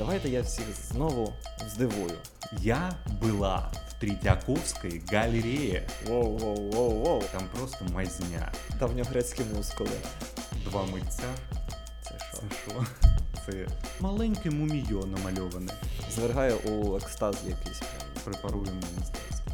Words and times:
Давайте 0.00 0.28
я 0.28 0.42
всіх 0.42 0.64
знову 0.92 1.32
здивую. 1.68 2.18
Я 2.58 2.92
была 3.22 3.70
в 3.88 4.00
Третьяковской 4.00 5.02
галерее. 5.12 5.86
Воу, 6.06 6.38
воу, 6.38 6.70
воу, 6.70 6.90
воу. 6.90 7.22
Там 7.32 7.42
просто 7.54 7.84
мазня. 7.92 8.52
Давньогрецькі 8.78 9.42
мускули. 9.56 9.90
Два 10.64 10.86
митця. 10.86 11.22
Це 12.02 12.18
що? 12.18 12.36
Це 12.36 12.72
що? 12.72 12.86
Це 13.46 13.66
маленьке 14.00 14.50
мумійо 14.50 15.06
намальоване. 15.06 15.72
Звергає 16.10 16.54
у 16.54 16.96
екстаз 16.96 17.36
якийсь. 17.48 17.78
прям. 17.78 18.24
Препаруємо 18.24 18.80
мистецтво. 18.98 19.52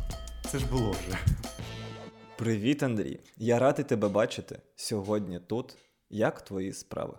Це 0.50 0.58
ж 0.58 0.66
було 0.66 0.90
вже. 0.90 1.18
Привіт, 2.36 2.82
Андрій. 2.82 3.20
Я 3.36 3.58
радий 3.58 3.84
тебе 3.84 4.08
бачити 4.08 4.58
сьогодні 4.76 5.40
тут. 5.40 5.76
Як 6.10 6.42
твої 6.42 6.72
справи? 6.72 7.18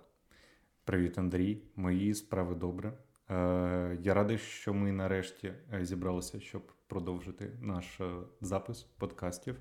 Привіт, 0.84 1.18
Андрій. 1.18 1.62
Мої 1.76 2.14
справи 2.14 2.56
добре. 2.56 2.94
Е, 3.30 3.98
я 4.02 4.14
радий, 4.14 4.38
що 4.38 4.74
ми 4.74 4.92
нарешті 4.92 5.54
е, 5.74 5.86
зібралися, 5.86 6.40
щоб 6.40 6.72
продовжити 6.88 7.52
наш 7.62 8.00
е, 8.00 8.12
запис 8.42 8.84
подкастів 8.84 9.56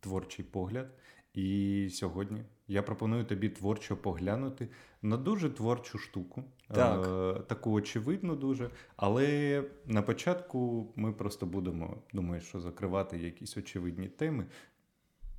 Творчий 0.00 0.44
погляд. 0.44 0.88
І 1.34 1.88
сьогодні 1.92 2.44
я 2.68 2.82
пропоную 2.82 3.24
тобі 3.24 3.48
творчо 3.48 3.96
поглянути 3.96 4.68
на 5.02 5.16
дуже 5.16 5.50
творчу 5.50 5.98
штуку. 5.98 6.44
Так. 6.68 7.06
Е, 7.06 7.40
таку 7.40 7.72
очевидну 7.72 8.36
дуже. 8.36 8.70
Але 8.96 9.64
на 9.86 10.02
початку 10.02 10.92
ми 10.96 11.12
просто 11.12 11.46
будемо, 11.46 12.02
думаю, 12.12 12.40
що 12.40 12.60
закривати 12.60 13.18
якісь 13.18 13.56
очевидні 13.56 14.08
теми, 14.08 14.46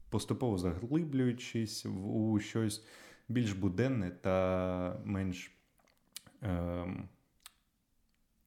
поступово 0.10 0.58
заглиблюючись 0.58 1.86
у 1.86 2.40
щось 2.40 2.86
більш 3.28 3.52
буденне 3.52 4.12
та 4.12 5.02
менш 5.06 5.52
ем, 6.42 7.10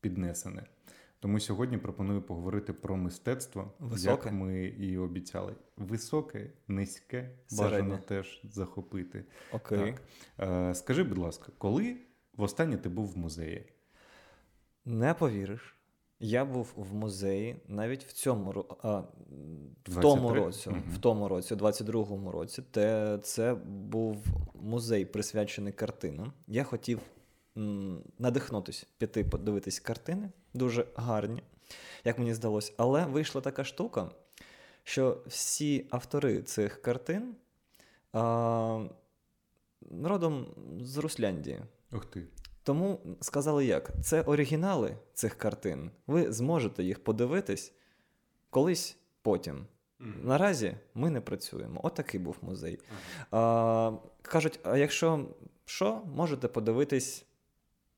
піднесене. 0.00 0.66
Тому 1.20 1.40
сьогодні 1.40 1.78
пропоную 1.78 2.22
поговорити 2.22 2.72
про 2.72 2.96
мистецтво, 2.96 3.72
Високе. 3.78 4.10
як 4.10 4.32
ми 4.32 4.64
і 4.64 4.98
обіцяли. 4.98 5.54
Високе, 5.76 6.50
низьке, 6.68 7.30
Середнє. 7.46 7.78
бажано 7.80 7.98
теж 8.08 8.40
захопити. 8.44 9.24
Окей. 9.52 9.78
Так. 9.78 10.02
Е, 10.70 10.74
скажи, 10.74 11.02
будь 11.02 11.18
ласка, 11.18 11.52
коли 11.58 11.96
востаннє 12.36 12.76
ти 12.76 12.88
був 12.88 13.06
в 13.06 13.18
музеї? 13.18 13.72
Не 14.84 15.14
повіриш. 15.14 15.76
Я 16.22 16.44
був 16.44 16.72
в 16.76 16.94
музеї 16.94 17.56
навіть 17.68 18.04
в 18.04 18.12
цьому 18.12 18.64
а, 18.82 19.02
в 19.88 20.00
тому 20.00 20.34
році, 20.34 20.70
Мгм. 20.70 20.82
в 20.94 20.98
тому 20.98 21.28
році, 21.28 21.54
у 21.54 21.56
22-му 21.56 22.32
році, 22.32 22.62
те, 22.70 23.18
це 23.22 23.54
був 23.66 24.26
музей 24.54 25.04
присвячений 25.04 25.72
картинам. 25.72 26.32
Я 26.46 26.64
хотів 26.64 27.00
надихнутись, 28.18 28.86
піти 28.98 29.24
подивитись 29.24 29.80
картини, 29.80 30.30
дуже 30.54 30.86
гарні, 30.94 31.42
як 32.04 32.18
мені 32.18 32.34
здалося. 32.34 32.72
Але 32.76 33.06
вийшла 33.06 33.40
така 33.40 33.64
штука, 33.64 34.10
що 34.84 35.22
всі 35.26 35.86
автори 35.90 36.42
цих 36.42 36.82
картин 36.82 37.34
а, 38.12 38.84
родом 40.04 40.46
з 40.80 40.96
Русляндії. 40.96 41.60
Ух 41.92 42.04
ти. 42.04 42.26
Тому 42.62 43.00
сказали 43.20 43.66
як: 43.66 43.90
це 44.02 44.22
оригінали 44.22 44.96
цих 45.14 45.34
картин. 45.34 45.90
Ви 46.06 46.32
зможете 46.32 46.84
їх 46.84 47.04
подивитись 47.04 47.72
колись 48.50 48.96
потім. 49.22 49.66
Наразі 49.98 50.76
ми 50.94 51.10
не 51.10 51.20
працюємо. 51.20 51.80
Отакий 51.84 52.20
був 52.20 52.36
музей. 52.42 52.78
А, 53.30 53.92
кажуть, 54.22 54.60
а 54.62 54.76
якщо 54.76 55.28
що, 55.64 56.02
можете 56.14 56.48
подивитись. 56.48 57.26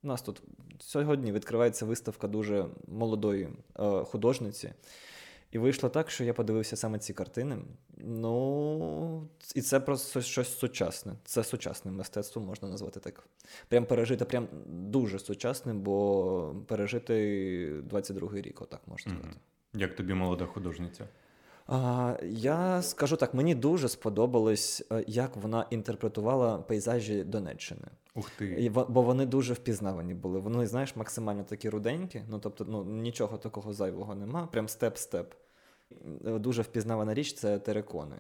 У 0.03 0.09
нас 0.09 0.23
тут 0.23 0.43
сьогодні 0.81 1.33
відкривається 1.33 1.87
виставка 1.87 2.29
дуже 2.29 2.67
молодої 2.89 3.49
е, 3.79 4.05
художниці. 4.05 4.73
І 5.53 5.59
вийшло 5.59 5.89
так, 5.89 6.11
що 6.11 6.25
я 6.25 6.35
подивився 6.35 6.77
саме 6.77 6.99
ці 6.99 7.15
картини. 7.15 7.59
Ну, 7.97 9.29
і 9.55 9.63
це 9.63 9.81
просто 9.81 10.21
щось 10.21 10.59
сучасне. 10.59 11.13
Це 11.25 11.45
сучасне 11.45 11.91
мистецтво, 11.91 12.43
можна 12.43 12.69
назвати 12.69 13.01
так. 13.01 13.25
Прям 13.69 13.87
пережити, 13.87 14.25
прям 14.25 14.49
дуже 14.67 15.19
сучасним, 15.19 15.81
бо 15.81 16.57
пережити 16.69 17.15
22-й 17.83 18.41
рік, 18.41 18.63
отак 18.63 18.81
можна 18.87 19.13
сказати. 19.13 19.39
Як 19.75 19.97
тобі 19.97 20.15
молода 20.15 20.47
художниця? 20.47 21.09
Я 22.23 22.83
скажу 22.83 23.17
так, 23.17 23.35
мені 23.35 23.55
дуже 23.55 23.89
сподобалось, 23.89 24.85
е, 24.93 25.05
як 25.07 25.37
вона 25.37 25.67
інтерпретувала 25.71 26.59
пейзажі 26.59 27.25
Донеччини. 27.25 27.87
Ух 28.15 28.31
ти. 28.31 28.47
І, 28.47 28.71
бо 28.71 29.03
вони 29.03 29.27
дуже 29.27 29.55
впізнавані 29.55 30.15
були. 30.15 30.41
Вони, 30.41 30.67
знаєш, 30.67 30.97
максимально 30.97 31.45
такі 31.45 31.69
руденькі, 31.69 32.23
ну 32.29 32.39
тобто 32.39 32.65
ну, 32.65 32.85
нічого 32.85 33.39
такого 33.39 33.73
зайвого 33.73 34.15
нема, 34.15 34.47
прям 34.47 34.69
степ-степ. 34.69 35.35
Е, 36.27 36.39
Дуже 36.39 36.63
впізнавана 36.63 37.15
річ 37.15 37.35
це 37.35 37.59
терикони. 37.59 38.17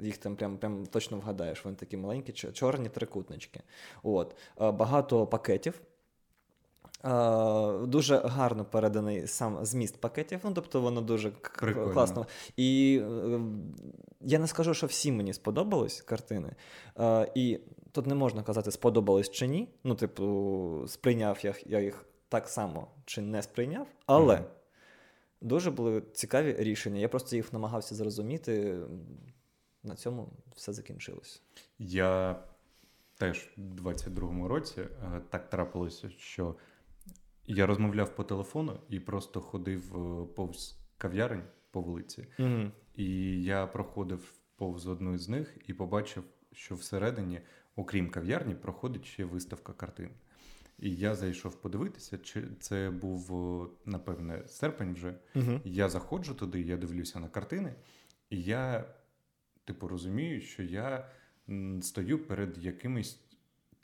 Їх 0.00 0.18
там 0.18 0.36
прям, 0.36 0.58
прям 0.58 0.86
точно 0.86 1.18
вгадаєш, 1.18 1.64
вони 1.64 1.76
такі 1.76 1.96
маленькі, 1.96 2.32
чорні 2.32 2.88
трикутнички. 2.88 3.60
От. 4.02 4.36
Е, 4.60 4.70
Багато 4.70 5.26
пакетів. 5.26 5.80
Е, 7.04 7.86
Дуже 7.86 8.16
гарно 8.18 8.64
переданий 8.64 9.26
сам 9.26 9.64
зміст 9.64 10.00
пакетів, 10.00 10.40
ну 10.44 10.52
тобто 10.54 10.80
воно 10.80 11.00
дуже 11.00 11.30
Прикольно. 11.30 11.92
класно. 11.92 12.26
І 12.56 13.00
е, 13.04 13.40
я 14.20 14.38
не 14.38 14.46
скажу, 14.46 14.74
що 14.74 14.86
всі 14.86 15.12
мені 15.12 15.32
сподобались 15.34 16.00
картини. 16.02 16.52
Е, 16.98 17.32
і 17.34 17.60
тут 17.92 18.06
не 18.06 18.14
можна 18.14 18.42
казати, 18.42 18.70
сподобались 18.70 19.30
чи 19.30 19.46
ні. 19.46 19.68
Ну, 19.84 19.94
типу, 19.94 20.84
сприйняв 20.88 21.38
я, 21.42 21.54
я 21.66 21.80
їх 21.80 22.04
так 22.28 22.48
само 22.48 22.88
чи 23.04 23.20
не 23.20 23.42
сприйняв, 23.42 23.86
але 24.06 24.34
Мгм. 24.34 24.44
дуже 25.40 25.70
були 25.70 26.02
цікаві 26.12 26.54
рішення. 26.58 27.00
Я 27.00 27.08
просто 27.08 27.36
їх 27.36 27.52
намагався 27.52 27.94
зрозуміти. 27.94 28.78
На 29.82 29.94
цьому 29.94 30.28
все 30.56 30.72
закінчилось. 30.72 31.42
Я 31.78 32.36
теж 33.18 33.48
в 33.56 33.60
22-му 33.60 34.48
році 34.48 34.82
так 35.30 35.50
трапилося, 35.50 36.10
що 36.18 36.54
я 37.46 37.66
розмовляв 37.66 38.16
по 38.16 38.24
телефону 38.24 38.80
і 38.88 39.00
просто 39.00 39.40
ходив 39.40 39.96
е, 39.96 40.26
повз 40.34 40.78
кав'ярень 40.98 41.42
по 41.70 41.80
вулиці. 41.80 42.26
Угу. 42.38 42.70
І 42.94 43.42
я 43.42 43.66
проходив 43.66 44.32
повз 44.56 44.86
одну 44.86 45.18
з 45.18 45.28
них 45.28 45.58
і 45.66 45.74
побачив, 45.74 46.24
що 46.52 46.74
всередині, 46.74 47.40
окрім 47.76 48.10
кав'ярні, 48.10 48.54
проходить 48.54 49.04
ще 49.04 49.24
виставка 49.24 49.72
картин. 49.72 50.10
І 50.78 50.94
я 50.94 51.14
зайшов 51.14 51.54
подивитися, 51.60 52.18
чи 52.18 52.42
це 52.60 52.90
був, 52.90 53.32
е, 53.34 53.68
напевне, 53.90 54.48
серпень 54.48 54.94
вже. 54.94 55.14
Угу. 55.34 55.60
Я 55.64 55.88
заходжу 55.88 56.32
туди, 56.32 56.60
я 56.60 56.76
дивлюся 56.76 57.20
на 57.20 57.28
картини, 57.28 57.74
і 58.30 58.42
я, 58.42 58.84
типу, 59.64 59.88
розумію, 59.88 60.40
що 60.40 60.62
я 60.62 61.08
стою 61.82 62.26
перед 62.26 62.58
якимись, 62.58 63.20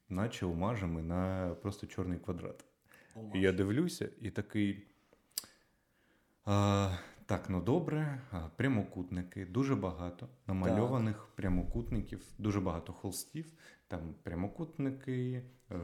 наче 0.08 0.46
омажами 0.46 1.02
на 1.02 1.54
просто 1.62 1.86
чорний 1.86 2.18
квадрат. 2.18 2.64
І 3.34 3.40
я 3.40 3.52
дивлюся, 3.52 4.08
і 4.20 4.30
такий. 4.30 4.86
А, 6.44 6.96
так, 7.26 7.50
ну 7.50 7.62
добре, 7.62 8.20
прямокутники, 8.56 9.46
дуже 9.46 9.76
багато 9.76 10.28
намальованих 10.46 11.28
прямокутників, 11.34 12.22
дуже 12.38 12.60
багато 12.60 12.92
холстів. 12.92 13.52
Там 13.88 14.14
прямокутники, 14.22 15.42
е, 15.70 15.78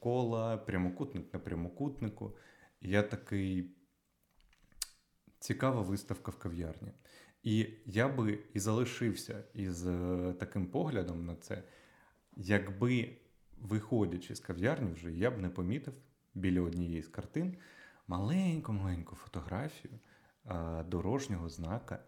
кола, 0.00 0.56
прямокутник 0.56 1.34
на 1.34 1.40
прямокутнику. 1.40 2.36
Я 2.80 3.02
такий. 3.02 3.76
Цікава 5.38 5.82
виставка 5.82 6.30
в 6.30 6.38
кав'ярні. 6.38 6.92
І 7.42 7.68
я 7.86 8.08
би 8.08 8.38
і 8.54 8.58
залишився 8.60 9.44
із 9.54 9.86
е, 9.86 10.34
таким 10.40 10.66
поглядом 10.66 11.26
на 11.26 11.36
це, 11.36 11.62
якби, 12.36 13.16
виходячи 13.58 14.34
з 14.34 14.40
кав'ярні, 14.40 14.92
вже 14.92 15.12
я 15.12 15.30
б 15.30 15.38
не 15.38 15.48
помітив 15.48 15.94
біля 16.34 16.60
однієї 16.60 17.02
з 17.02 17.08
картин 17.08 17.56
маленьку-маленьку 18.06 19.16
фотографію 19.16 19.98
дорожнього 20.88 21.48
знака, 21.48 21.98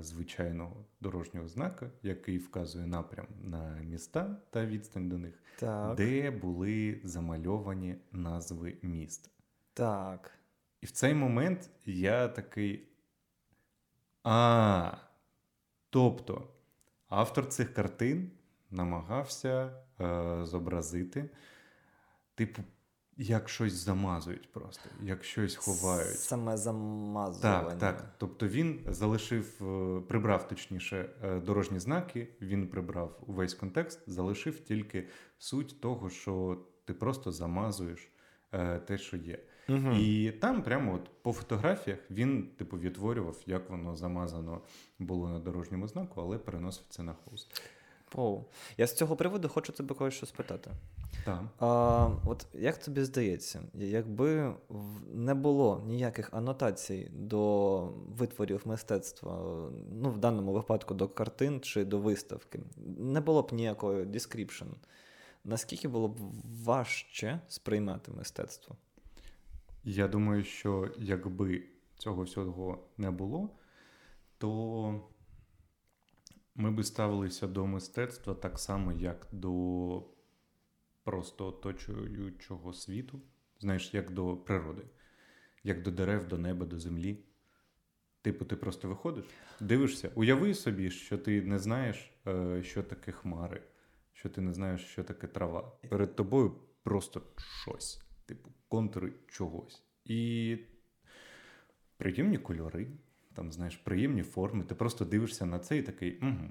звичайного 0.00 0.84
дорожнього 1.00 1.48
знака, 1.48 1.90
який 2.02 2.38
вказує 2.38 2.86
напрям 2.86 3.26
на 3.42 3.78
міста 3.80 4.36
та 4.50 4.66
відстань 4.66 5.08
до 5.08 5.18
них, 5.18 5.42
Так. 5.58 5.96
де 5.96 6.30
були 6.30 7.00
замальовані 7.04 7.96
назви 8.12 8.76
міст. 8.82 9.30
Так. 9.74 10.30
І 10.80 10.86
в 10.86 10.90
цей 10.90 11.14
момент 11.14 11.70
я 11.84 12.28
такий. 12.28 12.88
А. 14.24 14.96
Тобто, 15.90 16.48
автор 17.08 17.48
цих 17.48 17.74
картин 17.74 18.30
намагався 18.70 19.72
е, 20.00 20.44
зобразити, 20.44 21.30
типу, 22.34 22.62
як 23.16 23.48
щось 23.48 23.72
замазують 23.72 24.52
просто, 24.52 24.90
як 25.02 25.24
щось 25.24 25.56
ховають. 25.56 26.18
Саме 26.18 26.56
замазування. 26.56 27.70
Так, 27.70 27.78
так. 27.78 28.14
Тобто 28.18 28.48
він 28.48 28.80
залишив, 28.88 29.62
е, 29.62 30.00
прибрав 30.08 30.48
точніше 30.48 31.10
е, 31.22 31.40
дорожні 31.40 31.78
знаки, 31.78 32.28
він 32.40 32.68
прибрав 32.68 33.18
увесь 33.26 33.54
контекст, 33.54 34.02
залишив 34.06 34.60
тільки 34.60 35.08
суть 35.38 35.80
того, 35.80 36.10
що 36.10 36.58
ти 36.84 36.94
просто 36.94 37.32
замазуєш 37.32 38.08
е, 38.52 38.78
те, 38.78 38.98
що 38.98 39.16
є. 39.16 39.38
Угу. 39.68 39.90
І 39.90 40.30
там, 40.30 40.62
прямо 40.62 40.94
от 40.94 41.22
по 41.22 41.32
фотографіях, 41.32 41.98
він 42.10 42.48
типу 42.58 42.78
відтворював, 42.78 43.36
як 43.46 43.70
воно 43.70 43.96
замазано 43.96 44.60
було 44.98 45.28
на 45.28 45.38
дорожньому 45.38 45.88
знаку, 45.88 46.20
але 46.20 46.38
переносив 46.38 46.84
це 46.88 47.02
на 47.02 47.12
холст. 47.12 47.62
Оу. 48.14 48.44
Я 48.76 48.86
з 48.86 48.96
цього 48.96 49.16
приводу 49.16 49.48
хочу 49.48 49.72
тебе 49.72 49.94
кое 49.94 50.10
що 50.10 50.26
спитати. 50.26 50.70
Так. 51.24 51.42
А, 51.58 52.08
От 52.24 52.46
як 52.54 52.78
тобі 52.78 53.04
здається, 53.04 53.62
якби 53.74 54.54
не 55.12 55.34
було 55.34 55.82
ніяких 55.86 56.34
анотацій 56.34 57.10
до 57.12 57.80
витворів 58.08 58.62
мистецтва, 58.64 59.60
ну 59.92 60.10
в 60.10 60.18
даному 60.18 60.52
випадку 60.52 60.94
до 60.94 61.08
картин 61.08 61.60
чи 61.60 61.84
до 61.84 61.98
виставки, 61.98 62.60
не 62.98 63.20
було 63.20 63.42
б 63.42 63.52
ніякої 63.52 64.04
description, 64.04 64.66
наскільки 65.44 65.88
було 65.88 66.08
б 66.08 66.18
важче 66.64 67.40
сприймати 67.48 68.12
мистецтво? 68.12 68.76
Я 69.84 70.08
думаю, 70.08 70.44
що 70.44 70.90
якби 70.98 71.62
цього 71.98 72.22
всього 72.22 72.78
не 72.96 73.10
було, 73.10 73.50
то 74.38 75.00
ми 76.54 76.70
би 76.70 76.84
ставилися 76.84 77.46
до 77.46 77.66
мистецтва 77.66 78.34
так 78.34 78.58
само, 78.58 78.92
як 78.92 79.26
до 79.32 80.02
просто 81.06 81.46
оточуючого 81.46 82.72
світу, 82.72 83.20
знаєш, 83.60 83.94
як 83.94 84.10
до 84.10 84.36
природи, 84.36 84.82
як 85.64 85.82
до 85.82 85.90
дерев, 85.90 86.28
до 86.28 86.38
неба, 86.38 86.66
до 86.66 86.78
землі. 86.78 87.18
Типу, 88.22 88.44
ти 88.44 88.56
просто 88.56 88.88
виходиш, 88.88 89.24
дивишся, 89.60 90.10
уяви 90.14 90.54
собі, 90.54 90.90
що 90.90 91.18
ти 91.18 91.42
не 91.42 91.58
знаєш, 91.58 92.10
е, 92.26 92.62
що 92.62 92.82
таке 92.82 93.12
хмари, 93.12 93.62
що 94.12 94.28
ти 94.28 94.40
не 94.40 94.52
знаєш, 94.52 94.84
що 94.84 95.04
таке 95.04 95.26
трава. 95.26 95.72
Перед 95.88 96.16
тобою 96.16 96.56
просто 96.82 97.22
щось, 97.62 98.00
типу, 98.26 98.50
контури 98.68 99.12
чогось. 99.28 99.82
І 100.04 100.58
приємні 101.96 102.38
кольори, 102.38 102.86
там, 103.34 103.52
знаєш, 103.52 103.76
приємні 103.76 104.22
форми. 104.22 104.64
Ти 104.64 104.74
просто 104.74 105.04
дивишся 105.04 105.46
на 105.46 105.58
це 105.58 105.78
і 105.78 105.82
такий. 105.82 106.18
угу. 106.18 106.50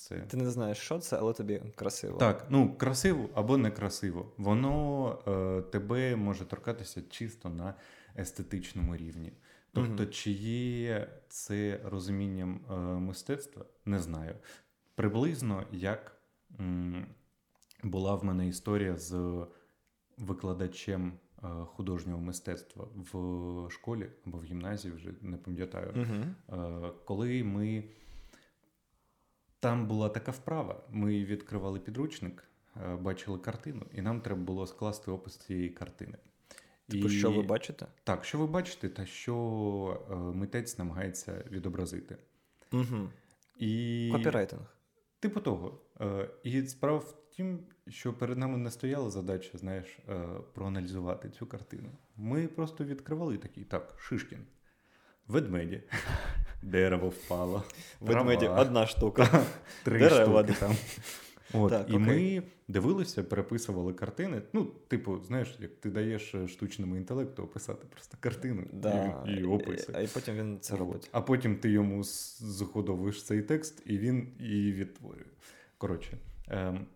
Все. 0.00 0.16
Ти 0.16 0.36
не 0.36 0.50
знаєш, 0.50 0.78
що 0.78 0.98
це, 0.98 1.16
але 1.16 1.32
тобі 1.32 1.62
красиво. 1.74 2.18
Так, 2.18 2.46
ну 2.50 2.74
красиво 2.74 3.28
або 3.34 3.58
некрасиво. 3.58 4.32
Воно 4.36 5.18
е, 5.26 5.62
тебе 5.62 6.16
може 6.16 6.44
торкатися 6.44 7.02
чисто 7.10 7.48
на 7.48 7.74
естетичному 8.18 8.96
рівні. 8.96 9.32
Тобто, 9.72 10.02
угу. 10.02 10.12
чи 10.12 10.30
є 10.30 11.08
це 11.28 11.80
розумінням 11.84 12.60
е, 12.70 12.74
мистецтва, 12.76 13.64
не 13.84 13.98
знаю. 13.98 14.34
Приблизно 14.94 15.66
як 15.72 16.16
м, 16.60 17.06
була 17.82 18.14
в 18.14 18.24
мене 18.24 18.48
історія 18.48 18.96
з 18.96 19.44
викладачем 20.18 21.12
е, 21.12 21.46
художнього 21.64 22.20
мистецтва 22.20 22.88
в 23.12 23.70
школі 23.70 24.06
або 24.26 24.38
в 24.38 24.44
гімназії, 24.44 24.94
вже 24.94 25.14
не 25.20 25.36
пам'ятаю, 25.36 25.94
угу. 25.96 26.90
коли 27.04 27.44
ми. 27.44 27.84
Там 29.60 29.86
була 29.86 30.08
така 30.08 30.30
вправа. 30.30 30.82
Ми 30.90 31.24
відкривали 31.24 31.80
підручник, 31.80 32.44
е, 32.76 32.96
бачили 32.96 33.38
картину, 33.38 33.86
і 33.94 34.02
нам 34.02 34.20
треба 34.20 34.40
було 34.40 34.66
скласти 34.66 35.10
опис 35.10 35.36
цієї 35.36 35.68
картини. 35.68 36.18
Типу, 36.88 37.06
і... 37.06 37.10
що 37.10 37.30
ви 37.30 37.42
бачите? 37.42 37.86
Так, 38.04 38.24
що 38.24 38.38
ви 38.38 38.46
бачите, 38.46 38.88
та 38.88 39.06
що 39.06 40.06
е, 40.10 40.14
митець 40.14 40.78
намагається 40.78 41.44
відобразити. 41.50 42.16
Угу. 42.72 43.08
І... 43.56 44.10
Копірайтинг. 44.12 44.76
Типу 45.20 45.40
того. 45.40 45.80
Е, 46.00 46.30
і 46.42 46.66
справа 46.66 46.98
в 46.98 47.16
тім, 47.30 47.58
що 47.88 48.14
перед 48.14 48.38
нами 48.38 48.58
не 48.58 48.70
стояла 48.70 49.10
задача, 49.10 49.58
знаєш, 49.58 49.98
проаналізувати 50.54 51.30
цю 51.30 51.46
картину. 51.46 51.90
Ми 52.16 52.48
просто 52.48 52.84
відкривали 52.84 53.38
такий, 53.38 53.64
так, 53.64 53.94
Шишкін, 53.98 54.46
ведмеді. 55.30 55.82
Дерево 56.62 57.08
впало. 57.08 57.62
Ведмеді 58.00 58.48
одна 58.48 58.86
штука. 58.86 59.44
Три 59.84 59.98
Дерева. 60.08 60.42
штуки 60.42 60.58
там. 60.60 60.76
От, 61.52 61.70
так, 61.70 61.86
І 61.88 61.92
окей. 61.92 62.38
ми 62.38 62.42
дивилися, 62.68 63.24
переписували 63.24 63.92
картини. 63.92 64.42
Ну, 64.52 64.64
типу, 64.64 65.20
знаєш, 65.20 65.56
як 65.60 65.70
ти 65.76 65.90
даєш 65.90 66.34
е, 66.34 66.48
штучному 66.48 66.96
інтелекту 66.96 67.42
описати 67.42 67.86
просто 67.90 68.16
картину 68.20 68.62
да. 68.72 69.24
і, 69.28 69.32
і 69.32 69.44
описи. 69.44 69.92
А 69.94 70.00
і 70.00 70.06
потім 70.06 70.34
він 70.34 70.58
це 70.60 70.76
робить. 70.76 71.08
А 71.12 71.20
потім 71.20 71.56
ти 71.56 71.70
йому 71.70 72.02
заходовуєш 72.04 73.22
цей 73.22 73.42
текст, 73.42 73.82
і 73.86 73.98
він 73.98 74.28
її 74.38 74.72
відтворює. 74.72 75.24
Коротше, 75.78 76.18
ем, 76.48 76.86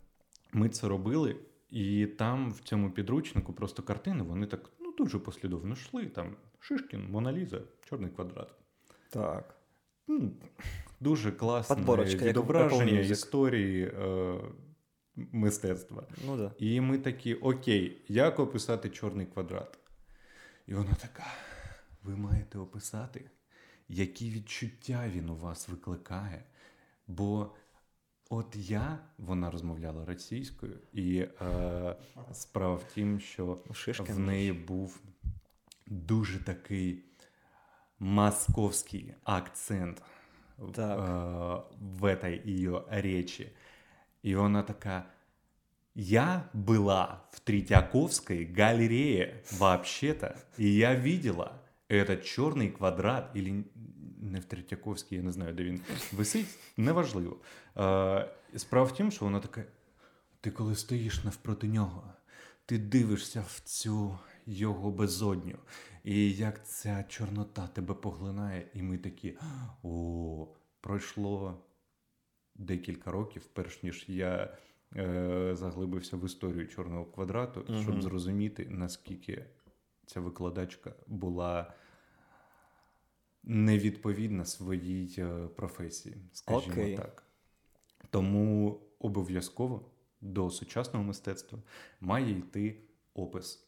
ми 0.53 0.69
це 0.69 0.89
робили, 0.89 1.37
і 1.71 2.07
там 2.07 2.53
в 2.53 2.61
цьому 2.61 2.91
підручнику 2.91 3.53
просто 3.53 3.83
картини, 3.83 4.23
вони 4.23 4.47
так 4.47 4.71
ну, 4.81 4.95
дуже 4.99 5.19
послідовно 5.19 5.73
йшли. 5.73 6.07
Там 6.07 6.37
Шишкін, 6.65 7.11
Моналіза, 7.11 7.61
Чорний 7.89 8.11
квадрат. 8.11 8.55
Так. 9.11 9.55
Ну, 10.07 10.33
Дуже 11.01 11.33
класне 11.33 11.77
Подборочка, 11.77 12.25
відображення 12.25 13.01
як 13.01 13.11
історії 13.11 13.85
е, 13.85 14.35
мистецтва. 15.17 16.07
Ну, 16.27 16.37
да. 16.37 16.53
І 16.59 16.81
ми 16.81 16.99
такі: 16.99 17.35
Окей, 17.35 18.05
як 18.09 18.39
описати 18.39 18.91
чорний 18.91 19.27
квадрат? 19.27 19.79
І 20.67 20.75
вона 20.75 20.95
така: 20.95 21.27
ви 22.03 22.17
маєте 22.17 22.59
описати, 22.59 23.31
які 23.89 24.31
відчуття 24.31 25.11
він 25.15 25.31
у 25.31 25.37
вас 25.37 25.69
викликає. 25.69 26.45
Бо 27.07 27.55
от 28.31 28.57
я, 28.57 28.99
вона 29.19 29.51
розмовляла 29.51 30.05
російською, 30.05 30.79
і 30.93 31.17
е, 31.19 31.97
справа 32.33 32.75
в 32.75 32.85
тім, 32.85 33.21
що 33.21 33.59
в 34.09 34.19
неї 34.19 34.53
був 34.53 35.01
дуже 35.86 36.40
такий 36.40 37.06
московский 38.00 39.16
акцент 39.24 40.02
так. 40.74 40.98
Э, 41.00 41.62
в 41.80 42.06
этой 42.06 42.42
ее 42.44 42.86
речи. 42.90 43.54
И 44.22 44.34
она 44.34 44.64
такая, 44.64 45.08
я 45.96 46.50
была 46.54 47.24
в 47.31 47.40
Третьяковской 47.40 48.46
галерее 48.46 49.44
вообще-то, 49.52 50.38
и 50.58 50.68
я 50.68 50.94
видела 50.94 51.62
этот 51.88 52.24
чорний 52.24 52.70
квадрат, 52.70 53.31
или 53.36 53.66
не 54.22 54.40
в 54.40 54.46
Третьяковській, 54.46 55.16
я 55.16 55.22
не 55.22 55.31
знаю, 55.31 55.54
де 55.54 55.64
він 55.64 55.81
висить, 56.12 56.48
неважливо. 56.78 57.38
Е, 57.78 58.30
Справа 58.56 58.88
в 58.88 58.94
тім, 58.94 59.12
що 59.12 59.26
вона 59.26 59.40
така: 59.40 59.64
ти 60.42 60.52
коли 60.52 60.76
стоїш 60.76 61.24
навпроти 61.24 61.68
нього, 61.68 62.04
ти 62.66 62.78
дивишся 62.78 63.42
в 63.48 63.60
цю 63.60 64.20
його 64.46 64.91
безодню. 64.91 65.58
І 66.05 66.32
як 66.32 66.67
ця 66.67 67.05
Чорнота 67.08 67.67
тебе 67.67 67.94
поглинає, 67.94 68.70
і 68.74 68.82
ми 68.82 68.98
такі: 68.98 69.36
о, 69.82 70.48
пройшло 70.81 71.63
декілька 72.55 73.10
років, 73.10 73.46
перш 73.53 73.82
ніж 73.82 74.05
я 74.08 74.56
е, 74.96 75.51
заглибився 75.56 76.17
в 76.17 76.24
історію 76.24 76.69
Чорного 76.69 77.05
квадрату, 77.05 77.65
угу. 77.69 77.82
щоб 77.82 78.03
зрозуміти, 78.03 78.67
наскільки 78.70 79.44
ця 80.06 80.20
викладачка 80.20 80.94
була 81.06 81.74
невідповідна 83.43 84.44
своїй 84.44 85.15
е, 85.19 85.46
професії, 85.56 86.17
скажімо 86.32 86.72
Окей. 86.72 86.96
так. 86.96 87.22
Тому 88.10 88.81
обов'язково 88.98 89.91
до 90.20 90.51
сучасного 90.51 91.05
мистецтва 91.05 91.58
має 92.01 92.39
йти 92.39 92.79
опис. 93.15 93.64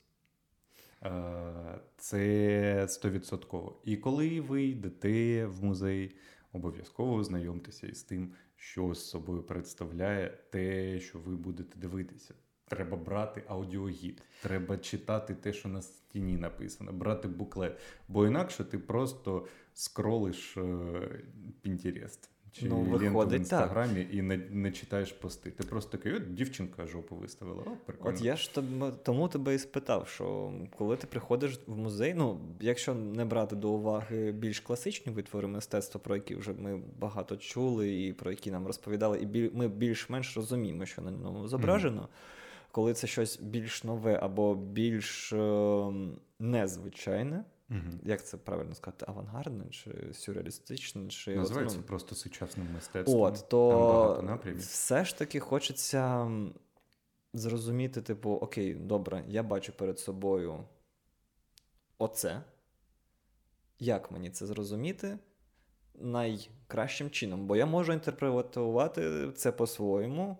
Е, 1.04 1.80
це 1.96 2.86
стовідсотково. 2.88 3.80
І 3.84 3.96
коли 3.96 4.40
ви 4.40 4.64
йдете 4.64 5.46
в 5.46 5.64
музей, 5.64 6.16
обов'язково 6.52 7.24
знайомтеся 7.24 7.86
із 7.86 8.02
тим, 8.02 8.32
що 8.56 8.94
з 8.94 9.08
собою 9.08 9.42
представляє 9.42 10.38
те, 10.50 11.00
що 11.00 11.18
ви 11.18 11.36
будете 11.36 11.78
дивитися. 11.78 12.34
Треба 12.68 12.96
брати 12.96 13.42
аудіогід, 13.48 14.22
треба 14.42 14.78
читати 14.78 15.34
те, 15.34 15.52
що 15.52 15.68
на 15.68 15.82
стіні 15.82 16.36
написано, 16.36 16.92
брати 16.92 17.28
буклет. 17.28 17.78
Бо 18.08 18.26
інакше 18.26 18.64
ти 18.64 18.78
просто 18.78 19.46
скролиш 19.74 20.58
Пінтерест 21.62 22.30
чи 22.60 22.66
ну, 22.66 22.76
виходить, 22.80 23.32
в 23.32 23.40
інстаграмі 23.40 24.04
так. 24.04 24.14
і 24.14 24.22
не 24.22 24.36
не 24.36 24.72
читаєш 24.72 25.12
пости. 25.12 25.50
Ти 25.50 25.64
просто 25.64 25.90
такий, 25.98 26.12
от 26.12 26.34
дівчинка 26.34 26.86
жопу 26.86 27.16
виставила. 27.16 27.62
О, 27.66 27.70
прикольно. 27.86 28.16
От 28.16 28.22
я 28.22 28.36
ж 28.36 28.50
тому 29.02 29.28
тебе 29.28 29.54
і 29.54 29.58
спитав, 29.58 30.08
що 30.08 30.52
коли 30.76 30.96
ти 30.96 31.06
приходиш 31.06 31.60
в 31.66 31.76
музей, 31.76 32.14
ну 32.14 32.40
якщо 32.60 32.94
не 32.94 33.24
брати 33.24 33.56
до 33.56 33.70
уваги 33.70 34.32
більш 34.32 34.60
класичні 34.60 35.12
витвори 35.12 35.48
мистецтва, 35.48 36.00
про 36.04 36.14
які 36.14 36.34
вже 36.34 36.52
ми 36.52 36.82
багато 36.98 37.36
чули, 37.36 38.02
і 38.02 38.12
про 38.12 38.30
які 38.30 38.50
нам 38.50 38.66
розповідали, 38.66 39.18
і 39.18 39.26
біль, 39.26 39.50
ми 39.54 39.68
більш-менш 39.68 40.36
розуміємо, 40.36 40.86
що 40.86 41.02
на 41.02 41.10
ньому 41.10 41.48
зображено. 41.48 42.00
Mm-hmm. 42.00 42.70
Коли 42.70 42.94
це 42.94 43.06
щось 43.06 43.40
більш 43.40 43.84
нове 43.84 44.18
або 44.22 44.54
більш 44.54 45.32
е, 45.32 45.92
незвичайне. 46.38 47.44
Угу. 47.70 47.80
Як 48.02 48.26
це 48.26 48.36
правильно 48.36 48.74
сказати, 48.74 49.04
авангардне 49.08 49.64
чи 49.70 49.90
сюрреалістичне? 50.12 51.08
Чи 51.08 51.36
Називається 51.36 51.76
ну, 51.76 51.82
просто 51.82 52.14
сучасним 52.14 52.72
мистецтвом. 52.74 53.20
От, 53.20 53.48
то. 53.48 54.40
Все 54.58 55.04
ж 55.04 55.18
таки 55.18 55.40
хочеться 55.40 56.30
зрозуміти, 57.32 58.02
типу, 58.02 58.30
окей, 58.30 58.74
добре, 58.74 59.24
я 59.28 59.42
бачу 59.42 59.72
перед 59.72 59.98
собою 59.98 60.64
оце. 61.98 62.42
Як 63.78 64.10
мені 64.10 64.30
це 64.30 64.46
зрозуміти 64.46 65.18
найкращим 65.94 67.10
чином? 67.10 67.46
Бо 67.46 67.56
я 67.56 67.66
можу 67.66 67.92
інтерпретувати 67.92 69.32
це 69.32 69.52
по-своєму, 69.52 70.38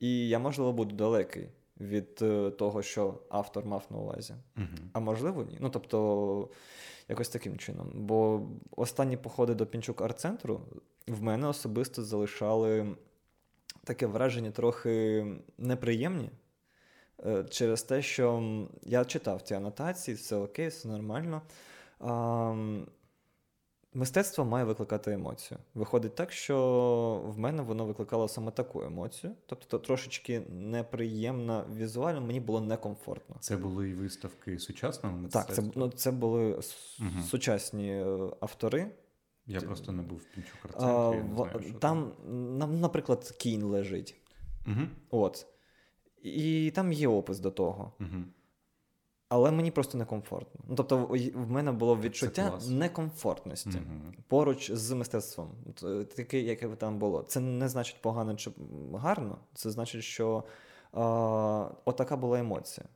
і 0.00 0.28
я, 0.28 0.38
можливо, 0.38 0.72
буду 0.72 0.96
далекий 0.96 1.48
від 1.80 2.18
е, 2.22 2.50
того, 2.50 2.82
що 2.82 3.14
автор 3.28 3.66
мав 3.66 3.86
на 3.90 3.96
увазі. 3.98 4.34
Угу. 4.56 4.66
А 4.92 5.00
можливо, 5.00 5.42
ні. 5.42 5.58
Ну, 5.60 5.70
тобто, 5.70 6.48
якось 7.08 7.28
таким 7.28 7.58
чином. 7.58 7.90
Бо 7.94 8.42
останні 8.76 9.16
походи 9.16 9.54
до 9.54 9.66
Пінчук 9.66 10.02
арт-центру 10.02 10.60
в 11.06 11.22
мене 11.22 11.46
особисто 11.48 12.04
залишали 12.04 12.96
таке 13.84 14.06
враження 14.06 14.50
трохи 14.50 15.26
неприємні. 15.58 16.30
е, 17.26 17.44
Через 17.44 17.82
те, 17.82 18.02
що 18.02 18.42
я 18.82 19.04
читав 19.04 19.42
ці 19.42 19.54
анотації, 19.54 20.14
все 20.14 20.36
окей, 20.36 20.68
все 20.68 20.88
нормально. 20.88 21.42
Мистецтво 23.98 24.44
має 24.44 24.64
викликати 24.64 25.12
емоцію. 25.12 25.58
Виходить 25.74 26.14
так, 26.14 26.32
що 26.32 27.22
в 27.26 27.38
мене 27.38 27.62
воно 27.62 27.84
викликало 27.86 28.28
саме 28.28 28.50
таку 28.50 28.82
емоцію. 28.82 29.32
Тобто 29.46 29.78
трошечки 29.78 30.40
неприємно 30.50 31.64
візуально, 31.76 32.20
мені 32.20 32.40
було 32.40 32.60
некомфортно. 32.60 33.36
Це 33.40 33.56
були 33.56 33.88
і 33.90 33.94
виставки 33.94 34.58
сучасного 34.58 35.16
мистецтва? 35.16 35.54
Так, 35.56 35.64
це, 35.64 35.72
ну, 35.76 35.88
це 35.90 36.10
були 36.10 36.60
Мгм. 37.00 37.22
сучасні 37.22 37.90
е, 37.92 38.30
автори. 38.40 38.90
Я 39.46 39.60
просто 39.60 39.92
не 39.92 40.02
був 40.02 40.18
в 40.18 40.82
А, 40.84 41.14
я 41.14 41.22
не 41.22 41.32
в- 41.32 41.34
знаю, 41.36 41.60
що 41.62 41.78
там, 41.78 42.12
нам, 42.58 42.80
наприклад, 42.80 43.34
кінь 43.38 43.62
лежить. 43.62 44.16
Угу. 44.66 44.80
От. 45.10 45.46
І 46.22 46.72
там 46.74 46.92
є 46.92 47.08
опис 47.08 47.38
до 47.38 47.50
того. 47.50 47.92
Угу. 48.00 48.24
Але 49.28 49.50
мені 49.50 49.70
просто 49.70 49.98
некомфортно. 49.98 50.60
Ну, 50.68 50.74
тобто, 50.74 50.98
в- 51.06 51.50
мене 51.50 51.72
було 51.72 51.96
відчуття 51.98 52.58
некомфортності 52.68 53.68
Угу. 53.78 54.12
поруч 54.28 54.70
з 54.72 54.92
мистецтвом. 54.92 55.50
Е, 55.84 56.04
Таке, 56.04 56.40
яке 56.40 56.68
там 56.68 56.98
було. 56.98 57.22
Це 57.22 57.40
не 57.40 57.68
значить 57.68 58.02
погано 58.02 58.34
чи 58.36 58.50
гарно. 58.94 59.38
Це 59.54 59.70
значить, 59.70 60.02
що 60.04 60.44
а, 60.92 61.70
отака 61.84 62.16
була 62.16 62.38
емоція. 62.38 62.86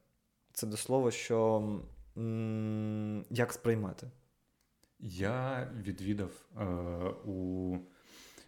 Це 0.53 0.67
до 0.67 0.77
слова, 0.77 1.11
що 1.11 1.63
м, 2.19 3.25
як 3.31 3.53
сприймати. 3.53 4.11
Я 5.01 5.71
відвідав 5.83 6.31
е, 6.61 6.65
у 7.25 7.77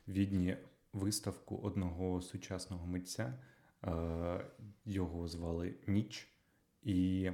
Відні 0.08 0.56
виставку 0.92 1.56
одного 1.56 2.20
сучасного 2.22 2.86
митця. 2.86 3.34
Е, 3.84 4.44
його 4.84 5.28
звали 5.28 5.74
Ніч. 5.86 6.28
І 6.82 7.30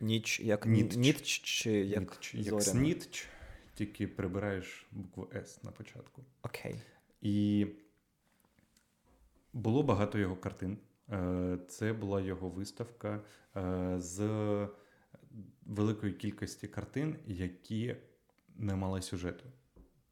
Ніч, 0.00 0.40
як 0.40 0.66
Нітч. 0.66 0.96
Нітч 0.96 1.40
чи 1.42 1.70
як, 1.72 2.00
Ніч, 2.00 2.34
як 2.34 2.44
зоряна? 2.44 2.62
Снітч, 2.62 3.26
тільки 3.74 4.06
прибираєш 4.08 4.86
букву 4.92 5.28
С 5.34 5.62
на 5.62 5.70
початку. 5.70 6.24
Окей. 6.42 6.74
І 7.22 7.66
було 9.52 9.82
багато 9.82 10.18
його 10.18 10.36
картин. 10.36 10.78
Е, 11.10 11.58
Це 11.68 11.92
була 11.92 12.20
його 12.20 12.48
виставка 12.48 13.20
е, 13.56 13.94
з 13.98 14.18
великої 15.66 16.12
кількості 16.12 16.68
картин, 16.68 17.16
які 17.26 17.96
не 18.56 18.74
мали 18.74 19.02
сюжету. 19.02 19.44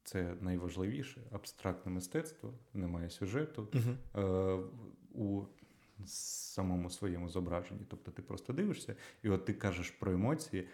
Це 0.03 0.35
найважливіше. 0.41 1.21
Абстрактне 1.31 1.91
мистецтво, 1.91 2.53
немає 2.73 3.09
сюжету 3.09 3.67
Угу. 3.73 4.63
у 5.13 5.43
самому 6.05 6.89
своєму 6.89 7.29
зображенні. 7.29 7.85
Тобто 7.89 8.11
ти 8.11 8.21
просто 8.21 8.53
дивишся, 8.53 8.95
і 9.23 9.29
от 9.29 9.45
ти 9.45 9.53
кажеш 9.53 9.91
про 9.91 10.11
емоції. 10.11 10.67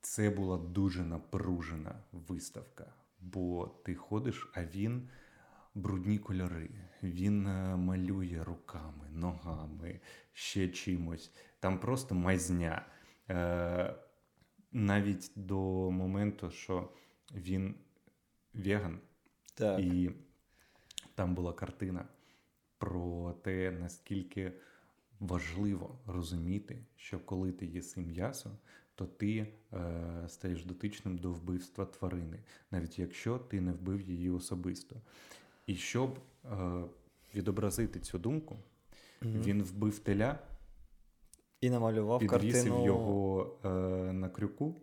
Це 0.00 0.30
була 0.30 0.58
дуже 0.58 1.04
напружена 1.04 1.94
виставка, 2.12 2.94
бо 3.20 3.68
ти 3.84 3.94
ходиш, 3.94 4.50
а 4.54 4.64
він 4.64 5.08
брудні 5.74 6.18
кольори. 6.18 6.70
Він 7.02 7.46
е, 7.46 7.76
малює 7.76 8.44
руками, 8.44 9.08
ногами, 9.10 10.00
ще 10.32 10.68
чимось. 10.68 11.32
Там 11.60 11.78
просто 11.78 12.14
майзня. 12.14 12.86
Е, 13.30 13.94
навіть 14.72 15.32
до 15.36 15.90
моменту, 15.90 16.50
що 16.50 16.92
він 17.34 17.74
веган, 18.54 19.00
Так. 19.54 19.80
і 19.80 20.10
там 21.14 21.34
була 21.34 21.52
картина 21.52 22.04
про 22.84 23.32
те, 23.42 23.70
наскільки 23.70 24.52
важливо 25.20 25.98
розуміти, 26.06 26.78
що 26.96 27.18
коли 27.20 27.52
ти 27.52 27.66
їси 27.66 28.00
м'ясо, 28.00 28.50
то 28.94 29.06
ти 29.06 29.46
е, 29.72 30.24
стаєш 30.28 30.64
дотичним 30.64 31.18
до 31.18 31.32
вбивства 31.32 31.84
тварини, 31.86 32.38
навіть 32.70 32.98
якщо 32.98 33.38
ти 33.38 33.60
не 33.60 33.72
вбив 33.72 34.00
її 34.00 34.30
особисто. 34.30 34.96
І 35.66 35.74
щоб 35.74 36.18
е, 36.44 36.84
відобразити 37.34 38.00
цю 38.00 38.18
думку, 38.18 38.56
Мгм. 39.22 39.42
він 39.42 39.62
вбив 39.62 39.98
теля, 39.98 40.38
І 41.60 41.70
намалював 41.70 42.20
підвісив 42.20 42.52
картину. 42.64 42.86
його 42.86 43.56
е, 43.64 43.68
на 44.12 44.28
крюку 44.28 44.74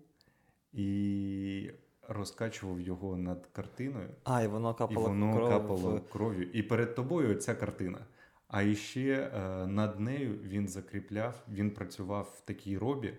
і 0.73 1.71
розкачував 2.13 2.81
його 2.81 3.17
над 3.17 3.47
картиною. 3.51 4.09
А, 4.23 4.41
і 4.41 4.47
воно 4.47 4.75
І 4.89 4.95
воно 4.95 5.35
кров 5.35 5.49
капало 5.49 6.01
кров'ю. 6.11 6.43
І 6.53 6.63
перед 6.63 6.95
тобою 6.95 7.35
ця 7.35 7.55
картина. 7.55 7.99
А 8.47 8.61
іще 8.61 9.31
е, 9.35 9.67
над 9.67 9.99
нею 9.99 10.39
він 10.43 10.67
закріпляв, 10.67 11.43
він 11.49 11.71
працював 11.71 12.35
в 12.37 12.41
такій 12.41 12.77
робі, 12.77 13.13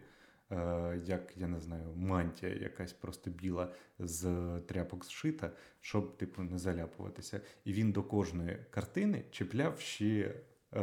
е, 0.51 1.01
як 1.05 1.37
я 1.37 1.49
не 1.49 1.61
знаю, 1.61 1.85
мантія 1.97 2.55
якась 2.55 2.93
просто 2.93 3.31
біла 3.31 3.69
з 3.99 4.31
тряпок 4.69 5.05
зшита, 5.05 5.51
щоб 5.81 6.17
типу 6.17 6.43
не 6.43 6.59
заляпуватися. 6.59 7.41
І 7.65 7.73
він 7.73 7.93
до 7.93 8.03
кожної 8.03 8.59
картини 8.71 9.23
чіпляв 9.31 9.81
ще 9.81 10.35
е, 10.73 10.81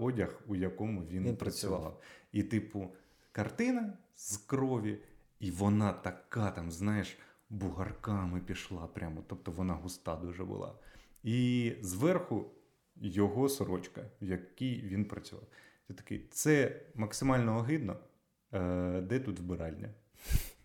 одяг, 0.00 0.40
у 0.46 0.56
якому 0.56 1.00
він, 1.00 1.24
Він 1.24 1.36
працював. 1.36 1.80
працював. 1.80 2.02
І, 2.32 2.42
типу, 2.42 2.94
картина 3.32 3.92
з 4.16 4.36
крові, 4.36 4.98
і 5.40 5.50
вона 5.50 5.92
така 5.92 6.50
там, 6.50 6.70
знаєш, 6.70 7.18
бугарками 7.50 8.40
пішла 8.40 8.86
прямо. 8.86 9.22
Тобто 9.26 9.50
вона 9.50 9.74
густа 9.74 10.16
дуже 10.16 10.44
була. 10.44 10.74
І 11.22 11.72
зверху 11.80 12.44
його 12.96 13.48
сорочка, 13.48 14.00
в 14.22 14.24
якій 14.24 14.82
він 14.82 15.04
працював. 15.04 15.46
Ти 15.86 15.94
такий, 15.94 16.26
це 16.30 16.80
максимально 16.94 17.56
огидно. 17.56 17.96
Е, 18.52 19.00
де 19.00 19.20
тут 19.20 19.38
вбиральня? 19.38 19.88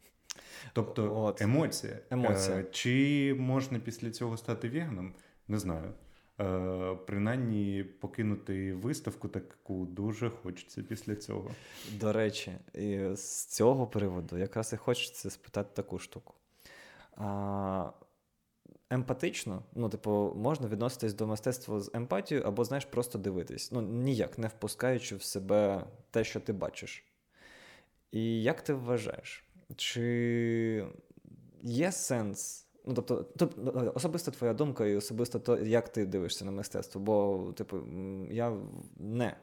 Тобто 0.73 1.23
От. 1.23 1.41
емоція. 1.41 1.99
Емоція. 2.09 2.57
Е, 2.57 2.63
чи 2.71 3.35
можна 3.39 3.79
після 3.79 4.11
цього 4.11 4.37
стати 4.37 4.69
веганом? 4.69 5.13
Не 5.47 5.59
знаю. 5.59 5.93
Е, 6.39 6.97
принаймні 7.07 7.83
покинути 7.83 8.73
виставку 8.73 9.27
таку 9.27 9.85
дуже 9.85 10.29
хочеться 10.29 10.83
після 10.83 11.15
цього. 11.15 11.51
До 11.91 12.13
речі, 12.13 12.51
і 12.73 12.99
з 13.15 13.45
цього 13.45 13.87
приводу 13.87 14.37
якраз 14.37 14.73
і 14.73 14.77
хочеться 14.77 15.29
спитати 15.29 15.69
таку 15.73 15.99
штуку. 15.99 16.33
А, 17.17 17.91
емпатично, 18.89 19.63
ну, 19.75 19.89
типу, 19.89 20.33
можна 20.35 20.67
відноситись 20.67 21.13
до 21.13 21.27
мистецтва 21.27 21.79
з 21.79 21.91
емпатією, 21.93 22.47
або, 22.47 22.65
знаєш, 22.65 22.85
просто 22.85 23.17
дивитись. 23.17 23.71
Ну, 23.71 23.81
ніяк 23.81 24.37
не 24.37 24.47
впускаючи 24.47 25.15
в 25.15 25.23
себе 25.23 25.85
те, 26.11 26.23
що 26.23 26.39
ти 26.39 26.53
бачиш. 26.53 27.05
І 28.11 28.43
як 28.43 28.61
ти 28.61 28.73
вважаєш, 28.73 29.45
чи 29.75 30.87
є 31.61 31.91
сенс? 31.91 32.67
Ну, 32.85 32.93
тобто, 32.93 33.23
тобто, 33.37 33.91
особисто 33.95 34.31
твоя 34.31 34.53
думка 34.53 34.85
і 34.85 34.95
особисто 34.95 35.39
то, 35.39 35.57
як 35.57 35.89
ти 35.89 36.05
дивишся 36.05 36.45
на 36.45 36.51
мистецтво. 36.51 37.01
Бо, 37.01 37.51
типу, 37.57 37.77
я 38.31 38.57
не 38.97 39.35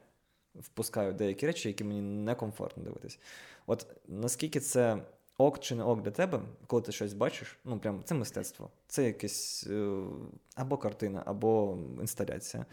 впускаю 0.55 1.13
деякі 1.13 1.47
речі, 1.47 1.67
які 1.67 1.83
мені 1.83 2.01
некомфортно 2.01 2.83
дивитись. 2.83 3.19
От 3.67 3.87
наскільки 4.07 4.59
це 4.59 5.03
ок 5.41 5.59
чи 5.59 5.75
не 5.75 5.83
ок 5.83 6.01
для 6.01 6.11
тебе, 6.11 6.41
коли 6.67 6.81
ти 6.81 6.91
щось 6.91 7.13
бачиш, 7.13 7.59
ну 7.65 7.79
прям 7.79 8.01
це 8.05 8.15
мистецтво, 8.15 8.69
це 8.87 9.03
якесь 9.03 9.67
е, 9.69 10.03
або 10.55 10.77
картина, 10.77 11.23
або 11.25 11.77
інсталяція. 12.01 12.65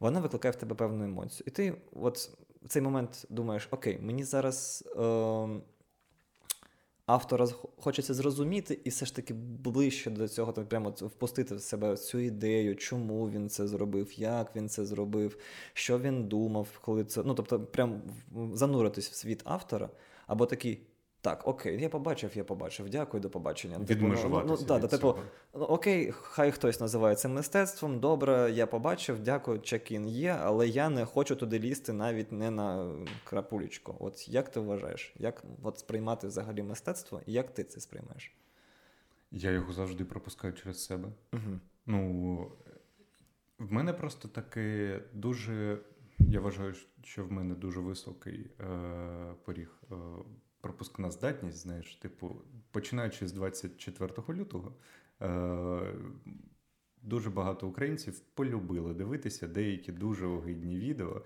Вона 0.00 0.20
викликає 0.20 0.52
в 0.52 0.56
тебе 0.56 0.74
певну 0.74 1.04
емоцію. 1.04 1.44
І 1.46 1.50
ти 1.50 1.74
от 1.92 2.30
в 2.62 2.68
цей 2.68 2.82
момент 2.82 3.26
думаєш: 3.30 3.68
окей, 3.70 3.98
мені 3.98 4.24
зараз. 4.24 4.84
Е, 4.96 5.60
Автора 7.06 7.46
хочеться 7.80 8.14
зрозуміти 8.14 8.80
і 8.84 8.90
все 8.90 9.06
ж 9.06 9.16
таки 9.16 9.34
ближче 9.34 10.10
до 10.10 10.28
цього 10.28 10.52
так 10.52 10.68
прямо 10.68 10.90
впустити 10.90 11.54
в 11.54 11.60
себе 11.60 11.96
цю 11.96 12.18
ідею, 12.18 12.76
чому 12.76 13.30
він 13.30 13.48
це 13.48 13.66
зробив, 13.66 14.12
як 14.20 14.56
він 14.56 14.68
це 14.68 14.84
зробив, 14.84 15.38
що 15.72 15.98
він 15.98 16.28
думав, 16.28 16.68
коли 16.80 17.04
це. 17.04 17.22
Ну, 17.24 17.34
тобто, 17.34 17.60
прям 17.60 18.02
зануритись 18.52 19.10
в 19.10 19.14
світ 19.14 19.42
автора, 19.44 19.90
або 20.26 20.46
такий. 20.46 20.86
Так, 21.26 21.46
окей, 21.46 21.80
я 21.80 21.88
побачив, 21.88 22.30
я 22.34 22.44
побачив. 22.44 22.90
Дякую, 22.90 23.20
до 23.20 23.30
побачення. 23.30 23.78
Відмежуватися 23.78 24.54
ну, 24.54 24.58
ну, 24.60 24.66
да, 24.66 24.74
від 24.74 24.82
да, 24.82 24.88
типу, 24.88 25.18
ну, 25.54 25.64
окей, 25.64 26.12
хай 26.12 26.52
хтось 26.52 26.80
називає 26.80 27.16
це 27.16 27.28
мистецтвом. 27.28 28.00
Добре, 28.00 28.50
я 28.52 28.66
побачив, 28.66 29.20
дякую, 29.20 29.60
чек-ін 29.60 30.08
є, 30.08 30.38
але 30.42 30.68
я 30.68 30.88
не 30.88 31.04
хочу 31.04 31.36
туди 31.36 31.58
лізти 31.58 31.92
навіть 31.92 32.32
не 32.32 32.50
на 32.50 32.94
крапулечку. 33.24 33.96
От 33.98 34.28
як 34.28 34.48
ти 34.48 34.60
вважаєш, 34.60 35.14
як 35.18 35.42
от 35.62 35.78
сприймати 35.78 36.26
взагалі 36.26 36.62
мистецтво, 36.62 37.20
і 37.26 37.32
як 37.32 37.54
ти 37.54 37.64
це 37.64 37.80
сприймаєш? 37.80 38.36
Я 39.30 39.50
його 39.50 39.72
завжди 39.72 40.04
пропускаю 40.04 40.54
через 40.54 40.84
себе. 40.84 41.08
Угу. 41.32 41.60
Ну, 41.86 42.50
в 43.58 43.72
мене 43.72 43.92
просто 43.92 44.28
таке 44.28 45.00
дуже. 45.12 45.78
Я 46.18 46.40
вважаю, 46.40 46.74
що 47.02 47.24
в 47.24 47.32
мене 47.32 47.54
дуже 47.54 47.80
високий 47.80 48.50
е, 48.60 49.34
поріг 49.44 49.82
е, 49.92 49.94
пропускна 50.66 51.10
здатність. 51.10 51.58
Знаєш, 51.58 51.94
типу, 51.94 52.36
починаючи 52.70 53.28
з 53.28 53.32
24 53.32 54.12
лютого, 54.28 54.72
е, 55.22 55.94
дуже 57.02 57.30
багато 57.30 57.68
українців 57.68 58.20
полюбили 58.20 58.94
дивитися 58.94 59.48
деякі 59.48 59.92
дуже 59.92 60.26
огидні 60.26 60.78
відео. 60.78 61.22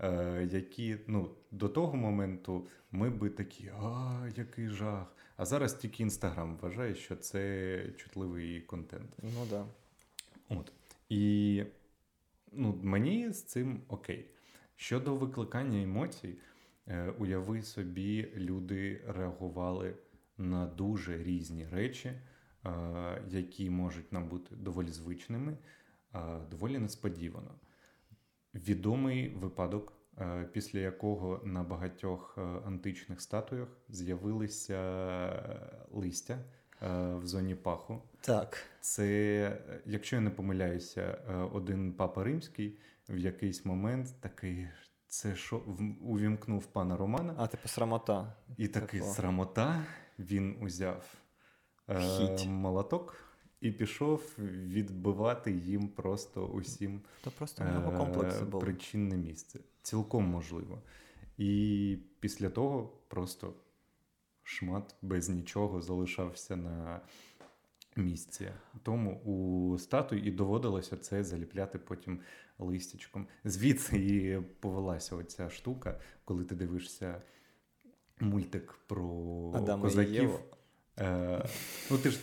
Е, 0.00 0.48
які 0.52 0.96
ну, 1.06 1.30
до 1.50 1.68
того 1.68 1.96
моменту 1.96 2.66
ми 2.92 3.10
би 3.10 3.30
такі, 3.30 3.70
а 3.80 4.28
який 4.36 4.68
жах. 4.68 5.14
А 5.36 5.44
зараз 5.44 5.74
тільки 5.74 6.02
Інстаграм 6.02 6.56
вважає, 6.56 6.94
що 6.94 7.16
це 7.16 7.84
чутливий 7.96 8.60
контент. 8.60 9.10
Ну 9.22 9.46
да. 9.50 9.64
От. 10.48 10.72
І 11.08 11.64
ну, 12.52 12.80
мені 12.82 13.32
з 13.32 13.42
цим 13.42 13.80
окей. 13.88 14.26
Щодо 14.76 15.16
викликання 15.16 15.82
емоцій, 15.82 16.34
уяви 17.18 17.62
собі, 17.62 18.28
люди 18.36 19.00
реагували 19.08 19.94
на 20.38 20.66
дуже 20.66 21.22
різні 21.22 21.66
речі, 21.72 22.08
е, 22.08 22.22
які 23.28 23.70
можуть 23.70 24.12
нам 24.12 24.28
бути 24.28 24.56
доволі 24.56 24.88
звичними, 24.88 25.56
е, 26.14 26.18
доволі 26.50 26.78
несподівано. 26.78 27.54
Відомий 28.54 29.28
випадок, 29.28 29.92
е, 30.18 30.48
після 30.52 30.78
якого 30.78 31.40
на 31.44 31.62
багатьох 31.62 32.34
е, 32.38 32.40
античних 32.40 33.20
статуях 33.20 33.68
з'явилися 33.88 34.80
листя 35.90 36.38
е, 36.82 37.14
в 37.14 37.26
зоні 37.26 37.54
паху. 37.54 38.02
Так. 38.20 38.58
Це, 38.80 39.06
е, 39.68 39.80
якщо 39.86 40.16
я 40.16 40.22
не 40.22 40.30
помиляюся, 40.30 41.18
е, 41.28 41.34
один 41.34 41.92
папа 41.92 42.24
римський 42.24 42.78
в 43.08 43.18
якийсь 43.18 43.64
момент 43.64 44.14
такий. 44.20 44.66
Це 45.08 45.36
що 45.36 45.56
увімкнув 46.00 46.66
пана 46.66 46.96
Романа, 46.96 47.34
А, 47.38 47.46
типу, 47.46 47.68
срамота. 47.68 48.36
і 48.56 48.68
такий 48.68 49.00
такого. 49.00 49.16
срамота. 49.16 49.84
Він 50.18 50.56
узяв 50.62 51.14
е, 51.88 52.46
молоток 52.46 53.16
і 53.60 53.72
пішов 53.72 54.34
відбивати 54.38 55.52
їм 55.52 55.88
просто 55.88 56.46
усім 56.46 57.00
То 57.24 57.30
просто 57.30 57.64
е, 57.64 58.44
були. 58.44 58.64
причинне 58.64 59.16
місце. 59.16 59.60
Цілком 59.82 60.24
можливо. 60.24 60.82
І 61.38 61.98
після 62.20 62.50
того 62.50 62.92
просто 63.08 63.54
шмат 64.42 64.94
без 65.02 65.28
нічого 65.28 65.80
залишався 65.80 66.56
на 66.56 67.00
місці. 67.96 68.50
Тому 68.82 69.20
у 69.20 69.78
статуї 69.78 70.26
і 70.28 70.30
доводилося 70.30 70.96
це 70.96 71.24
заліпляти 71.24 71.78
потім 71.78 72.20
листячком. 72.58 73.26
Звідси 73.44 73.98
і 73.98 74.40
повелася 74.60 75.16
оця 75.16 75.50
штука, 75.50 76.00
коли 76.24 76.44
ти 76.44 76.54
дивишся 76.54 77.22
мультик 78.20 78.78
про 78.86 79.06
Адама 79.54 79.82
козаків. 79.82 80.30
Е, 80.98 81.44
ну, 81.90 81.98
ти 81.98 82.10
ж 82.10 82.18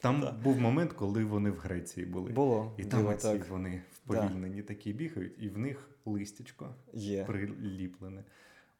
там 0.00 0.20
Да. 0.20 0.32
був 0.32 0.60
момент, 0.60 0.92
коли 0.92 1.24
вони 1.24 1.50
в 1.50 1.56
Греції 1.56 2.06
були. 2.06 2.30
Було. 2.30 2.74
І 2.78 2.84
там 2.84 3.00
діло 3.00 3.12
оці 3.12 3.28
так. 3.28 3.48
вони 3.48 3.82
вповільнені 3.92 4.62
такі 4.62 4.92
бігають, 4.92 5.32
і 5.38 5.48
в 5.48 5.58
них 5.58 5.88
листячко 6.06 6.74
Є. 6.92 7.24
приліплене. 7.24 8.24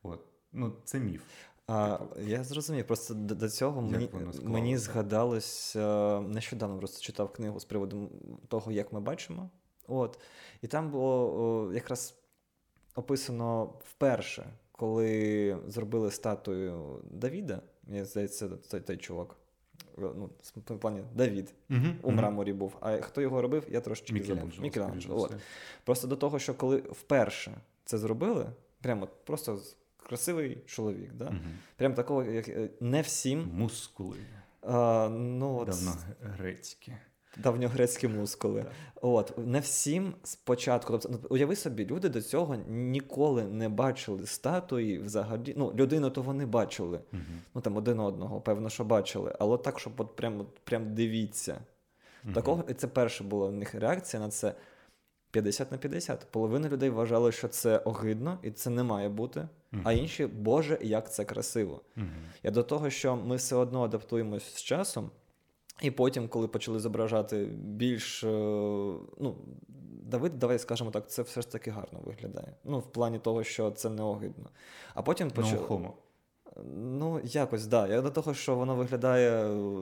От. 0.02 0.24
Ну, 0.52 0.72
це 0.84 1.00
міф. 1.00 1.22
А, 1.66 1.96
Типу. 1.96 2.20
я 2.20 2.44
зрозумів, 2.44 2.86
просто 2.86 3.14
до, 3.14 3.34
до 3.34 3.48
цього 3.48 3.82
Як 4.00 4.14
мені, 4.14 4.30
мені 4.42 4.76
згадалось, 4.78 5.76
е, 5.76 6.20
нещодавно 6.20 6.78
просто 6.78 7.00
читав 7.00 7.32
книгу 7.32 7.60
з 7.60 7.64
приводу 7.64 8.10
того, 8.48 8.72
як 8.72 8.92
ми 8.92 9.00
бачимо. 9.00 9.50
От. 9.90 10.18
І 10.62 10.66
там 10.66 10.90
було 10.90 11.40
о, 11.68 11.72
якраз 11.74 12.14
описано 12.94 13.64
вперше, 13.84 14.46
коли 14.72 15.56
зробили 15.68 16.10
статую 16.10 17.00
Давіда, 17.10 17.60
мені 17.86 18.04
здається, 18.04 18.48
той, 18.48 18.80
той 18.80 18.96
чувак. 18.96 19.36
е, 19.98 20.00
Ну, 20.16 20.30
в 20.68 20.78
плані 20.78 21.02
Давід 21.14 21.54
Угу. 21.70 21.78
у 22.02 22.10
мраморі 22.10 22.52
був. 22.52 22.76
А 22.80 22.96
хто 22.96 23.20
його 23.20 23.42
робив, 23.42 23.64
я 23.70 23.80
трошечки. 23.80 24.12
Мікеланджело. 24.14 24.62
Мікеланджело. 24.62 25.22
От. 25.22 25.32
Просто 25.84 26.06
до 26.06 26.16
того, 26.16 26.38
що 26.38 26.54
коли 26.54 26.76
вперше 26.76 27.52
це 27.84 27.98
зробили, 27.98 28.46
прямо 28.80 29.08
просто 29.24 29.60
красивий 29.96 30.58
чоловік, 30.66 31.12
да? 31.12 31.24
Мгм. 31.30 31.40
Прям 31.76 31.94
такого, 31.94 32.24
як 32.24 32.48
е, 32.48 32.68
не 32.80 33.02
всім. 33.02 33.50
Мускули. 33.54 34.16
А, 34.62 35.08
ну, 35.12 35.56
от, 35.58 35.68
Давно 35.68 35.92
грецькі. 36.22 36.92
Давньогрецькі 37.36 38.08
мускули. 38.08 38.66
От, 39.02 39.38
не 39.38 39.60
всім 39.60 40.14
спочатку. 40.22 40.92
Тобто, 40.92 41.08
ну, 41.12 41.28
уяви 41.30 41.56
собі, 41.56 41.86
люди 41.86 42.08
до 42.08 42.22
цього 42.22 42.56
ніколи 42.68 43.44
не 43.44 43.68
бачили 43.68 44.26
статуї 44.26 44.98
взагалі. 44.98 45.54
Ну, 45.56 45.72
людину 45.74 46.10
то 46.10 46.22
вони 46.22 46.46
бачили. 46.46 47.00
Мгм. 47.12 47.40
Ну 47.54 47.60
там 47.60 47.76
один 47.76 48.00
одного, 48.00 48.40
певно, 48.40 48.68
що 48.68 48.84
бачили. 48.84 49.36
Але 49.38 49.58
так, 49.58 49.80
щоб 49.80 49.92
от 49.96 50.16
прям, 50.16 50.40
от 50.40 50.58
прям 50.58 50.94
дивіться. 50.94 51.60
Мгм. 52.24 52.34
Такого, 52.34 52.64
і 52.68 52.74
це 52.74 52.86
перша 52.86 53.24
була 53.24 53.46
в 53.46 53.52
них 53.52 53.74
реакція 53.74 54.22
на 54.22 54.28
це 54.28 54.54
50 55.30 55.72
на 55.72 55.78
50. 55.78 56.26
Половина 56.30 56.68
людей 56.68 56.90
вважали, 56.90 57.32
що 57.32 57.48
це 57.48 57.78
огидно 57.78 58.38
і 58.42 58.50
це 58.50 58.70
не 58.70 58.82
має 58.82 59.08
бути. 59.08 59.48
Мгм. 59.72 59.82
А 59.84 59.92
інші, 59.92 60.26
Боже, 60.26 60.78
як 60.82 61.12
це 61.12 61.24
красиво. 61.24 61.80
Я 62.42 62.50
до 62.50 62.62
того, 62.62 62.90
що 62.90 63.16
ми 63.16 63.36
все 63.36 63.56
одно 63.56 63.82
адаптуємось 63.82 64.54
з 64.54 64.62
часом, 64.62 65.10
і 65.82 65.90
потім, 65.90 66.28
коли 66.28 66.48
почали 66.48 66.80
зображати 66.80 67.44
більш. 67.64 68.24
е, 68.24 68.28
Ну, 69.18 69.34
Давид, 70.04 70.38
давай 70.38 70.58
скажемо 70.58 70.90
так, 70.90 71.10
це 71.10 71.22
все 71.22 71.40
ж 71.40 71.50
таки 71.52 71.70
гарно 71.70 72.00
виглядає. 72.04 72.54
Ну, 72.64 72.78
в 72.78 72.86
плані 72.92 73.18
того, 73.18 73.44
що 73.44 73.70
це 73.70 73.90
не 73.90 74.02
огидно. 74.02 74.50
А 74.94 75.02
потім 75.02 75.30
почали. 75.30 75.66
No. 75.66 75.90
Ну, 76.76 77.20
якось, 77.24 77.60
так. 77.66 77.70
Да. 77.88 77.94
Я 77.94 78.02
до 78.02 78.10
того, 78.10 78.34
що 78.34 78.56
воно 78.56 78.76
виглядає 78.76 79.30
е, 79.46 79.76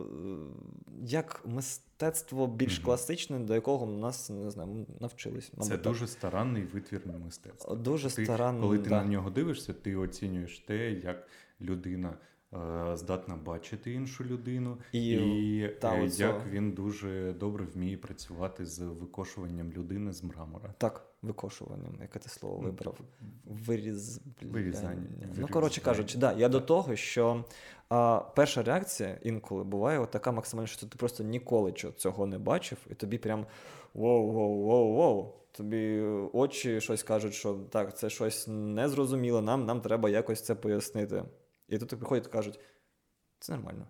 як 1.02 1.42
мистецтво 1.46 2.46
більш 2.46 2.76
Мгм. 2.78 2.84
класичне, 2.84 3.38
до 3.38 3.54
якого 3.54 3.86
нас 3.86 4.30
не 4.30 4.50
знаю, 4.50 4.86
навчились. 5.00 5.46
Це 5.60 5.70
мабуть, 5.70 5.80
дуже 5.80 6.06
старанний 6.06 6.62
витвір 6.62 7.00
мистецтва. 7.24 7.74
дуже 7.74 8.10
Ти, 8.10 8.24
старанно. 8.24 8.60
коли 8.62 8.78
ти 8.78 8.88
да. 8.90 9.02
на 9.02 9.08
нього 9.10 9.30
дивишся, 9.30 9.72
ти 9.72 9.96
оцінюєш 9.96 10.58
те, 10.58 10.90
як 10.92 11.28
людина 11.60 12.14
здатна 12.94 13.36
бачити 13.36 13.92
іншу 13.92 14.24
людину, 14.24 14.78
І, 14.92 15.10
і, 15.10 15.68
та, 15.80 15.96
е, 15.96 16.04
оце- 16.04 16.22
як 16.22 16.46
він 16.46 16.72
дуже 16.72 17.34
добре 17.40 17.64
вміє 17.64 17.96
працювати 17.96 18.66
з 18.66 18.78
викошуванням 18.78 19.72
людини 19.72 20.12
з 20.12 20.24
мрамора. 20.24 20.74
Так, 20.78 21.06
викошуванням, 21.22 21.98
яке 22.00 22.18
ти 22.18 22.28
слово 22.28 22.56
вибрав. 22.56 22.98
Виріз... 23.44 24.20
Вирізання. 24.42 25.06
Ну, 25.36 25.48
коротше 25.48 25.80
кажучи, 25.80 26.18
да, 26.18 26.32
я 26.32 26.48
до 26.48 26.60
того, 26.60 26.96
що 26.96 27.44
а, 27.88 28.20
перша 28.36 28.62
реакція 28.62 29.18
інколи 29.22 29.64
буває 29.64 29.98
от 29.98 30.10
така 30.10 30.32
максимальна, 30.32 30.66
що 30.66 30.86
ти 30.86 30.96
просто 30.98 31.24
ніколи 31.24 31.72
цього 31.72 32.26
не 32.26 32.38
бачив, 32.38 32.78
і 32.90 32.94
тобі 32.94 33.18
прям 33.18 33.46
воу, 33.94 34.32
воу, 34.32 34.62
воу, 34.62 34.94
воу. 34.94 35.34
Тобі 35.52 36.00
очі 36.32 36.80
щось 36.80 37.02
кажуть, 37.02 37.34
що 37.34 37.54
так, 37.54 37.98
це 37.98 38.10
щось 38.10 38.46
незрозуміло, 38.48 39.42
нам, 39.42 39.66
нам 39.66 39.80
треба 39.80 40.10
якось 40.10 40.42
це 40.42 40.54
пояснити. 40.54 41.24
І 41.68 41.78
тут 41.78 41.88
приходять 41.88 42.26
і 42.26 42.30
кажуть: 42.30 42.60
це 43.38 43.52
нормально, 43.52 43.86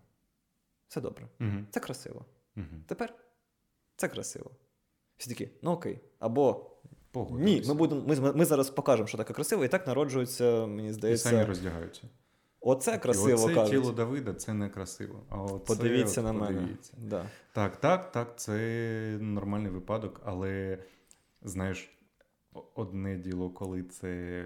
все 0.89 1.01
добре, 1.01 1.29
Мгм. 1.39 1.67
це 1.71 1.81
красиво. 1.81 2.25
Мгм. 2.55 2.85
Тепер 2.87 3.15
це 3.97 4.09
красиво. 4.09 4.51
Всі 5.17 5.29
такі, 5.31 5.49
ну 5.63 5.71
окей. 5.71 6.01
Або 6.19 6.71
ні, 7.31 7.63
ми 7.69 7.75
будемо. 7.75 8.01
Ми, 8.07 8.33
ми 8.33 8.45
зараз 8.45 8.71
покажемо, 8.71 9.07
що 9.07 9.19
таке 9.19 9.35
красиво, 9.35 9.65
і 9.65 9.69
так 9.69 9.87
народжується, 9.87 10.67
мені 10.67 10.93
здається. 10.93 11.29
і 11.29 11.33
самі 11.33 11.45
роздягаються. 11.45 12.03
оце 12.61 12.99
красиво 12.99 13.31
і 13.31 13.33
оце 13.33 13.55
кажуть. 13.55 13.71
тіло 13.71 13.93
Давида 13.93 14.35
це 14.35 14.55
не 14.55 14.69
красиво. 14.69 15.27
А 15.29 15.43
оце, 15.43 15.65
Подивіться 15.77 16.21
от 16.21 16.27
на 16.27 16.33
мене. 16.33 16.61
подивіться. 16.61 16.93
Да. 16.99 17.29
Так, 17.53 17.77
так, 17.77 18.13
так, 18.13 18.39
це 18.39 19.19
нормальний 19.21 19.71
випадок, 19.73 20.21
але 20.25 20.79
знаєш, 21.43 21.91
одне 22.75 23.17
діло, 23.17 23.51
коли 23.51 23.83
це 23.83 24.45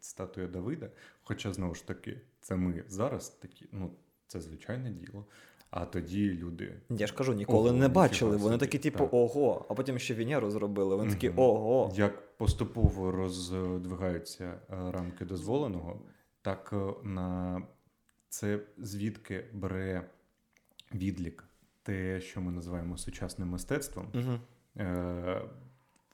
статуя 0.00 0.46
Давида, 0.46 0.90
хоча 1.22 1.52
знову 1.52 1.74
ж 1.74 1.86
таки, 1.86 2.20
це 2.40 2.56
ми 2.56 2.84
зараз 2.88 3.28
такі, 3.28 3.68
ну, 3.72 3.90
це 4.26 4.40
звичайне 4.40 4.90
діло. 4.90 5.26
А 5.70 5.84
тоді 5.84 6.30
люди. 6.30 6.74
Я 6.90 7.06
ж 7.06 7.14
кажу, 7.14 7.34
ніколи 7.34 7.70
Ого, 7.70 7.78
не 7.78 7.88
бачили. 7.88 8.36
Вони 8.36 8.58
такі, 8.58 8.78
типу, 8.78 8.98
так. 8.98 9.14
ого, 9.14 9.66
а 9.68 9.74
потім 9.74 9.98
ще 9.98 10.14
Венеру 10.14 10.50
зробили. 10.50 10.96
Вони 10.96 11.10
такі, 11.10 11.28
ого. 11.28 11.92
Як 11.96 12.36
поступово 12.36 13.12
роздвигаються 13.12 14.44
е, 14.44 14.90
рамки 14.90 15.24
дозволеного, 15.24 16.02
так 16.42 16.70
е, 16.72 17.06
на 17.08 17.62
це 18.28 18.60
звідки 18.78 19.44
бере 19.52 20.10
відлік 20.94 21.44
те, 21.82 22.20
що 22.20 22.40
ми 22.40 22.52
називаємо 22.52 22.96
сучасним 22.96 23.48
мистецтвом. 23.48 24.06
Угу. 24.14 24.38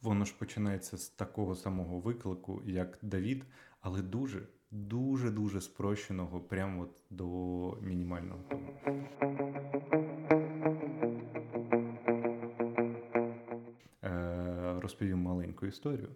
Воно 0.03 0.25
ж 0.25 0.35
починається 0.39 0.99
з 0.99 1.09
такого 1.09 1.55
самого 1.55 2.01
виклику, 2.01 2.63
як 2.67 2.99
Давід, 3.03 3.45
але 3.81 4.03
дуже, 4.03 4.43
дуже, 4.71 5.31
дуже 5.31 5.61
спрощеного, 5.61 6.41
прямо 6.41 6.83
от 6.83 6.91
до 7.11 7.27
мінімального. 7.83 8.41
Е, 14.05 14.81
Розповім 14.81 15.19
маленьку 15.19 15.67
історію 15.67 16.09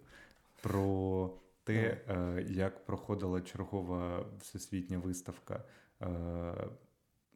про 0.61 1.29
те, 1.63 2.01
е, 2.09 2.45
як 2.49 2.85
проходила 2.85 3.41
чергова 3.41 4.25
всесвітня 4.39 4.97
виставка 4.97 5.63
е, 6.01 6.07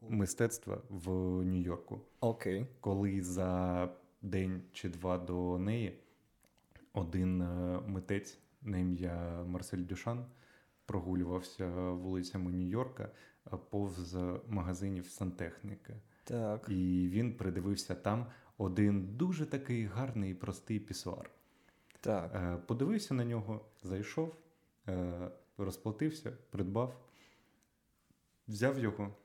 мистецтва 0.02 0.82
в 0.90 1.10
Нью-Йорку 1.44 2.02
Окей. 2.20 2.66
коли 2.80 3.22
за 3.22 3.90
день 4.22 4.62
чи 4.74 4.90
два 4.90 5.18
до 5.18 5.58
неї 5.58 6.00
один 6.94 7.42
е, 7.42 7.80
митець 7.88 8.40
на 8.62 8.78
ім'я 8.78 9.44
Марсель 9.48 9.86
Дюшан 9.86 10.26
прогулювався 10.86 11.68
вулицями 11.92 12.52
Нью-Йорка 12.52 13.04
е, 13.04 13.58
повз 13.70 14.18
магазинів 14.48 15.06
сантехніки. 15.08 15.96
Так. 16.24 16.70
І 16.70 17.10
він 17.12 17.38
придивився 17.38 17.96
там 17.96 18.26
один 18.58 19.18
дуже 19.18 19.46
такий 19.46 19.86
гарний 19.86 20.32
і 20.32 20.36
простий 20.36 20.80
пісуар. 20.80 21.30
Так. 22.00 22.36
Е, 22.36 22.58
Подивився 22.68 23.14
на 23.14 23.26
нього, 23.26 23.66
зайшов, 23.84 24.36
розплатився, 25.58 26.32
придбав, 26.50 27.00
взяв 28.48 28.80
його. 28.80 29.16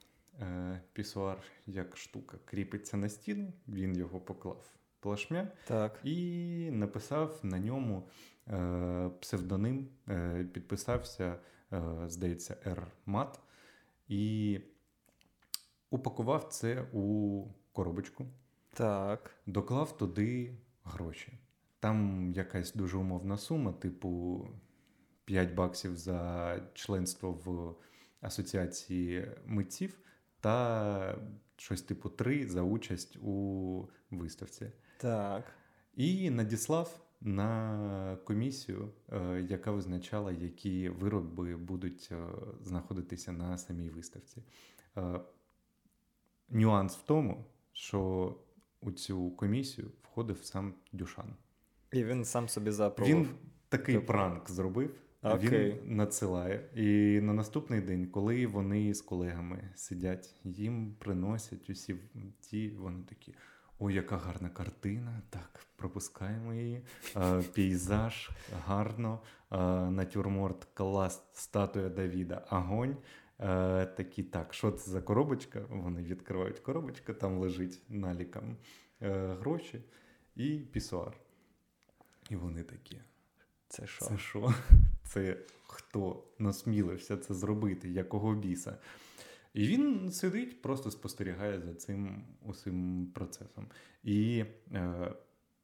Пісуар 0.92 1.42
як 1.66 1.96
штука 1.96 2.38
кріпиться 2.44 2.96
на 2.96 3.08
стіну, 3.08 3.52
він 3.68 3.96
його 3.96 4.20
поклав 4.20 4.74
плашмя 5.04 5.48
Так. 5.64 6.00
і 6.04 6.70
написав 6.72 7.40
на 7.42 7.58
ньому 7.58 8.08
е, 8.48 9.10
псевдоним, 9.20 9.88
е, 10.08 10.44
підписався, 10.52 11.38
е, 11.72 11.82
здається, 12.08 12.56
Р. 12.66 12.86
Мат, 13.06 13.40
і 14.08 14.60
упакував 15.90 16.44
це 16.44 16.86
у 16.92 17.46
коробочку, 17.72 18.26
Так. 18.72 19.30
доклав 19.46 19.96
туди 19.96 20.56
гроші. 20.84 21.32
Там 21.80 22.30
якась 22.32 22.74
дуже 22.74 22.96
умовна 22.96 23.36
сума, 23.38 23.72
типу 23.72 24.48
5 25.24 25.54
баксів 25.54 25.96
за 25.96 26.60
членство 26.74 27.32
в 27.32 27.74
асоціації 28.20 29.32
митців 29.46 29.98
та 30.40 31.18
щось 31.56 31.82
типу 31.82 32.08
3 32.08 32.46
за 32.46 32.62
участь 32.62 33.16
у 33.16 33.88
виставці. 34.10 34.72
Так. 34.96 35.44
І 35.96 36.30
надіслав 36.30 37.00
на 37.20 38.18
комісію, 38.24 38.88
е, 39.12 39.46
яка 39.48 39.70
визначала, 39.70 40.32
які 40.32 40.88
вироби 40.88 41.56
будуть 41.56 42.08
е, 42.12 42.16
знаходитися 42.64 43.32
на 43.32 43.58
самій 43.58 43.88
виставці. 43.88 44.42
Е, 44.96 45.20
Нюанс 46.48 46.96
в 46.96 47.02
тому, 47.02 47.44
що 47.72 48.34
у 48.80 48.92
цю 48.92 49.30
комісію 49.30 49.90
входив 50.02 50.44
сам 50.44 50.74
Дюшан. 50.92 51.34
І 51.92 52.04
він 52.04 52.24
сам 52.24 52.48
собі 52.48 52.70
запробував. 52.70 53.22
Він 53.22 53.28
такий 53.68 53.94
Типу. 53.94 54.06
пранк 54.06 54.50
зробив. 54.50 54.94
Окей. 55.22 55.80
Він 55.82 55.96
надсилає. 55.96 56.68
І 56.74 57.20
на 57.20 57.32
наступний 57.32 57.80
день, 57.80 58.06
коли 58.06 58.46
вони 58.46 58.94
з 58.94 59.02
колегами 59.02 59.70
сидять, 59.74 60.34
їм 60.44 60.94
приносять 60.98 61.70
усі 61.70 61.96
ті, 62.40 62.68
вони 62.68 63.02
такі. 63.08 63.34
Ой, 63.78 63.94
яка 63.94 64.16
гарна 64.16 64.48
картина. 64.48 65.22
Так, 65.30 65.66
пропускаємо 65.76 66.54
її. 66.54 66.82
Е, 67.16 67.42
пейзаж 67.42 68.30
гарно, 68.66 69.20
е, 69.50 69.56
натюрморт, 69.90 70.68
клас, 70.74 71.22
статуя 71.32 71.88
Давіда, 71.88 72.46
огонь. 72.50 72.96
Е, 73.40 73.86
такі, 73.86 74.22
так, 74.22 74.54
що 74.54 74.70
це 74.70 74.90
за 74.90 75.02
коробочка? 75.02 75.62
Вони 75.68 76.02
відкривають 76.02 76.58
коробочку, 76.58 77.14
там 77.14 77.38
лежить 77.38 77.82
наліком 77.88 78.56
е, 79.02 79.36
гроші 79.40 79.84
і 80.36 80.58
пісуар. 80.58 81.16
І 82.30 82.36
вони 82.36 82.62
такі. 82.62 83.00
Це 83.68 83.86
що? 83.86 84.04
Це 84.04 84.18
що? 84.18 84.54
Це 85.04 85.36
хто 85.66 86.24
насмілився 86.38 87.16
це 87.16 87.34
зробити, 87.34 87.88
якого 87.88 88.34
біса? 88.34 88.78
І 89.54 89.66
він 89.68 90.10
сидить, 90.12 90.62
просто 90.62 90.90
спостерігає 90.90 91.60
за 91.60 91.74
цим 91.74 92.24
усім 92.42 93.06
процесом. 93.14 93.66
І 94.02 94.44
е, 94.72 95.12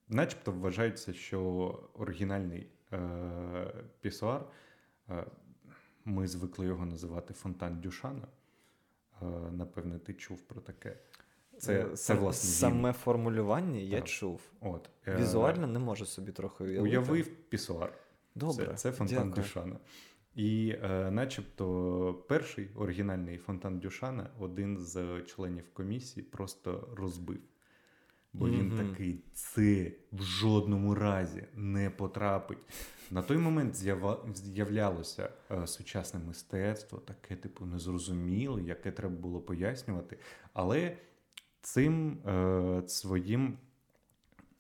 начебто 0.09 0.53
вважається, 0.53 1.13
що 1.13 1.41
оригінальний 1.95 2.67
е, 2.93 3.75
пісуар, 4.01 4.45
е, 5.09 5.25
ми 6.05 6.27
звикли 6.29 6.67
його 6.67 6.87
називати 6.87 7.35
фонтан 7.35 7.81
Дюшана. 7.81 8.27
Е, 9.23 9.25
напевне, 9.53 9.99
ти 9.99 10.15
чув 10.15 10.41
про 10.41 10.61
таке. 10.61 10.97
Це, 11.59 11.81
Е, 11.85 11.97
це 11.97 12.15
власне. 12.15 12.51
Саме 12.51 12.93
формулювання 12.93 13.81
я 13.81 13.99
Так. 13.99 14.09
чув. 14.09 14.41
От, 14.61 14.91
е, 15.07 15.17
Візуально 15.17 15.67
не 15.67 15.79
можу 15.79 16.07
собі 16.07 16.33
трохи 16.33 16.65
уявити. 16.65 16.83
Уявив 16.83 17.35
пісуар. 17.37 17.93
Добре. 18.35 18.67
Це, 18.67 18.75
це 18.75 18.93
фонтан 18.93 19.17
дякую. 19.17 19.35
Дюшана. 19.35 19.77
І, 20.35 20.77
е, 20.83 21.11
начебто, 21.11 22.25
перший 22.29 22.69
оригінальний 22.75 23.39
фонтан 23.39 23.79
Дюшана 23.79 24.31
один 24.39 24.79
з 24.79 25.23
членів 25.23 25.65
комісії 25.73 26.27
просто 26.27 26.89
розбив. 26.97 27.41
Бо 28.33 28.49
він 28.49 28.67
Мгм. 28.69 28.89
такий: 28.89 29.25
це 29.33 29.93
в 30.13 30.23
жодному 30.23 30.95
разі 30.95 31.45
не 31.55 31.91
потрапить. 31.91 32.59
На 33.11 33.23
той 33.23 33.39
момент 33.39 33.75
з'являлося 34.35 35.31
е, 35.51 35.67
сучасне 35.67 36.21
мистецтво, 36.21 36.99
таке, 36.99 37.37
типу, 37.37 37.67
незрозуміле, 37.67 38.63
яке 38.63 38.93
треба 38.93 39.15
було 39.17 39.41
пояснювати. 39.41 40.19
Але 40.53 40.97
цим 41.63 42.19
е, 42.29 42.83
своїм 42.87 43.59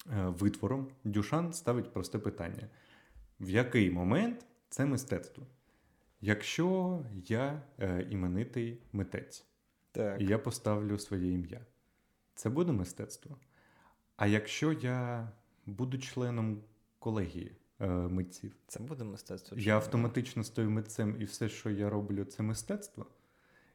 е, 0.07 0.27
витвором 0.27 0.89
Дюшан 1.05 1.53
ставить 1.53 1.93
просте 1.93 2.19
питання: 2.19 2.69
в 3.41 3.51
який 3.51 3.91
момент 3.91 4.47
це 4.69 4.87
мистецтво? 4.87 5.47
Якщо 6.21 6.99
я 7.27 7.63
е, 7.79 8.07
іменитий 8.11 8.83
митець, 8.93 9.47
Так. 9.93 10.21
і 10.21 10.25
я 10.25 10.39
поставлю 10.39 10.99
своє 10.99 11.33
ім'я, 11.33 11.61
це 12.35 12.51
буде 12.51 12.73
мистецтво. 12.73 13.37
А 14.17 14.27
якщо 14.27 14.73
я 14.73 15.29
буду 15.67 15.99
членом 15.99 16.63
колегії 16.99 17.57
е, 17.81 17.87
митців, 17.89 18.57
Це 18.67 18.81
буде 18.81 19.05
мистецтво. 19.05 19.59
я 19.61 19.75
автоматично 19.77 20.45
стою 20.45 20.71
митцем, 20.71 21.17
і 21.21 21.25
все, 21.25 21.49
що 21.49 21.71
я 21.71 21.91
роблю, 21.91 22.25
це 22.25 22.43
мистецтво. 22.43 23.07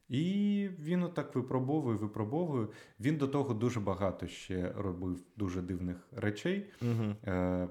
І 0.10 0.70
він 0.80 1.04
отак 1.04 1.36
випробовує, 1.36 1.98
випробовує. 1.98 2.68
Він 3.00 3.18
до 3.18 3.28
того 3.28 3.54
дуже 3.54 3.80
багато 3.80 4.28
ще 4.28 4.72
робив 4.74 5.24
дуже 5.38 5.62
дивних 5.62 6.08
речей, 6.12 6.70
Мгм. 6.82 7.16
е, 7.24 7.68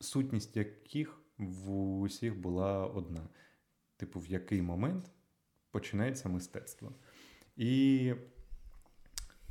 сутність 0.00 0.56
яких 0.56 1.19
в 1.40 2.00
усіх 2.00 2.40
була 2.40 2.86
одна: 2.86 3.28
типу, 3.96 4.20
в 4.20 4.26
який 4.26 4.62
момент 4.62 5.10
починається 5.70 6.28
мистецтво. 6.28 6.92
І 7.56 8.14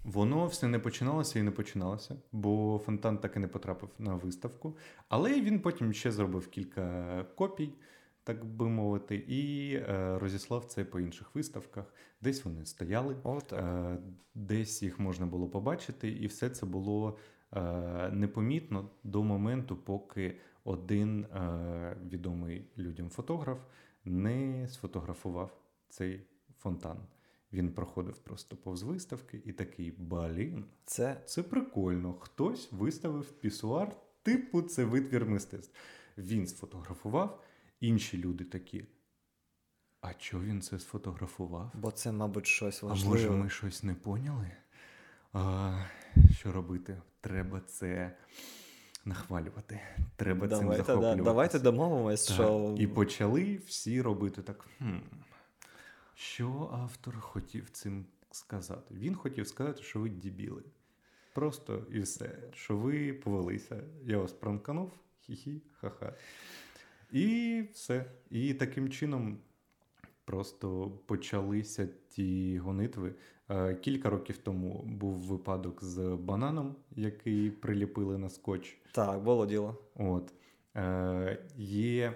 воно 0.04 0.46
все 0.48 0.68
не 0.68 0.80
починалося 0.80 1.40
і 1.40 1.42
не 1.42 1.52
починалося, 1.52 2.16
бо 2.32 2.82
фонтан 2.86 3.18
так 3.18 3.36
і 3.36 3.40
не 3.40 3.48
потрапив 3.48 3.90
на 4.00 4.16
виставку. 4.16 4.78
Але 5.10 5.42
він 5.42 5.60
потім 5.60 5.94
ще 5.94 6.12
зробив 6.12 6.48
кілька 6.48 7.24
копій, 7.36 7.74
так 8.24 8.46
би 8.46 8.70
мовити, 8.70 9.16
і 9.16 9.74
е, 9.76 10.20
розіслав 10.20 10.66
це 10.66 10.86
по 10.86 11.00
інших 11.00 11.36
виставках. 11.36 11.94
Десь 12.22 12.46
вони 12.46 12.66
стояли, 12.66 13.16
О, 13.24 13.42
так. 13.42 13.60
Е, 13.60 13.98
Десь 14.36 14.84
їх 14.84 15.00
можна 15.00 15.26
було 15.26 15.50
побачити, 15.50 16.10
і 16.10 16.28
все 16.28 16.50
це 16.50 16.66
було 16.66 17.18
е, 17.54 18.10
непомітно 18.12 18.90
до 19.04 19.24
моменту, 19.24 19.76
поки 19.76 20.38
один 20.70 21.24
е, 21.24 21.98
відомий 22.12 22.68
людям 22.78 23.10
фотограф 23.10 23.60
не 24.06 24.68
сфотографував 24.68 25.62
цей 25.90 26.28
фонтан. 26.58 26.98
Він 27.54 27.74
проходив 27.74 28.18
просто 28.18 28.56
повз 28.56 28.84
виставки 28.84 29.42
і 29.46 29.54
такий 29.54 29.92
блін, 29.92 30.66
Це 30.86 31.22
це 31.26 31.44
прикольно. 31.44 32.14
Хтось 32.14 32.72
виставив 32.72 33.32
пісуар, 33.32 33.96
типу, 34.24 34.62
це 34.62 34.84
витвір 34.84 35.26
мистецтв. 35.26 35.76
Він 36.18 36.48
сфотографував, 36.48 37.44
інші 37.80 38.18
люди 38.18 38.44
такі. 38.44 38.86
А 40.02 40.14
чого 40.14 40.44
він 40.44 40.62
це 40.62 40.80
сфотографував? 40.80 41.72
бо 41.74 41.92
це, 41.92 42.12
мабуть, 42.12 42.48
щось 42.48 42.84
А 42.84 42.96
може, 42.96 43.30
ми 43.30 43.50
щось 43.50 43.84
не 43.84 43.94
поняли? 43.94 44.52
А, 45.34 45.84
що 46.32 46.52
робити? 46.52 47.02
Треба 47.22 47.62
це 47.62 48.18
нахвалювати. 49.06 49.82
Треба 50.16 50.48
цим 50.48 50.60
Давайте, 50.60 50.96
да, 50.96 51.16
давайте 51.16 51.60
домовимось, 51.60 52.26
Так, 52.28 52.36
що 52.36 52.76
І 52.80 52.88
почали 52.88 53.60
всі 53.66 54.02
робити 54.02 54.42
так. 54.42 54.68
Хм, 54.78 54.98
Що 56.14 56.70
автор 56.74 57.20
хотів 57.20 57.70
цим 57.70 58.06
сказати? 58.32 58.96
Він 58.96 59.16
хотів 59.16 59.48
сказати, 59.48 59.84
що 59.84 60.00
ви 60.00 60.10
дібіли. 60.10 60.64
Просто 61.34 61.86
і 61.92 62.00
все. 62.00 62.40
Що 62.54 62.78
ви 62.78 63.14
повелися. 63.14 63.84
Я 64.04 64.18
вас 64.18 64.34
пранканув, 64.34 64.92
хі-хі, 65.30 65.62
ха-ха. 65.82 66.14
І 67.12 67.64
все. 67.74 68.06
І 68.30 68.54
таким 68.54 68.90
чином 68.90 69.38
просто 70.26 70.92
почалися 71.06 71.88
ті 72.10 72.58
гонитви. 72.58 73.16
Е, 73.50 73.76
Кілька 73.76 74.10
років 74.10 74.38
тому 74.38 74.84
був 74.86 75.14
випадок 75.14 75.84
з 75.84 76.16
бананом, 76.16 76.76
який 76.92 77.52
приліпили 77.52 78.18
на 78.18 78.30
скотч. 78.30 78.78
Так, 78.92 79.24
було 79.24 79.46
діло. 79.46 79.78
От. 79.96 80.34
Е, 80.76 81.46
Є. 81.58 82.14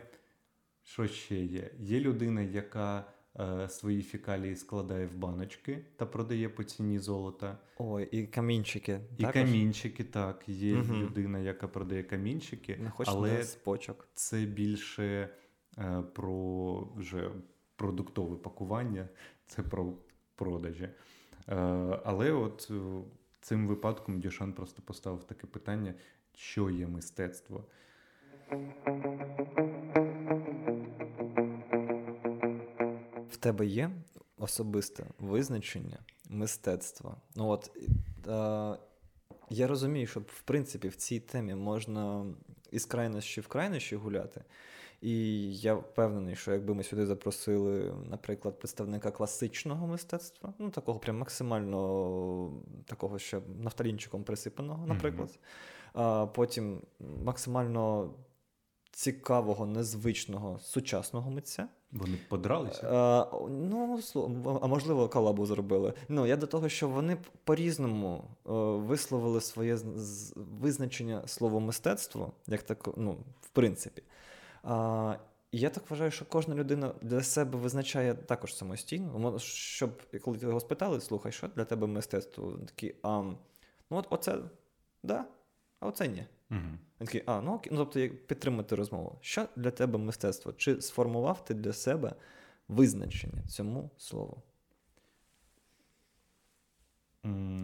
Що 0.86 1.08
ще 1.08 1.36
є? 1.36 1.72
Є 1.80 2.00
людина, 2.00 2.42
яка 2.42 3.06
е, 3.40 3.70
свої 3.70 4.02
фекалії 4.02 4.56
складає 4.56 5.06
в 5.06 5.16
баночки 5.16 5.86
та 5.96 6.06
продає 6.06 6.50
по 6.50 6.64
ціні 6.64 7.00
золота. 7.00 7.58
Ой, 7.78 8.10
і 8.12 8.24
камінчики. 8.28 9.00
І 9.18 9.22
також? 9.22 9.34
камінчики, 9.42 10.04
так. 10.04 10.50
Є 10.50 10.76
Мгм. 10.76 11.02
людина, 11.04 11.40
яка 11.40 11.68
продає 11.68 12.04
камінчики, 12.04 12.78
Не 12.78 12.92
але 13.06 13.44
з 13.44 13.56
почок. 13.56 14.08
це 14.14 14.46
більше 14.46 15.30
е, 15.78 16.04
про 16.14 16.80
вже 16.96 17.32
продуктове 17.76 18.36
пакування, 18.36 19.10
це 19.48 19.64
про 19.64 19.94
продажі. 20.36 20.90
Е, 21.50 21.56
але 22.04 22.32
от 22.32 22.68
е, 22.72 23.02
цим 23.42 23.68
випадком 23.68 24.20
Дюшан 24.20 24.54
просто 24.54 24.82
поставив 24.82 25.24
таке 25.24 25.48
питання, 25.48 25.94
що 26.36 26.70
є 26.70 26.88
мистецтво. 26.88 27.64
В 33.30 33.38
тебе 33.40 33.66
є 33.66 33.92
особисте 34.38 35.06
визначення 35.20 36.00
мистецтва. 36.30 37.18
Ну 37.36 37.48
от 37.48 37.72
е, 38.28 38.78
я 39.50 39.68
розумію, 39.68 40.08
що 40.08 40.20
в 40.20 40.42
принципі 40.42 40.88
в 40.88 40.96
цій 40.96 41.20
темі 41.20 41.56
можна 41.56 42.26
із 42.72 42.86
крайнощі 42.86 43.42
в 43.42 43.48
крайнощі 43.48 43.96
гуляти. 43.96 44.44
І 45.04 45.54
я 45.56 45.74
впевнений, 45.74 46.36
що 46.36 46.52
якби 46.52 46.74
ми 46.74 46.84
сюди 46.84 47.06
запросили, 47.06 47.94
наприклад, 48.10 48.60
представника 48.60 49.12
класичного 49.12 49.88
мистецтва, 49.88 50.54
ну 50.60 50.70
такого 50.70 51.00
прям 51.00 51.18
максимально 51.18 52.52
такого 52.86 53.20
ще 53.20 53.42
нафталінчиком 53.60 54.24
присипаного, 54.24 54.88
наприклад, 54.88 55.40
а 55.94 56.26
потім 56.26 56.82
максимально 57.24 58.14
цікавого, 58.92 59.66
незвичного 59.66 60.60
сучасного 60.60 61.32
митця. 61.32 61.68
Вони 61.92 62.18
подралися? 62.30 62.88
Е, 62.88 63.38
ну, 63.50 64.00
а 64.62 64.68
можливо, 64.68 65.10
колабу 65.10 65.46
зробили. 65.46 65.94
Ну, 66.10 66.26
я 66.26 66.38
до 66.38 66.48
того, 66.48 66.70
що 66.70 66.90
вони 66.90 67.18
по-різному 67.44 68.24
е, 68.24 68.52
висловили 68.88 69.42
своє 69.42 69.78
визначення 70.36 71.28
слова 71.28 71.60
мистецтво, 71.60 72.32
як 72.48 72.64
так, 72.64 72.90
ну, 72.98 73.18
в 73.42 73.50
принципі. 73.50 74.04
А, 74.64 75.16
і 75.52 75.60
я 75.60 75.70
так 75.70 75.90
вважаю, 75.90 76.12
що 76.12 76.26
кожна 76.26 76.56
людина 76.56 76.94
для 77.02 77.24
себе 77.24 77.60
визначає 77.60 78.14
також 78.14 78.56
самостійно. 78.56 79.20
Мо- 79.20 79.40
Щоб 79.40 80.02
коли 80.22 80.38
його 80.38 80.60
спитали, 80.60 81.02
слухай, 81.02 81.32
що 81.32 81.48
для 81.48 81.66
тебе 81.66 81.88
мистецтво? 81.88 82.52
Він 82.52 82.66
такий, 82.66 82.96
а, 83.04 83.22
ну 83.22 83.38
от 83.98 84.08
оце, 84.10 84.38
да, 85.04 85.26
а 85.80 85.88
оце 85.88 86.08
ні. 86.08 86.26
Угу. 86.52 86.60
Він 87.02 87.08
такий, 87.08 87.24
а, 87.26 87.42
ну 87.42 87.54
окей, 87.54 87.72
ну 87.74 87.78
тобто 87.78 88.00
як 88.00 88.28
підтримати 88.28 88.76
розмову. 88.76 89.18
Що 89.22 89.48
для 89.56 89.72
тебе 89.72 90.00
мистецтво? 90.00 90.54
Чи 90.54 90.82
сформував 90.82 91.46
ти 91.46 91.54
для 91.54 91.74
себе 91.74 92.16
визначення 92.68 93.44
цьому 93.48 93.90
слову? 93.98 94.44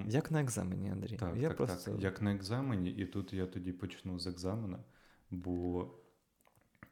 Як 0.07 0.31
на 0.31 0.41
екзамені, 0.41 0.91
Андрій? 0.91 1.17
Так, 1.17 1.35
я 1.37 1.47
так, 1.47 1.57
просто... 1.57 1.91
так. 1.91 2.01
Як 2.01 2.21
на 2.21 2.33
екзамені, 2.33 2.89
і 2.89 3.05
тут 3.05 3.33
я 3.33 3.45
тоді 3.45 3.71
почну 3.71 4.19
з 4.19 4.27
екзамена, 4.27 4.79
бо 5.31 5.87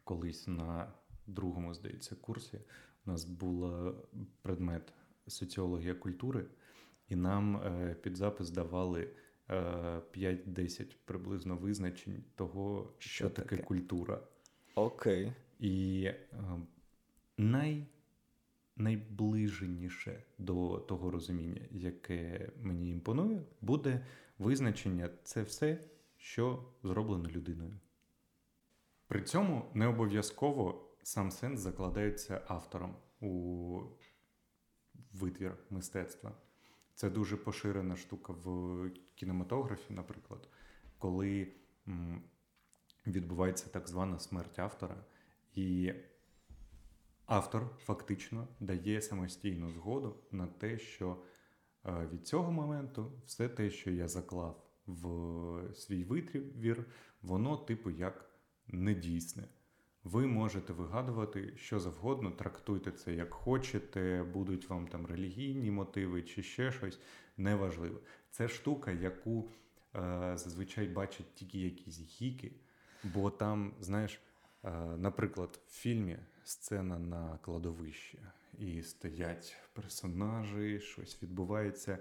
колись 0.03 0.47
на 0.47 0.93
другому, 1.27 1.73
здається, 1.73 2.15
курсі 2.15 2.59
у 3.05 3.09
нас 3.09 3.25
був 3.25 3.71
предмет 4.41 4.93
соціологія 5.27 5.93
культури, 5.95 6.45
і 7.09 7.15
нам 7.15 7.55
е, 7.57 7.95
під 8.01 8.17
запис 8.17 8.49
давали 8.49 9.09
е, 9.49 9.53
5-10 10.13 10.95
приблизно 11.05 11.55
визначень 11.55 12.23
того, 12.35 12.93
що, 12.97 13.09
Що 13.09 13.29
таке 13.29 13.49
таке? 13.49 13.63
культура. 13.63 14.21
Окей. 14.75 15.33
І 15.59 16.03
е, 16.03 16.25
най, 17.37 17.87
найближеніше 18.75 20.23
до 20.37 20.77
того 20.87 21.11
розуміння, 21.11 21.61
яке 21.71 22.51
мені 22.61 22.89
імпонує, 22.89 23.41
буде 23.61 24.05
визначення 24.39 25.09
це 25.23 25.43
все, 25.43 25.79
що 26.17 26.63
зроблено 26.83 27.29
людиною. 27.29 27.73
При 29.07 29.21
цьому 29.21 29.71
не 29.73 29.87
обов'язково 29.87 30.89
сам 31.03 31.31
сенс 31.31 31.59
закладається 31.59 32.41
автором 32.47 32.95
у 33.19 33.81
витвір 35.13 35.57
мистецтва. 35.69 36.31
Це 36.95 37.09
дуже 37.09 37.37
поширена 37.37 37.95
штука 37.95 38.33
в 38.33 38.91
кінематографі, 39.15 39.93
наприклад, 39.93 40.49
коли 40.97 41.53
відбувається 43.07 43.69
так 43.69 43.87
звана 43.87 44.19
смерть 44.19 44.59
автора, 44.59 45.05
і 45.53 45.93
автор 47.25 47.69
фактично 47.77 48.47
дає 48.59 49.01
самостійну 49.01 49.71
згоду 49.71 50.15
на 50.31 50.47
те, 50.47 50.77
що 50.77 51.23
е, 51.85 52.07
від 52.13 52.27
цього 52.27 52.51
моменту 52.51 53.11
все 53.25 53.49
те, 53.49 53.69
що 53.69 53.91
я 53.91 54.07
заклав 54.07 54.69
в 54.87 55.75
свій 55.75 56.03
витвір, 56.03 56.85
воно, 57.21 57.57
типу, 57.57 57.89
як 57.89 58.26
недійсне. 58.67 59.43
Ви 60.03 60.27
можете 60.27 60.73
вигадувати 60.73 61.53
що 61.57 61.79
завгодно, 61.79 62.31
трактуйте 62.31 62.91
це 62.91 63.13
як 63.13 63.33
хочете, 63.33 64.23
будуть 64.33 64.69
вам 64.69 64.87
там 64.87 65.05
релігійні 65.05 65.71
мотиви 65.71 66.23
чи 66.23 66.43
ще 66.43 66.71
щось, 66.71 66.99
неважливо. 67.37 67.99
Це 68.31 68.47
штука, 68.47 68.91
яку 68.91 69.49
е, 69.95 70.33
зазвичай 70.35 70.87
бачать 70.87 71.33
тільки 71.35 71.59
якісь 71.59 71.99
гіки, 71.99 72.51
бо 73.03 73.29
там, 73.29 73.73
знаєш, 73.79 74.21
е, 74.63 74.71
наприклад, 74.97 75.59
в 75.67 75.71
фільмі 75.71 76.17
сцена 76.43 76.99
на 76.99 77.37
кладовищі, 77.37 78.19
і 78.59 78.83
стоять 78.83 79.55
персонажі, 79.73 80.79
щось 80.79 81.23
відбувається, 81.23 81.97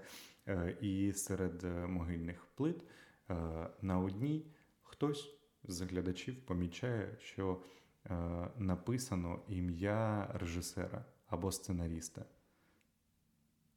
е, 0.47 0.77
і 0.81 1.13
серед 1.13 1.63
е, 1.63 1.87
могильних 1.87 2.45
плит 2.55 2.83
е, 3.29 3.35
на 3.81 3.99
одній 3.99 4.45
хтось 4.83 5.37
з 5.67 5.81
глядачів 5.81 6.45
помічає, 6.45 7.17
що 7.19 7.61
е, 8.05 8.15
написано 8.57 9.39
ім'я 9.47 10.29
режисера 10.33 11.05
або 11.27 11.51
сценаріста. 11.51 12.25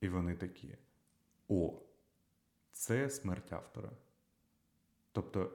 І 0.01 0.09
вони 0.09 0.35
такі: 0.35 0.77
О, 1.49 1.73
це 2.73 3.11
смерть 3.11 3.53
автора. 3.53 3.91
Тобто 5.13 5.51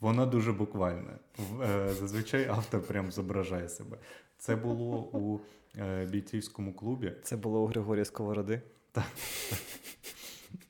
вона 0.00 0.26
дуже 0.26 0.52
буквальна. 0.52 1.18
Е, 1.62 1.94
Зазвичай 1.94 2.48
автор 2.48 2.82
прям 2.82 3.12
зображає 3.12 3.68
себе. 3.68 3.98
Це 4.38 4.56
було 4.56 4.98
у 5.12 5.40
е, 5.78 6.06
бійцівському 6.06 6.74
клубі. 6.74 7.12
Це 7.22 7.36
було 7.36 7.62
у 7.62 7.66
Григорія 7.66 8.04
Сковороди. 8.04 8.62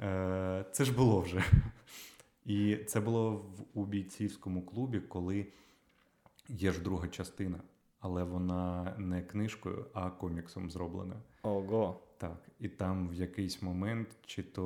Е, 0.01 0.65
Це 0.73 0.85
ж 0.85 0.93
було 0.93 1.21
вже. 1.21 1.45
І 2.45 2.77
це 2.77 3.01
було 3.01 3.33
в, 3.33 3.65
у 3.75 3.85
бійцівському 3.85 4.63
клубі, 4.63 5.01
коли 5.01 5.47
є 6.49 6.73
ж 6.73 6.83
друга 6.83 7.09
частина, 7.09 7.61
але 8.01 8.25
вона 8.25 8.95
не 8.99 9.23
книжкою, 9.23 9.87
а 9.93 10.11
коміксом 10.11 10.71
зроблена. 10.71 11.17
Ого. 11.43 12.01
Так, 12.19 12.51
і 12.59 12.69
там 12.69 13.09
в 13.09 13.15
якийсь 13.15 13.63
момент, 13.63 14.09
чи 14.27 14.43
то 14.43 14.65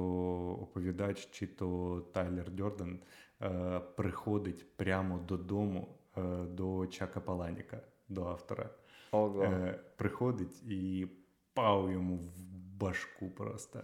оповідач, 0.62 1.28
чи 1.30 1.46
то 1.46 2.00
Тайлер 2.12 2.50
Дьордан 2.50 2.98
е, 3.42 3.80
приходить 3.96 4.76
прямо 4.76 5.18
додому 5.18 5.88
е, 6.16 6.44
до 6.44 6.86
Чака 6.86 7.20
Паланіка, 7.20 7.80
до 8.08 8.24
автора. 8.24 8.70
Ого. 9.12 9.42
Е, 9.42 9.80
приходить 9.96 10.62
і 10.62 11.08
пау 11.54 11.90
йому 11.90 12.16
в 12.16 12.42
башку 12.80 13.30
просто. 13.30 13.80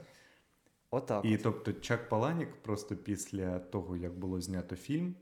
Отак. 0.94 1.24
І 1.24 1.36
тобто 1.36 1.72
Чак 1.72 2.08
Паланік 2.08 2.62
просто 2.62 2.96
після 2.96 3.58
того, 3.58 3.96
як 3.96 4.18
було 4.18 4.40
знято 4.40 4.76
фільм, 4.76 5.14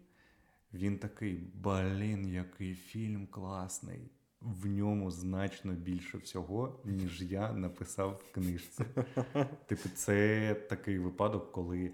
він 0.74 0.98
такий: 0.98 1.40
блін, 1.54 2.28
який 2.28 2.74
фільм 2.74 3.26
класний. 3.26 4.11
В 4.40 4.66
ньому 4.66 5.11
значно 5.11 5.72
більше 5.72 6.18
всього, 6.18 6.80
ніж 6.85 7.22
я 7.22 7.52
написав 7.52 8.22
в 8.24 8.35
книжці. 8.35 8.85
Типу, 9.66 9.88
це 9.94 10.54
такий 10.54 10.98
випадок, 10.98 11.52
коли 11.52 11.90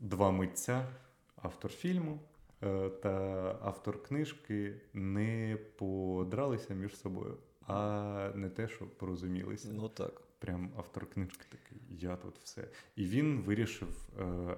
два 0.00 0.30
митця, 0.30 0.88
автор 1.36 1.70
фільму 1.70 2.20
е, 2.62 2.88
та 2.88 3.10
автор 3.62 4.02
книжки, 4.02 4.80
не 4.94 5.58
подралися 5.76 6.74
між 6.74 6.96
собою, 6.96 7.36
а 7.66 8.32
не 8.34 8.50
те, 8.50 8.68
що 8.68 8.86
порозумілися. 8.86 9.68
Ну 9.72 9.88
так. 9.88 10.29
Прям 10.40 10.70
автор 10.76 11.06
книжки 11.06 11.44
такий, 11.48 11.78
я 11.88 12.16
тут 12.16 12.38
все. 12.38 12.68
І 12.96 13.06
він 13.06 13.40
вирішив, 13.40 14.08
е, 14.20 14.56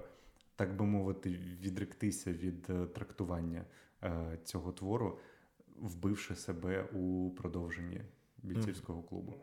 так 0.55 0.75
би 0.75 0.85
мовити, 0.85 1.29
відректися 1.61 2.31
від 2.31 2.69
е, 2.69 2.85
трактування 2.85 3.65
е, 4.03 4.37
цього 4.43 4.71
твору, 4.71 5.19
вбивши 5.75 6.35
себе 6.35 6.83
у 6.83 7.29
продовженні 7.29 8.01
бійцівського 8.37 9.03
клубу. 9.03 9.33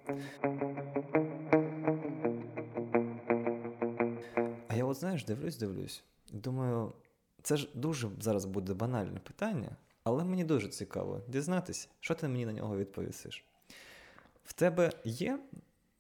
А 4.68 4.76
я 4.76 4.85
от 4.85 4.96
знаєш, 4.96 5.24
дивлюсь, 5.24 5.59
дивлюсь. 5.59 6.05
Думаю, 6.33 6.92
це 7.42 7.57
ж 7.57 7.70
дуже 7.74 8.11
зараз 8.20 8.44
буде 8.44 8.74
банальне 8.74 9.20
питання, 9.20 9.76
але 10.05 10.24
мені 10.24 10.44
дуже 10.44 10.68
цікаво 10.68 11.20
дізнатися, 11.29 11.88
що 12.00 12.14
ти 12.14 12.29
мені 12.29 12.46
на 12.46 12.53
нього 12.53 12.76
відповісиш. 12.76 13.44
В 14.44 14.53
тебе 14.53 14.92
є, 15.05 15.38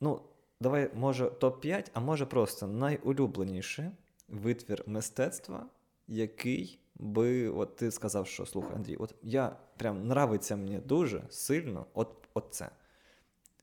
ну, 0.00 0.20
давай, 0.60 0.90
може, 0.94 1.24
топ-5, 1.24 1.90
а 1.92 2.00
може 2.00 2.26
просто 2.26 2.66
найулюбленіший 2.66 3.90
витвір 4.28 4.82
мистецтва, 4.86 5.66
який 6.08 6.80
би, 6.94 7.48
от 7.48 7.76
ти 7.76 7.90
сказав, 7.90 8.26
що 8.26 8.46
слухай, 8.46 8.76
Андрій, 8.76 8.96
от 8.96 9.14
я 9.22 9.56
прям 9.76 9.96
нравиться 9.96 10.56
мені 10.56 10.78
дуже 10.78 11.22
сильно, 11.30 11.86
от, 11.94 12.28
от 12.34 12.46
це. 12.50 12.70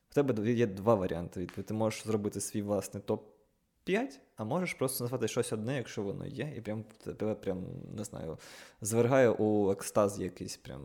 В 0.10 0.14
тебе 0.14 0.52
є 0.52 0.68
два 0.68 0.96
варіанти. 0.96 1.46
Ти 1.46 1.74
можеш 1.74 2.04
зробити 2.04 2.42
свій 2.42 2.62
власний 2.62 3.04
топ-5, 3.04 4.20
а 4.36 4.44
можеш 4.44 4.74
просто 4.74 5.04
назвати 5.04 5.28
щось 5.28 5.54
одне, 5.54 5.78
якщо 5.78 6.02
воно 6.04 6.26
є, 6.26 6.54
і 6.58 6.62
прям 6.62 6.84
тебе 7.04 7.36
прям, 7.36 7.66
не 7.98 8.04
знаю, 8.04 8.38
звергає 8.82 9.30
у 9.30 9.72
екстаз 9.72 10.20
якийсь, 10.20 10.58
прям 10.58 10.82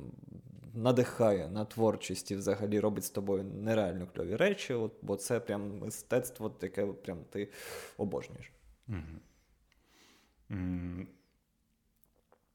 надихає 0.74 1.48
на 1.48 1.64
творчість 1.64 2.30
і 2.30 2.36
взагалі 2.36 2.80
робить 2.80 3.04
з 3.04 3.10
тобою 3.10 3.44
нереально 3.44 4.06
кльові 4.06 4.36
речі, 4.36 4.74
от, 4.74 4.92
бо 5.02 5.16
це 5.16 5.40
прям 5.40 5.78
мистецтво, 5.78 6.50
таке 6.50 6.86
прям 6.86 7.18
ти 7.30 7.52
обожнюєш. 7.96 8.52
Угу. 8.88 9.20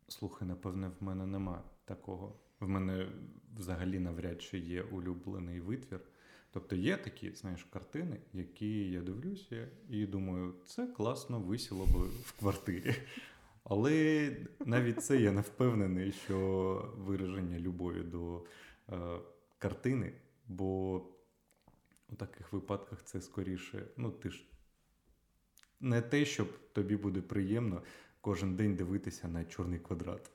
Слухай, 0.08 0.48
напевне, 0.48 0.92
в 1.00 1.04
мене 1.04 1.26
нема 1.26 1.64
такого. 1.86 2.40
В 2.60 2.68
мене 2.68 3.08
взагалі 3.58 4.00
навряд 4.00 4.42
чи 4.42 4.60
є 4.60 4.82
улюблений 4.82 5.60
витвір. 5.60 6.00
Тобто 6.52 6.76
є 6.76 6.98
такі, 6.98 7.32
знаєш, 7.32 7.64
картини, 7.64 8.20
які 8.34 8.92
я 8.92 9.02
дивлюся 9.02 9.68
і 9.90 10.06
думаю, 10.06 10.54
це 10.66 10.88
класно 10.88 11.40
висіло 11.40 11.86
б 11.86 11.90
в 12.24 12.40
квартирі. 12.40 12.96
Але 13.70 14.32
навіть 14.66 15.04
це 15.04 15.18
я 15.18 15.32
не 15.32 15.42
впевнений, 15.42 16.12
що 16.12 16.94
вираження 16.98 17.60
любові 17.60 18.04
до 18.04 18.44
е, 18.90 18.98
картини, 19.58 20.14
бо 20.48 20.96
у 22.10 22.16
таких 22.16 22.54
випадках 22.54 23.04
це 23.04 23.22
скоріше, 23.22 23.88
ну 23.98 24.12
ти 24.12 24.30
ж 24.30 24.46
не 25.80 26.02
те, 26.02 26.26
щоб 26.26 26.48
тобі 26.74 26.96
буде 26.96 27.22
приємно 27.22 27.82
кожен 28.22 28.56
день 28.56 28.76
дивитися 28.76 29.28
на 29.28 29.46
чорний 29.46 29.80
квадрат. 29.80 30.32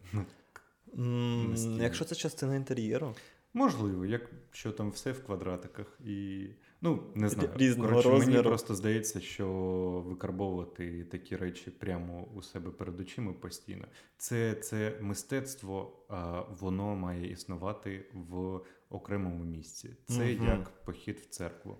Якщо 1.78 2.04
це 2.04 2.14
частина 2.14 2.56
інтер'єру, 2.56 3.14
Можливо, 3.54 4.06
якщо 4.06 4.72
там 4.72 4.90
все 4.90 5.12
в 5.12 5.24
квадратиках 5.24 5.98
і. 6.04 6.46
Ну, 6.82 7.02
не 7.14 7.28
знаю. 7.28 7.50
Різного 7.56 7.88
Коротше, 7.88 8.26
мені 8.26 8.42
просто 8.42 8.74
здається, 8.74 9.20
що 9.20 9.48
викарбовувати 10.06 11.04
такі 11.04 11.36
речі 11.36 11.70
прямо 11.70 12.28
у 12.34 12.42
себе 12.42 12.70
перед 12.70 13.00
очима 13.00 13.32
постійно. 13.32 13.86
Це, 14.16 14.54
це 14.54 14.98
мистецтво, 15.00 15.92
воно 16.60 16.96
має 16.96 17.30
існувати 17.32 18.04
в 18.12 18.60
окремому 18.90 19.44
місці. 19.44 19.96
Це 20.04 20.34
Мгм. 20.34 20.46
як 20.46 20.84
похід 20.84 21.18
в 21.18 21.26
церкву, 21.26 21.78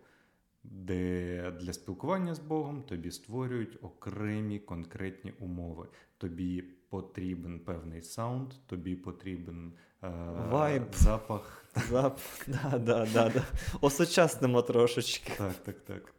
де 0.65 1.51
для 1.61 1.73
спілкування 1.73 2.35
з 2.35 2.41
Богом 2.41 2.83
тобі 2.83 3.11
створюють 3.11 3.79
окремі 3.83 4.59
конкретні 4.59 5.33
умови. 5.41 5.89
Тобі 6.19 6.63
потрібен 6.89 7.61
певний 7.61 8.03
саунд, 8.03 8.53
тобі 8.67 8.97
потрібен 8.97 9.73
Вайб. 10.03 10.95
запах. 10.95 11.67
зап... 11.89 12.19
да, 12.47 12.79
да, 12.79 13.07
да, 13.07 13.29
да. 13.29 13.45
осучаснимо 13.81 14.63
трошечки. 14.63 15.33
Так, 15.39 15.55
так, 15.55 15.81
так. 15.81 16.15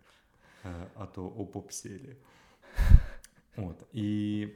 Е, 0.66 0.88
А 0.96 1.06
то 1.06 1.26
опопсілі. 1.26 2.16
От. 3.58 3.84
І 3.94 4.48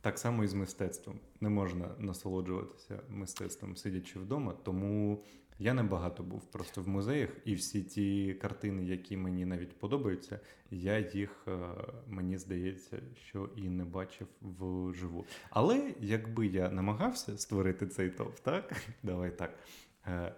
так 0.00 0.18
само 0.18 0.44
і 0.44 0.46
з 0.46 0.54
мистецтвом. 0.54 1.20
Не 1.40 1.48
можна 1.48 1.88
насолоджуватися 1.98 3.00
мистецтвом, 3.08 3.76
сидячи 3.76 4.18
вдома, 4.18 4.54
тому 4.62 5.24
я 5.58 5.74
небагато 5.74 6.22
був 6.22 6.50
просто 6.50 6.82
в 6.82 6.88
музеях, 6.88 7.30
і 7.44 7.54
всі 7.54 7.82
ті 7.82 8.34
картини, 8.34 8.84
які 8.84 9.16
мені 9.16 9.44
навіть 9.44 9.78
подобаються, 9.78 10.40
я 10.70 10.98
їх, 10.98 11.44
е, 11.48 11.58
мені 12.06 12.38
здається, 12.38 13.00
що 13.14 13.50
і 13.56 13.68
не 13.68 13.84
бачив 13.84 14.28
вживу. 14.40 15.26
Але 15.50 15.94
якби 16.00 16.46
я 16.46 16.70
намагався 16.70 17.38
створити 17.38 17.86
цей 17.86 18.10
топ, 18.10 18.40
так? 18.40 18.76
Давай 19.02 19.36
так. 19.38 19.58
е, 20.06 20.34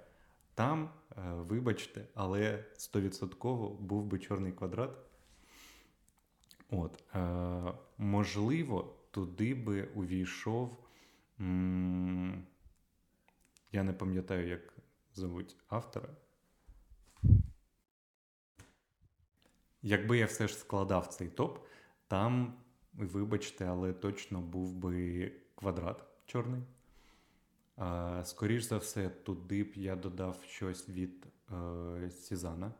Там, 0.54 0.90
е, 1.10 1.20
вибачте, 1.32 2.04
але 2.14 2.64
стовідсотково 2.76 3.68
був 3.68 4.04
би 4.04 4.18
чорний 4.18 4.52
квадрат. 4.52 4.98
От, 6.72 7.04
можливо, 7.98 8.94
туди 9.10 9.54
би 9.54 9.82
увійшов. 9.94 10.76
Я 13.72 13.82
не 13.82 13.92
пам'ятаю, 13.92 14.48
як 14.48 14.74
звуть 15.14 15.56
автора. 15.68 16.08
Якби 19.82 20.18
я 20.18 20.26
все 20.26 20.48
ж 20.48 20.54
складав 20.54 21.06
цей 21.06 21.28
топ, 21.28 21.58
там, 22.08 22.54
вибачте, 22.92 23.66
але 23.66 23.92
точно 23.92 24.40
був 24.40 24.74
би 24.74 25.32
квадрат 25.54 26.04
чорний. 26.26 26.62
А, 27.76 28.22
Скоріш 28.24 28.62
за 28.62 28.78
все, 28.78 29.08
туди 29.08 29.64
б 29.64 29.72
я 29.74 29.96
додав 29.96 30.42
щось 30.46 30.88
від 30.88 31.26
е, 31.52 32.10
Сізана. 32.10 32.72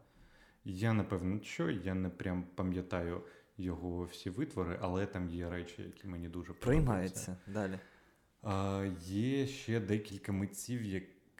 Я 0.64 0.93
не 0.93 1.03
певен, 1.03 1.43
що, 1.43 1.71
я 1.71 1.95
не 1.95 2.09
прям 2.09 2.45
пам'ятаю 2.55 3.23
його 3.59 4.05
всі 4.05 4.31
витвори, 4.31 4.79
але 4.81 5.07
там 5.07 5.29
є 5.29 5.51
речі, 5.51 5.83
які 5.83 6.09
мені 6.09 6.29
дуже 6.29 6.53
подобаються. 6.53 6.66
Приймається 6.66 7.37
далі. 7.47 7.79
А, 8.43 8.87
є 9.01 9.47
ще 9.47 9.81
декілька 9.81 10.33
митців, 10.33 10.83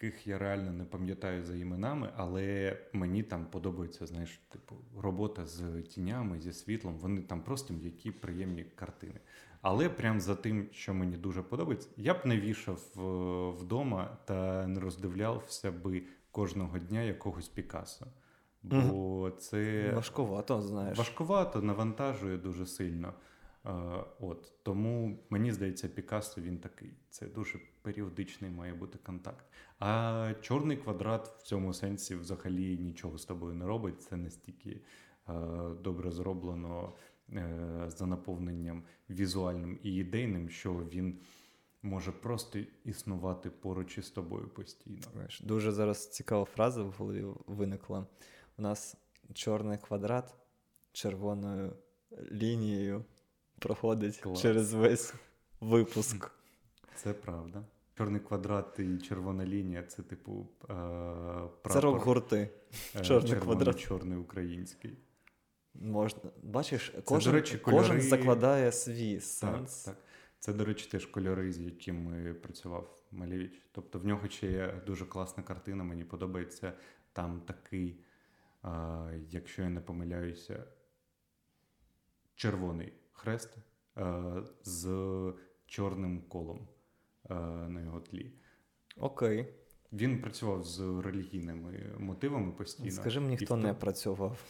яких 0.03 0.27
я 0.27 0.39
реально 0.39 0.73
не 0.73 0.85
пам'ятаю 0.85 1.45
за 1.45 1.57
іменами, 1.57 2.11
але 2.17 2.77
мені 2.93 3.23
там 3.23 3.47
подобається, 3.47 4.07
знаєш, 4.07 4.41
типу, 4.49 4.77
робота 4.99 5.47
з 5.47 5.83
тінями, 5.83 6.41
зі 6.41 6.53
світлом. 6.53 6.99
Вони 6.99 7.21
там 7.21 7.43
просто 7.43 7.75
м'які, 7.75 8.11
приємні 8.11 8.65
картини. 8.65 9.21
Але 9.63 9.89
прям 9.89 10.21
за 10.21 10.35
тим, 10.35 10.69
що 10.73 10.95
мені 10.95 11.17
дуже 11.17 11.43
подобається, 11.43 11.89
я 11.97 12.15
б 12.15 12.19
не 12.25 12.41
вішав 12.41 12.81
е, 12.97 13.01
вдома 13.63 14.19
та 14.25 14.67
не 14.67 14.81
роздивлявся 14.81 15.73
би 15.73 16.03
кожного 16.31 16.79
дня 16.79 17.03
якогось 17.03 17.49
Пікассо. 17.49 18.07
Бо 18.63 19.31
це 19.39 19.93
Важкувато, 19.95 20.63
знаєш. 20.63 20.99
Важкувато, 20.99 21.63
навантажує 21.63 22.37
дуже 22.37 22.67
сильно. 22.67 23.15
Е, 23.67 23.71
от 24.21 24.53
тому 24.63 25.19
мені 25.31 25.53
здається, 25.53 25.89
Пікассо 25.89 26.41
він 26.41 26.59
такий. 26.59 26.91
Це 27.11 27.27
дуже 27.27 27.61
періодичний 27.83 28.51
має 28.51 28.75
бути 28.75 28.99
контакт. 28.99 29.45
А 29.79 30.33
чорний 30.41 30.77
квадрат 30.77 31.29
в 31.29 31.43
цьому 31.43 31.75
сенсі 31.75 32.15
взагалі 32.15 32.79
нічого 32.79 33.19
з 33.19 33.25
тобою 33.25 33.55
не 33.55 33.67
робить. 33.67 34.03
Це 34.03 34.17
настільки 34.17 34.71
е, 34.71 35.33
добре 35.83 36.11
зроблено 36.11 36.93
е, 37.33 37.85
за 37.87 38.07
наповненням 38.07 38.83
візуальним 39.11 39.79
і 39.83 39.95
ідейним, 39.95 40.49
що 40.51 40.73
він 40.75 41.19
може 41.83 42.13
просто 42.13 42.59
існувати 42.85 43.51
поруч 43.51 43.99
із 43.99 44.11
тобою 44.11 44.49
постійно. 44.49 45.03
Знаєш, 45.13 45.41
дуже 45.41 45.73
зараз 45.73 46.09
цікава 46.09 46.45
фраза 46.45 46.83
в 46.83 46.93
голові 46.93 47.25
виникла. 47.47 48.07
У 48.59 48.63
нас 48.63 48.97
чорний 49.35 49.79
квадрат 49.79 50.35
червоною 50.93 51.77
лінією 52.33 53.05
проходить 53.61 54.17
Клас. 54.19 54.41
через 54.43 54.73
весь 54.73 55.15
випуск. 55.61 56.31
Це 56.95 57.13
правда. 57.13 57.65
Чорний 57.95 58.21
квадрат 58.21 58.79
і 58.79 58.99
червона 58.99 59.47
лінія 59.47 59.83
це 59.83 60.03
типу 60.03 60.47
е, 60.63 60.67
прапор. 60.67 61.73
Це 61.73 61.81
рок-гурти. 61.81 62.51
е, 62.97 63.01
чорний 63.01 63.41
квадрат. 63.41 63.81
чорний 63.81 64.19
український. 64.19 64.99
Можна. 65.75 66.21
Бачиш, 66.43 66.95
кожен, 67.05 67.33
речі, 67.33 67.59
кожен 67.59 68.01
закладає 68.01 68.73
свій 68.73 69.21
сенс. 69.21 69.85
так. 69.85 69.97
Це, 70.39 70.53
до 70.53 70.65
речі, 70.65 70.89
теж 70.91 71.07
кольори, 71.07 71.53
з 71.53 71.59
якими 71.59 72.35
працював 72.35 73.03
Малевич. 73.11 73.53
Тобто 73.73 73.99
в 73.99 74.07
нього 74.07 74.29
ще 74.29 74.53
є 74.53 74.83
дуже 74.87 75.05
класна 75.07 75.43
картина, 75.43 75.85
мені 75.85 76.05
подобається. 76.05 76.73
Там 77.13 77.41
такий, 77.41 78.01
а, 78.63 79.11
якщо 79.31 79.63
я 79.63 79.69
не 79.69 79.81
помиляюся, 79.81 80.65
червоний 82.35 82.93
хрест 83.21 83.59
а, 83.95 84.43
з 84.63 84.89
чорним 85.67 86.23
колом 86.29 86.69
а, 87.29 87.35
на 87.69 87.81
його 87.81 88.01
тлі. 88.01 88.33
Окей. 88.97 89.55
Він 89.93 90.21
працював 90.23 90.65
з 90.65 90.81
релігійними 91.05 91.97
мотивами 91.99 92.53
постійно. 92.53 92.91
Скажи 92.91 93.21
мені, 93.21 93.37
хто 93.37 93.55
в 93.55 93.59
не 93.59 93.75
працював. 93.75 94.45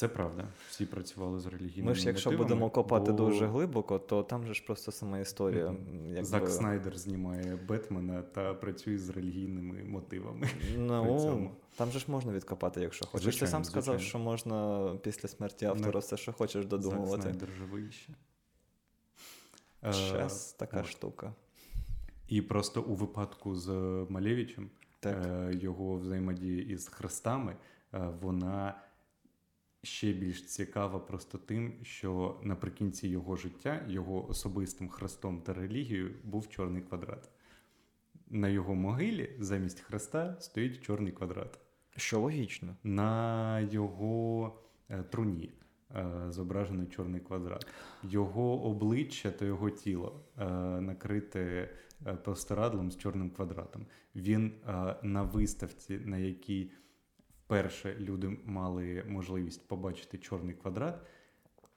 Це 0.00 0.08
правда. 0.08 0.48
Всі 0.68 0.86
працювали 0.86 1.40
з 1.40 1.46
релігійними 1.46 1.88
Ми 1.88 1.94
ж, 1.94 2.06
якщо 2.06 2.30
мотивами, 2.30 2.48
будемо 2.48 2.70
копати 2.70 3.12
бо 3.12 3.18
дуже 3.18 3.46
глибоко, 3.46 3.98
то 3.98 4.22
там 4.22 4.46
же 4.46 4.54
ж 4.54 4.64
просто 4.66 4.92
сама 4.92 5.18
історія. 5.18 5.70
Мгм. 5.70 6.06
Якби... 6.06 6.24
Зак 6.24 6.48
Снайдер 6.48 6.98
знімає 6.98 7.58
Бетмена 7.68 8.22
та 8.22 8.54
працює 8.54 8.98
з 8.98 9.08
релігійними 9.08 9.84
мотивами. 9.84 10.48
Ну, 10.76 11.50
там 11.76 11.90
же 11.90 11.98
ж 11.98 12.04
можна 12.08 12.32
відкопати, 12.32 12.80
якщо 12.80 13.06
хочеш. 13.06 13.24
Ти 13.26 13.30
Звичайно, 13.30 13.50
сам 13.50 13.64
сказав, 13.64 13.94
звичайно. 13.94 14.08
що 14.08 14.18
можна 14.18 14.90
після 15.02 15.28
смерті 15.28 15.64
автора 15.66 15.92
Не- 15.92 15.98
все, 15.98 16.16
що 16.16 16.32
хочеш 16.32 16.62
Зак 16.62 16.70
додумувати. 16.70 17.22
Снайдер 17.22 17.48
живий 17.58 17.92
ще. 17.92 18.12
Е, 19.84 19.92
Щас 19.92 20.52
така 20.52 20.80
от. 20.80 20.86
штука. 20.86 21.32
І 22.28 22.42
просто 22.42 22.82
у 22.82 22.94
випадку 22.94 23.56
з 23.56 23.68
Малевичем 24.08 24.70
Так. 25.00 25.26
е, 25.26 25.54
його 25.54 25.94
взаємодія 25.96 26.62
із 26.62 26.88
хрестами, 26.88 27.56
е, 27.94 28.12
вона 28.20 28.74
ще 29.82 30.12
більш 30.12 30.44
цікава 30.44 30.98
просто 30.98 31.38
тим, 31.38 31.72
що 31.82 32.40
наприкінці 32.42 33.08
його 33.08 33.36
життя 33.36 33.84
його 33.88 34.28
особистим 34.28 34.88
хрестом 34.88 35.40
та 35.40 35.52
релігією 35.54 36.14
був 36.24 36.48
чорний 36.48 36.82
квадрат. 36.82 37.30
На 38.30 38.48
його 38.48 38.74
могилі 38.74 39.36
замість 39.38 39.80
хреста 39.80 40.36
стоїть 40.40 40.80
чорний 40.80 41.12
квадрат. 41.12 41.58
Що 41.96 42.20
логічно. 42.20 42.76
На 42.84 43.60
його 43.60 44.58
е, 44.88 45.02
труні 45.02 45.52
е, 45.96 46.26
зображений 46.28 46.86
чорний 46.86 47.20
квадрат. 47.20 47.66
Його 48.02 48.62
обличчя 48.62 49.30
та 49.30 49.44
його 49.44 49.70
тіло 49.70 50.20
е, 50.38 50.46
накрите 50.80 51.70
простирадлом 52.24 52.90
з 52.90 52.98
чорним 52.98 53.30
квадратом. 53.30 53.86
Він 54.14 54.52
на 55.02 55.22
виставці, 55.22 55.98
на 55.98 56.18
якій 56.18 56.70
вперше 57.50 57.96
люди 58.00 58.36
мали 58.44 59.04
можливість 59.08 59.68
побачити 59.68 60.18
чорний 60.18 60.54
квадрат, 60.54 61.00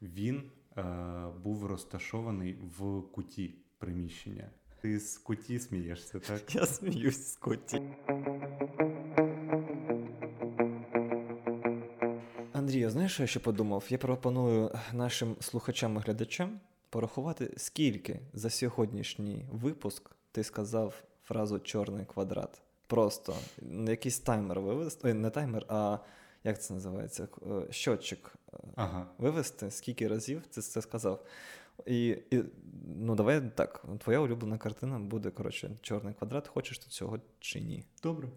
він 0.02 0.44
е, 0.78 0.84
був 1.44 1.66
розташований 1.66 2.54
в 2.78 3.02
куті 3.02 3.56
приміщення. 3.78 4.50
Ти 4.82 5.00
з 5.00 5.18
куті 5.18 5.60
смієшся, 5.60 6.20
так? 6.20 6.56
Я 6.56 6.66
сміюсь 6.66 7.32
з 7.32 7.38
коті. 7.38 7.82
Андрію, 12.54 12.90
знаєш, 12.90 13.14
що 13.14 13.24
я 13.24 13.28
ще 13.28 13.40
подумав? 13.40 13.86
Я 13.90 13.98
пропоную 13.98 14.72
нашим 14.94 15.36
слухачам 15.40 15.96
і 15.96 16.00
глядачам 16.00 16.60
порахувати, 16.90 17.54
скільки 17.58 18.20
за 18.34 18.50
сьогоднішній 18.50 19.46
випуск 19.52 20.16
ти 20.32 20.44
сказав 20.44 21.04
фразу 21.24 21.60
чорний 21.60 22.06
квадрат. 22.06 22.62
Просто 22.88 23.36
якийсь 23.88 24.20
таймер 24.20 24.60
вивести. 24.60 25.08
Ой, 25.08 25.14
не 25.14 25.30
таймер, 25.30 25.66
а 25.68 25.98
як 26.44 26.62
це 26.62 26.74
називається? 26.74 27.28
Е, 27.48 27.72
Щотчик 27.72 28.36
е, 28.54 28.58
Ага. 28.76 29.08
вивести, 29.18 29.72
скільки 29.72 30.08
разів 30.08 30.42
ти 30.48 30.62
це 30.62 30.82
сказав. 30.82 31.26
І, 31.86 32.08
і 32.32 32.44
ну 32.98 33.16
давай 33.16 33.50
так, 33.56 33.86
твоя 34.00 34.20
улюблена 34.20 34.58
картина 34.58 35.00
буде, 35.00 35.32
коротше, 35.32 35.72
чорний 35.82 36.14
квадрат. 36.14 36.48
Хочеш 36.48 36.80
ти 36.80 36.90
цього 36.90 37.20
чи 37.40 37.62
ні? 37.62 37.86
Добре, 38.04 38.28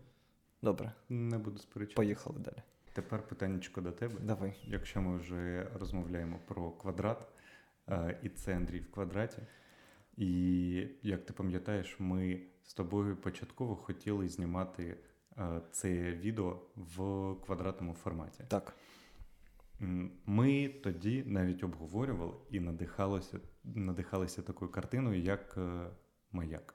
Добре, 0.62 0.92
не 1.08 1.38
буду 1.38 1.58
сперечатися. 1.58 1.96
поїхали 1.96 2.38
далі. 2.38 2.62
Тепер 2.92 3.22
питаннячко 3.28 3.80
до 3.80 3.92
тебе. 3.92 4.14
Давай. 4.20 4.54
Якщо 4.64 5.02
ми 5.02 5.16
вже 5.18 5.68
розмовляємо 5.74 6.38
про 6.46 6.70
квадрат, 6.70 7.28
е, 7.88 8.18
і 8.22 8.28
це 8.28 8.56
Андрій 8.56 8.80
в 8.80 8.90
квадраті. 8.90 9.38
І 10.16 10.88
як 11.02 11.24
ти 11.26 11.32
пам'ятаєш, 11.32 11.96
ми 11.98 12.40
з 12.66 12.74
тобою 12.74 13.16
початково 13.16 13.76
хотіли 13.76 14.28
знімати 14.28 14.96
е, 15.38 15.60
це 15.72 16.12
відео 16.12 16.60
в 16.76 16.96
квадратному 17.46 17.94
форматі. 17.94 18.44
Так. 18.48 18.76
Ми 20.26 20.68
тоді 20.68 21.24
навіть 21.26 21.64
обговорювали 21.64 22.34
і 22.50 22.60
надихалися, 22.60 23.40
надихалися 23.64 24.42
такою 24.42 24.70
картиною, 24.70 25.20
як 25.20 25.54
е, 25.56 25.90
маяк, 26.32 26.74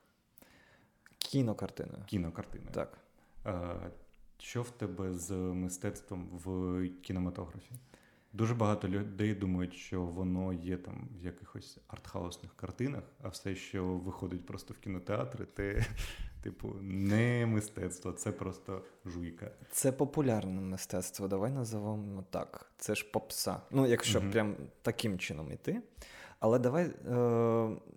Кінокартиною. 1.17 2.03
кінокартиною. 2.05 2.71
Так. 2.73 2.97
Е, 3.45 3.91
Що 4.37 4.61
в 4.61 4.69
тебе 4.69 5.13
з 5.13 5.31
мистецтвом 5.35 6.27
в 6.31 6.87
кінематографі? 7.01 7.71
Дуже 8.33 8.53
багато 8.55 8.87
людей 8.87 9.35
думають, 9.35 9.73
що 9.73 10.01
воно 10.01 10.53
є 10.53 10.77
там 10.77 11.09
в 11.21 11.25
якихось 11.25 11.77
артхаусних 11.87 12.55
картинах, 12.55 13.03
а 13.23 13.27
все, 13.27 13.55
що 13.55 13.85
виходить 13.85 14.45
просто 14.45 14.73
в 14.73 14.77
кінотеатри, 14.77 15.47
це, 15.57 15.85
типу, 16.43 16.75
не 16.81 17.45
мистецтво, 17.45 18.11
це 18.11 18.31
просто 18.31 18.81
жуйка. 19.05 19.51
Це 19.71 19.91
популярне 19.91 20.61
мистецтво, 20.61 21.27
давай 21.27 21.51
називаємо 21.51 22.23
так. 22.29 22.71
Це 22.77 22.95
ж 22.95 23.11
попса. 23.11 23.61
Ну, 23.71 23.87
якщо 23.87 24.21
Мгм. 24.21 24.31
прям 24.31 24.55
таким 24.81 25.19
чином 25.19 25.51
іти. 25.51 25.81
Але 26.39 26.59
давай 26.59 26.85
е, 26.85 26.91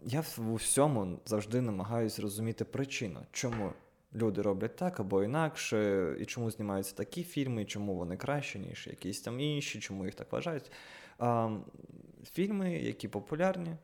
я 0.04 0.20
в 0.36 0.52
усьому 0.52 1.18
завжди 1.26 1.60
намагаюся 1.60 2.16
зрозуміти 2.16 2.64
причину, 2.64 3.20
чому 3.32 3.72
люди 4.14 4.42
роблять 4.42 4.76
так 4.76 5.00
або 5.00 5.24
інакше, 5.24 6.16
і 6.20 6.24
чому 6.24 6.50
знімаються 6.50 6.96
такі 6.96 7.22
фільми, 7.22 7.62
і 7.62 7.66
чому 7.66 7.94
вони 7.94 8.16
кращі, 8.16 8.58
ніж 8.58 8.86
якісь 8.86 9.20
там 9.20 9.40
інші, 9.40 9.80
чому 9.80 10.04
їх 10.04 10.14
так 10.14 10.32
вважають. 10.32 10.70
А, 11.18 11.56
фільми, 12.32 12.72
які 12.72 13.08
популярні, 13.08 13.76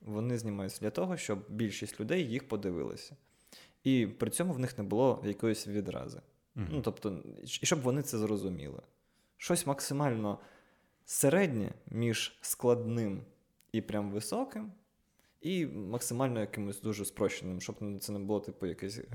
вони 0.00 0.38
знімаються 0.38 0.80
для 0.80 0.90
того, 0.90 1.16
щоб 1.16 1.44
більшість 1.48 2.00
людей 2.00 2.30
їх 2.30 2.48
подивилися. 2.48 3.16
І 3.84 4.06
при 4.06 4.30
цьому 4.30 4.52
в 4.52 4.58
них 4.58 4.78
не 4.78 4.84
було 4.84 5.22
якоїсь 5.24 5.66
відрази. 5.66 6.20
Мгм. 6.54 6.68
Ну, 6.72 6.80
тобто, 6.82 7.22
і 7.62 7.66
щоб 7.66 7.80
вони 7.80 8.02
це 8.02 8.18
зрозуміли. 8.18 8.82
Щось 9.36 9.66
максимально 9.66 10.38
середнє 11.04 11.72
між 11.90 12.38
складним 12.40 13.24
і 13.72 13.80
прям 13.80 14.10
високим, 14.10 14.72
і 15.40 15.66
максимально 15.66 16.40
якимось 16.40 16.80
дуже 16.80 17.04
спрощеним, 17.04 17.60
щоб 17.60 17.76
це 18.00 18.12
не 18.12 18.18
було, 18.18 18.40
типу, 18.40 18.66
якесь 18.66 19.00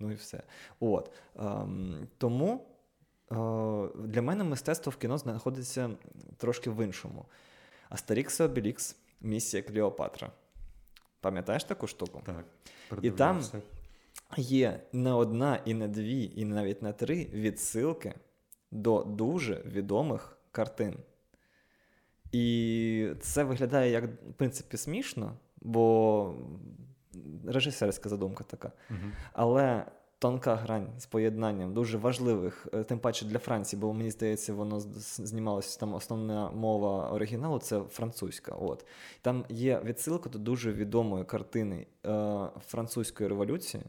ну 0.00 0.12
і 0.12 0.14
все. 0.14 0.42
От. 0.80 1.10
Ем, 1.38 2.08
тому 2.18 2.66
е, 3.30 3.34
для 4.04 4.22
мене 4.22 4.44
мистецтво 4.44 4.90
в 4.90 4.96
кіно 4.96 5.18
знаходиться 5.18 5.90
трошки 6.36 6.70
в 6.70 6.84
іншому. 6.84 7.24
Астерікс 7.88 8.40
Обелікс, 8.40 8.96
місія 9.20 9.62
Клеопатра. 9.62 10.32
Пам'ятаєш 11.20 11.64
таку 11.64 11.86
штуку? 11.86 12.22
Так, 12.26 12.44
І 13.02 13.10
там. 13.10 13.42
Є 14.36 14.80
не 14.92 15.12
одна, 15.12 15.60
і 15.64 15.74
не 15.74 15.88
дві, 15.88 16.32
і 16.36 16.44
навіть 16.44 16.82
не 16.82 16.92
три 16.92 17.24
відсилки 17.24 18.14
до 18.70 19.02
дуже 19.04 19.62
відомих 19.66 20.38
картин. 20.52 20.96
І 22.32 23.08
це 23.20 23.44
виглядає 23.44 23.90
як, 23.90 24.04
в 24.04 24.32
принципі, 24.36 24.76
смішно, 24.76 25.32
бо 25.60 26.34
режисерська 27.46 28.08
задумка 28.08 28.44
така. 28.44 28.72
Мгм. 28.90 29.12
Але 29.32 29.84
тонка 30.18 30.54
грань 30.54 30.88
з 30.98 31.06
поєднанням 31.06 31.74
дуже 31.74 31.98
важливих, 31.98 32.68
е, 32.72 32.84
тим 32.84 32.98
паче 32.98 33.26
для 33.26 33.38
Франції, 33.38 33.80
бо 33.80 33.92
мені 33.92 34.10
здається, 34.10 34.54
воно 34.54 34.80
знімалося 34.80 35.80
там 35.80 35.94
основна 35.94 36.50
мова 36.50 37.10
оригіналу 37.10 37.58
це 37.58 37.80
французька. 37.80 38.54
От. 38.54 38.86
Там 39.22 39.44
є 39.48 39.80
відсилка 39.84 40.30
до 40.30 40.38
дуже 40.38 40.72
відомої 40.72 41.24
картини 41.24 41.86
е, 42.06 42.48
французької 42.66 43.28
революції, 43.28 43.82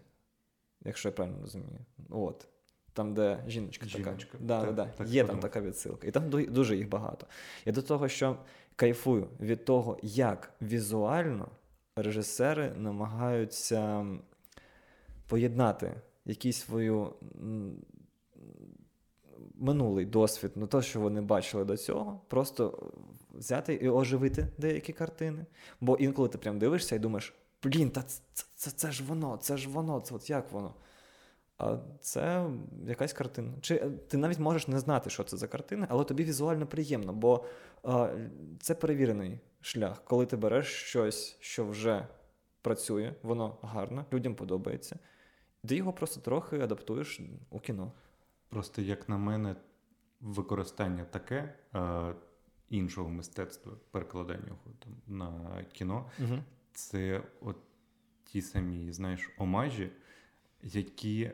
якщо 0.86 1.10
я 1.10 1.14
правильно 1.14 1.42
розумію. 1.42 1.80
От. 2.10 2.48
Там, 2.94 3.14
де 3.14 3.44
жіночка, 3.48 3.86
Жіночка, 3.86 4.32
така. 4.32 4.44
Да, 4.44 4.62
так, 4.62 4.74
да, 4.76 4.86
так 4.86 5.08
Є 5.08 5.22
там 5.22 5.28
подумав. 5.28 5.42
така 5.52 5.62
відсилка. 5.62 6.08
І 6.08 6.12
там 6.12 6.30
дуже 6.30 6.78
їх 6.78 6.90
багато. 6.90 7.28
Я 7.66 7.74
до 7.74 7.82
того, 7.82 8.08
що 8.08 8.38
кайфую 8.76 9.28
від 9.40 9.66
того, 9.66 9.98
як 10.04 10.54
візуально 10.62 11.48
режисери 11.96 12.74
намагаються 12.78 14.06
поєднати 15.28 15.94
якийсь 16.26 16.58
свою 16.58 17.14
минулий 19.56 20.06
досвід, 20.06 20.52
ну 20.56 20.68
те, 20.68 20.82
що 20.82 21.00
вони 21.00 21.22
бачили 21.22 21.66
до 21.66 21.78
цього, 21.78 22.22
просто 22.28 22.92
взяти 23.34 23.74
і 23.74 23.90
оживити 23.90 24.48
деякі 24.58 24.94
картини. 24.94 25.46
Бо 25.82 25.96
інколи 25.96 26.30
ти 26.30 26.38
прям 26.38 26.60
дивишся 26.60 26.96
і 26.96 27.00
думаєш, 27.00 27.34
блін, 27.64 27.90
та 27.92 28.02
це, 28.02 28.22
це, 28.34 28.46
це, 28.56 28.72
це 28.72 28.92
ж 28.92 29.04
воно, 29.04 29.38
це 29.38 29.58
ж 29.58 29.70
воно, 29.70 30.02
це 30.02 30.16
от 30.16 30.30
як 30.30 30.52
воно. 30.52 30.74
А 31.60 31.78
це 32.02 32.50
якась 32.88 33.14
картина. 33.14 33.54
Чи 33.62 33.76
е, 33.76 33.90
ти 33.90 34.18
навіть 34.18 34.40
можеш 34.40 34.68
не 34.68 34.80
знати, 34.80 35.10
що 35.10 35.24
це 35.24 35.38
за 35.38 35.48
картина, 35.48 35.88
але 35.90 36.04
тобі 36.04 36.24
візуально 36.24 36.68
приємно, 36.68 37.14
бо 37.14 37.46
а, 37.84 38.14
це 38.60 38.76
перевірений 38.76 39.40
шлях, 39.62 40.04
коли 40.04 40.26
ти 40.26 40.38
береш 40.38 40.68
щось, 40.68 41.38
що 41.40 41.66
вже 41.66 42.08
працює, 42.62 43.14
воно 43.24 43.58
гарно, 43.62 44.06
людям 44.14 44.36
подобається. 44.36 45.00
Ти 45.68 45.76
його 45.76 45.94
просто 45.94 46.22
трохи 46.22 46.60
адаптуєш 46.60 47.22
у 47.50 47.60
кіно. 47.60 47.92
Просто, 48.50 48.82
як 48.82 49.10
на 49.10 49.18
мене, 49.18 49.56
використання 50.22 51.06
таке 51.06 51.54
е, 51.76 52.14
іншого 52.70 53.10
мистецтва, 53.10 53.74
перекладання 53.92 54.48
його 54.48 54.60
там 54.80 55.18
на 55.18 55.64
кіно, 55.74 56.12
Угу. 56.20 56.40
це 56.74 57.24
от 57.42 57.58
ті 58.24 58.42
самі, 58.42 58.92
знаєш, 58.92 59.30
омажі, 59.38 59.92
які 60.64 61.32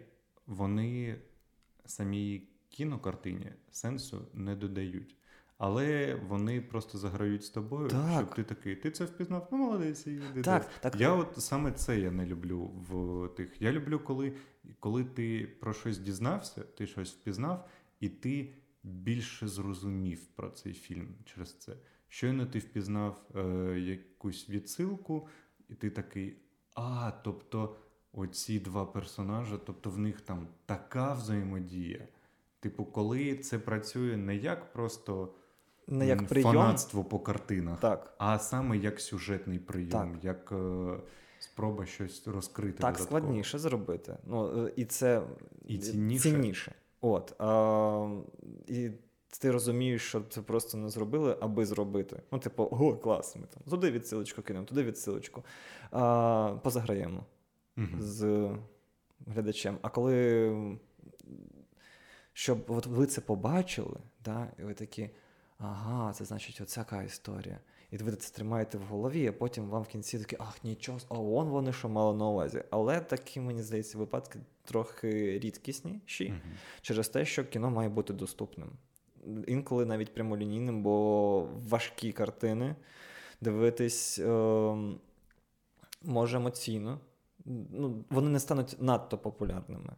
вони 0.48 1.22
самій 1.86 2.48
кінокартині 2.70 3.52
сенсу 3.72 4.28
не 4.34 4.56
додають. 4.56 5.16
Але 5.58 6.16
вони 6.16 6.62
просто 6.62 6.98
заграють 6.98 7.44
з 7.44 7.50
тобою, 7.50 7.88
Так. 7.88 8.12
щоб 8.16 8.36
ти 8.36 8.44
такий, 8.44 8.76
ти 8.76 8.92
це 8.92 9.06
впізнав, 9.06 9.48
ну 9.52 9.58
молодець, 9.58 10.08
іди 10.08 10.42
Так, 10.42 10.70
так. 10.80 10.96
Я 10.96 11.14
от 11.14 11.36
саме 11.38 11.72
це 11.72 12.00
я 12.00 12.12
не 12.12 12.26
люблю 12.26 12.60
в 12.66 13.28
тих. 13.28 13.62
Я 13.62 13.72
люблю, 13.72 14.00
коли, 14.00 14.34
коли 14.80 15.04
ти 15.04 15.48
про 15.60 15.74
щось 15.74 15.98
дізнався, 15.98 16.62
ти 16.62 16.88
щось 16.88 17.14
впізнав, 17.14 17.70
і 18.00 18.10
ти 18.10 18.54
більше 18.84 19.48
зрозумів 19.48 20.26
про 20.26 20.50
цей 20.50 20.74
фільм 20.74 21.08
через 21.26 21.54
це. 21.54 21.76
Щойно 22.08 22.46
ти 22.46 22.60
впізнав 22.60 23.30
е, 23.36 23.80
якусь 23.80 24.50
відсилку, 24.50 25.28
і 25.70 25.76
ти 25.76 25.90
такий, 25.90 26.38
а, 26.76 27.12
тобто 27.24 27.76
оці 28.16 28.60
два 28.60 28.86
персонажі, 28.86 29.54
тобто 29.66 29.90
в 29.90 29.98
них 30.00 30.22
там 30.22 30.48
така 30.66 31.14
взаємодія. 31.14 32.08
Типу, 32.60 32.86
коли 32.86 33.36
це 33.36 33.60
працює 33.60 34.18
не 34.18 34.36
як 34.36 34.74
просто 34.74 35.30
Не 35.88 36.08
як 36.08 36.28
прийом. 36.28 36.54
фанатство 36.54 37.04
по 37.04 37.20
картинах, 37.20 37.80
Так. 37.80 38.14
а 38.18 38.40
саме 38.40 38.78
як 38.78 39.00
сюжетний 39.02 39.60
прийом, 39.60 39.90
Так. 40.14 40.24
як 40.24 40.52
е, 40.52 40.98
спроба 41.40 41.86
щось 41.86 42.28
розкрити. 42.28 42.78
Так 42.78 42.94
додатково. 42.94 43.20
складніше 43.20 43.60
зробити. 43.60 44.18
Ну, 44.26 44.66
е, 44.66 44.74
і 44.76 44.86
це 44.86 45.22
І 45.66 45.78
цінніше. 45.78 46.24
цінніше. 46.24 46.74
От. 47.02 47.34
А, 47.40 48.10
і 48.68 48.90
ти 49.40 49.52
розумієш, 49.52 50.02
що 50.08 50.22
це 50.30 50.42
просто 50.42 50.78
не 50.78 50.90
зробили, 50.90 51.38
аби 51.42 51.66
зробити. 51.66 52.22
Ну, 52.32 52.40
типу, 52.40 52.64
о, 52.64 52.96
клас, 52.96 53.36
ми 53.36 53.42
там 53.54 53.64
туди 53.70 53.92
відсилочку 53.92 54.42
кинемо, 54.42 54.66
туди 54.66 54.84
відсилочку. 54.84 55.44
А, 55.92 56.56
позаграємо 56.64 57.26
З 58.00 58.50
глядачем. 59.28 59.78
А 59.82 59.90
коли 59.90 60.78
щоб 62.34 62.66
от 62.68 62.86
ви 62.86 63.06
це 63.06 63.22
побачили, 63.22 63.98
да, 64.26 64.52
і 64.60 64.64
ви 64.64 64.74
такі, 64.74 65.10
ага, 65.58 66.14
це 66.14 66.26
значить 66.26 66.62
оця 66.62 67.04
історія. 67.04 67.60
І 67.92 67.98
ви 67.98 68.12
це 68.12 68.36
тримаєте 68.36 68.78
в 68.78 68.82
голові, 68.82 69.28
а 69.28 69.32
потім 69.32 69.70
вам 69.70 69.84
в 69.84 69.88
кінці 69.88 70.20
такі, 70.20 70.36
ах, 70.40 70.64
нічого, 70.64 71.00
а 71.10 71.20
он 71.20 71.48
вони 71.48 71.74
що 71.74 71.90
мали 71.90 72.18
на 72.18 72.26
увазі. 72.26 72.64
Але 72.70 73.00
такі, 73.00 73.40
мені 73.40 73.64
здається, 73.64 73.98
випадки 73.98 74.40
трохи 74.64 75.40
рідкісніші 75.40 76.30
Мгм. 76.30 76.54
через 76.82 77.10
те, 77.10 77.26
що 77.26 77.46
кіно 77.46 77.70
має 77.70 77.90
бути 77.90 78.14
доступним. 78.14 78.72
Інколи 79.48 79.86
навіть 79.86 80.14
прямолінійним, 80.14 80.84
бо 80.84 81.50
важкі 81.68 82.12
картини 82.12 82.76
дивитись 83.42 84.20
е, 84.20 84.76
може 86.02 86.38
емоційно. 86.38 87.00
Ну, 87.46 88.06
вони 88.10 88.30
не 88.30 88.40
стануть 88.40 88.76
надто 88.80 89.18
популярними. 89.18 89.94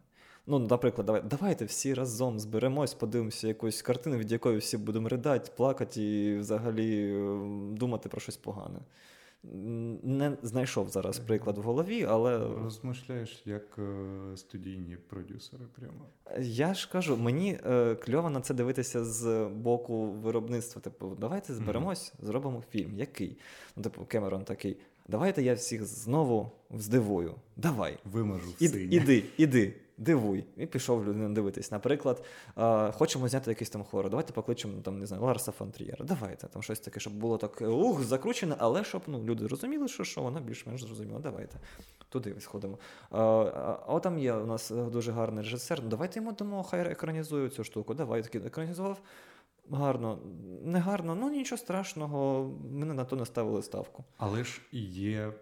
Ну, 0.50 0.60
наприклад, 0.60 1.06
давай, 1.06 1.22
давайте 1.30 1.66
всі 1.66 1.94
разом 1.94 2.40
зберемось, 2.40 2.94
подивимося 2.94 3.48
якусь 3.48 3.82
картину, 3.82 4.18
від 4.18 4.32
якої 4.32 4.58
всі 4.58 4.78
будемо 4.78 5.10
ридати, 5.10 5.52
плакати 5.58 6.04
і 6.04 6.38
взагалі 6.38 7.14
е, 7.14 7.40
думати 7.78 8.10
про 8.10 8.22
щось 8.22 8.38
погане. 8.38 8.80
Не 10.04 10.38
знайшов 10.44 10.90
зараз 10.90 11.20
приклад 11.20 11.58
в 11.58 11.62
голові, 11.62 12.06
але 12.10 12.38
Розмишляєш 12.64 13.42
як 13.46 13.78
е, 13.78 14.38
студійні 14.38 14.98
продюсери 15.10 15.64
прямо. 15.76 16.06
Я 16.40 16.74
ж 16.74 16.90
кажу, 16.92 17.18
мені 17.18 17.60
е, 17.66 17.96
кльово 17.96 18.30
на 18.30 18.42
це 18.42 18.54
дивитися 18.54 19.06
з 19.06 19.46
боку 19.46 20.12
виробництва. 20.12 20.82
Типу, 20.82 21.16
давайте 21.20 21.54
зберемось, 21.54 22.14
зробимо 22.20 22.64
фільм. 22.72 22.96
Який? 22.96 23.38
Ну, 23.76 23.84
типу, 23.84 24.06
Кемерон 24.06 24.44
такий. 24.44 24.78
Давайте 25.08 25.44
я 25.44 25.54
всіх 25.54 25.86
знову 25.86 26.52
здивую. 26.72 27.36
Давай. 27.56 27.98
Вимажу 28.06 28.50
в 28.50 28.64
І, 28.64 28.66
іди, 28.66 29.24
іди, 29.38 29.74
дивуй. 29.98 30.46
І 30.58 30.66
пішов 30.66 31.06
людина 31.06 31.30
дивитись. 31.30 31.72
Наприклад, 31.72 32.24
е, 32.58 32.92
хочемо 32.92 33.28
зняти 33.28 33.52
якийсь 33.52 33.70
там 33.70 33.84
хорор. 33.84 34.10
Давайте 34.10 34.34
покличемо 34.34 34.74
там, 34.82 35.00
не 35.00 35.06
знаю, 35.06 35.24
Ларса 35.24 35.52
фон 35.52 35.72
Трієра. 35.72 36.06
Давайте 36.06 36.48
там 36.48 36.64
щось 36.64 36.80
таке, 36.80 37.00
щоб 37.00 37.14
було 37.14 37.38
так 37.38 37.62
ух, 37.62 38.04
закручене, 38.04 38.56
але 38.58 38.84
щоб 38.84 39.02
ну, 39.08 39.24
люди 39.24 39.48
розуміли, 39.48 39.88
що, 39.88 40.04
що 40.04 40.22
воно 40.22 40.40
більш-менш 40.40 40.84
зрозуміло. 40.84 41.20
Давайте. 41.20 41.60
Туди 42.10 42.36
сходимо. 42.40 42.78
А, 43.12 43.20
а, 43.20 43.96
а 43.96 44.00
там 44.00 44.20
є 44.20 44.34
у 44.34 44.46
нас 44.46 44.72
е, 44.72 44.76
дуже 44.76 45.12
гарний 45.12 45.44
режисер. 45.44 45.80
Ну, 45.84 45.90
давайте 45.90 46.20
йому 46.20 46.32
дамо, 46.32 46.64
хай 46.64 46.92
екранізує 46.92 47.50
цю 47.50 47.64
штуку. 47.64 47.94
Давай 47.94 48.24
такий 48.24 48.42
екранізував. 48.46 49.02
Гарно, 49.72 50.20
не 50.64 50.80
гарно, 50.80 51.16
ну 51.16 51.30
нічого 51.30 51.60
страшного. 51.60 52.50
Мене 52.72 52.94
на 52.94 53.06
то 53.06 53.16
не 53.16 53.26
ставили 53.26 53.62
ставку. 53.64 54.04
Але 54.18 54.44
ж 54.44 54.62
є 54.72 55.34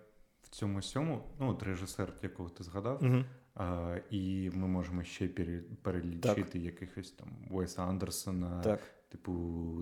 в 0.44 0.50
цьому 0.50 0.82
сьому, 0.82 1.22
ну, 1.40 1.50
от 1.50 1.64
режисер, 1.64 2.14
якого 2.24 2.50
ти 2.50 2.64
згадав, 2.64 3.04
Угу. 3.04 3.24
а, 3.56 3.96
і 4.10 4.52
ми 4.54 4.68
можемо 4.68 5.04
ще 5.04 5.28
пере- 5.28 5.64
перелічити 5.82 6.60
якихось 6.60 7.12
там 7.12 7.28
Уеса 7.52 7.84
Андерсона, 7.84 8.62
Так, 8.62 8.80
типу 9.10 9.34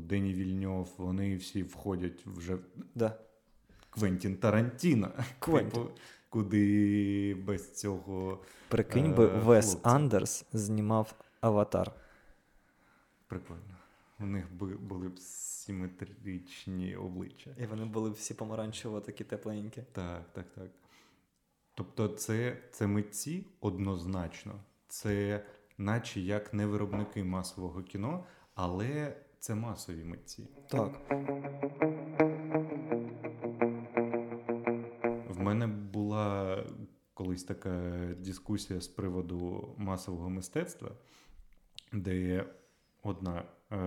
Дені 0.03 0.33
Вільньов, 0.33 0.93
вони 0.97 1.35
всі 1.35 1.63
входять 1.63 2.25
вже 2.25 2.55
в 2.55 2.61
да. 2.95 3.13
Квентін 3.89 4.35
Тарантіно. 4.37 5.11
Квентін. 5.39 5.71
Типу, 5.71 5.89
куди 6.29 7.35
без 7.45 7.73
цього 7.75 8.39
Прикинь 8.67 9.13
би, 9.15 9.25
Е, 9.25 9.27
Вес. 9.27 9.77
Андерс 9.83 10.45
знімав 10.53 11.13
аватар. 11.41 11.91
прикольно. 13.27 13.72
У 14.23 14.25
них 14.25 14.53
були 14.79 15.09
б 15.09 15.19
симетричні 15.19 16.95
обличчя. 16.95 17.55
І 17.59 17.65
вони 17.65 17.85
були 17.85 18.09
всі 18.09 18.33
помаранчево 18.33 19.01
такі 19.01 19.23
тепленькі. 19.23 19.83
Так, 19.91 20.33
так, 20.33 20.45
так. 20.55 20.69
Тобто, 21.75 22.07
це, 22.07 22.57
це 22.71 22.87
митці 22.87 23.47
однозначно. 23.59 24.53
Це 24.87 25.45
наче 25.77 26.21
як 26.21 26.53
не 26.53 26.65
виробники 26.65 27.23
масового 27.23 27.83
кіно, 27.83 28.25
але 28.55 29.17
це 29.39 29.55
масові 29.55 30.03
митці. 30.03 30.47
Так. 30.67 30.91
В 35.29 35.39
мене 35.39 35.67
була 35.67 36.57
колись 37.13 37.43
така 37.43 37.91
дискусія 38.17 38.81
з 38.81 38.87
приводу 38.87 39.69
масового 39.77 40.29
мистецтва, 40.29 40.91
де 41.93 42.45
одна 43.03 43.43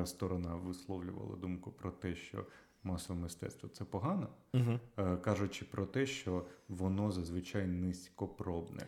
сторона 0.06 0.54
висловлювала 0.54 1.36
думку 1.36 1.72
про 1.72 1.90
те, 1.90 2.14
що 2.14 2.46
масове 2.82 3.20
мистецтво 3.20 3.68
це 3.68 3.84
погано, 3.84 4.28
Угу. 4.54 4.80
е, 4.98 5.16
кажучи 5.16 5.64
про 5.64 5.86
те, 5.86 6.06
що 6.06 6.46
воно 6.68 7.12
зазвичай 7.12 7.66
низькопробне. 7.66 8.86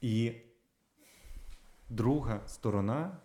І 0.00 0.32
друга 1.90 2.40
сторона 2.46 3.16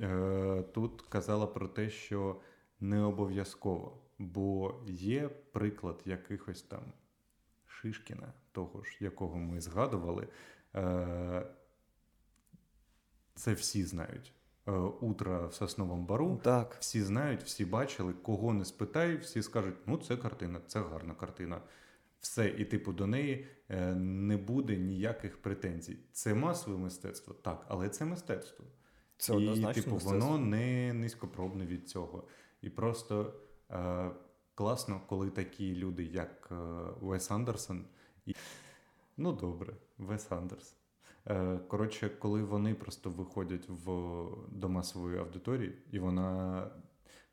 е, 0.00 0.64
тут 0.74 1.02
казала 1.02 1.46
про 1.46 1.68
те, 1.68 1.90
що 1.90 2.40
не 2.80 3.02
обов'язково, 3.02 3.98
бо 4.18 4.80
є 4.86 5.28
приклад 5.28 6.02
якихось 6.04 6.62
там 6.62 6.82
Шишкіна, 7.66 8.32
того 8.52 8.82
ж, 8.82 8.96
якого 9.00 9.36
ми 9.36 9.60
згадували. 9.60 10.28
Е, 10.74 11.46
це 13.34 13.54
всі 13.54 13.84
знають. 13.84 14.32
Е, 14.68 14.72
Утро 15.00 15.48
в 15.48 15.54
Сосновому 15.54 16.02
Бару. 16.02 16.40
Так. 16.42 16.76
Всі 16.80 17.02
знають, 17.02 17.42
всі 17.42 17.64
бачили, 17.64 18.12
кого 18.12 18.52
не 18.52 18.64
спитай, 18.64 19.16
всі 19.16 19.42
скажуть, 19.42 19.74
ну 19.86 19.96
це 19.96 20.16
картина, 20.16 20.60
це 20.66 20.80
гарна 20.80 21.14
картина. 21.14 21.60
Все, 22.20 22.48
і 22.48 22.64
типу 22.64 22.92
до 22.92 23.06
неї 23.06 23.46
е, 23.68 23.94
не 23.94 24.36
буде 24.36 24.76
ніяких 24.76 25.42
претензій. 25.42 25.98
Це 26.12 26.34
масове 26.34 26.78
мистецтво, 26.78 27.34
так, 27.34 27.66
але 27.68 27.88
це 27.88 28.04
мистецтво. 28.04 28.64
Це 29.16 29.32
і, 29.32 29.36
однозначно. 29.36 29.82
типу, 29.82 29.94
мистецтво. 29.94 30.28
воно 30.28 30.38
не 30.38 30.92
низькопробне 30.92 31.66
від 31.66 31.88
цього. 31.88 32.28
І 32.60 32.70
просто 32.70 33.34
е, 33.70 34.10
класно, 34.54 35.00
коли 35.06 35.30
такі 35.30 35.74
люди, 35.74 36.04
як 36.04 36.48
е, 36.52 36.54
Вес 37.00 37.30
Андерсон, 37.30 37.84
і... 38.26 38.34
ну 39.16 39.32
добре, 39.32 39.74
Вес 39.98 40.32
Андерс. 40.32 40.76
Е, 41.26 41.58
коротше, 41.68 42.08
коли 42.08 42.42
вони 42.42 42.74
просто 42.74 43.10
виходять 43.10 43.68
в, 43.68 43.84
до 44.48 44.68
масової 44.68 45.18
аудиторії, 45.18 45.78
і 45.90 45.98
вона 45.98 46.70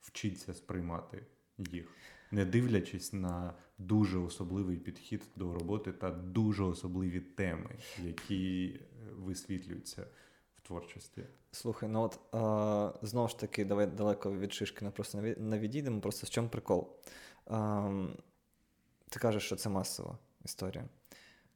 вчиться 0.01 0.53
сприймати 0.53 1.25
їх, 1.57 1.95
не 2.31 2.45
дивлячись 2.45 3.13
на 3.13 3.53
дуже 3.77 4.17
особливий 4.19 4.77
підхід 4.77 5.23
до 5.35 5.53
роботи 5.53 5.91
та 5.91 6.11
дуже 6.11 6.63
особливі 6.63 7.19
теми, 7.19 7.75
які 8.03 8.65
е, 8.75 9.11
висвітлюються 9.13 10.07
в 10.55 10.61
творчості. 10.61 11.23
Слухай, 11.51 11.89
ну 11.89 12.01
от 12.01 12.19
а, 12.31 12.93
знову 13.01 13.27
ж 13.27 13.39
таки, 13.39 13.65
давай 13.65 13.87
далеко 13.87 14.31
від 14.37 14.53
просто 14.95 15.17
не 15.17 15.23
від- 15.23 15.39
не 15.39 15.59
відійдемо. 15.59 16.01
Просто 16.01 16.27
в 16.27 16.29
чому 16.29 16.49
прикол? 16.49 16.89
А, 17.45 17.89
ти 19.09 19.19
кажеш, 19.19 19.43
що 19.43 19.55
це 19.55 19.69
масова 19.69 20.17
історія. 20.45 20.85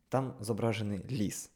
Там 0.09 0.33
зображений 0.39 1.01
ліс. 1.11 1.52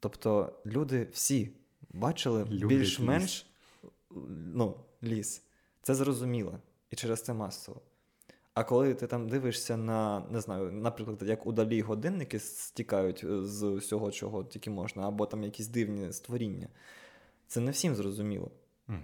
Тобто 0.00 0.52
люди 0.66 1.08
всі 1.12 1.52
бачили 1.90 2.44
Люблять 2.44 2.68
більш-менш 2.68 3.46
ну, 4.54 4.74
ліс. 5.02 5.42
Це 5.82 5.94
зрозуміло. 5.94 6.58
І 6.90 6.96
через 6.96 7.22
це 7.22 7.34
масово. 7.34 7.80
А 8.54 8.64
коли 8.64 8.94
ти 8.94 9.06
там 9.06 9.28
дивишся 9.28 9.76
на, 9.76 10.22
не 10.30 10.40
знаю, 10.40 10.72
наприклад, 10.72 11.22
як 11.22 11.46
удалі 11.46 11.80
годинники 11.80 12.38
стікають 12.38 13.24
е, 13.24 13.44
з 13.44 13.62
усього, 13.62 14.10
чого 14.10 14.44
тільки 14.44 14.70
можна, 14.70 15.08
або 15.08 15.26
там 15.26 15.44
якісь 15.44 15.66
дивні 15.66 16.12
створіння, 16.12 16.68
Це 17.46 17.60
не 17.60 17.70
всім 17.70 17.94
зрозуміло. 17.94 18.50
Угу. 18.88 18.98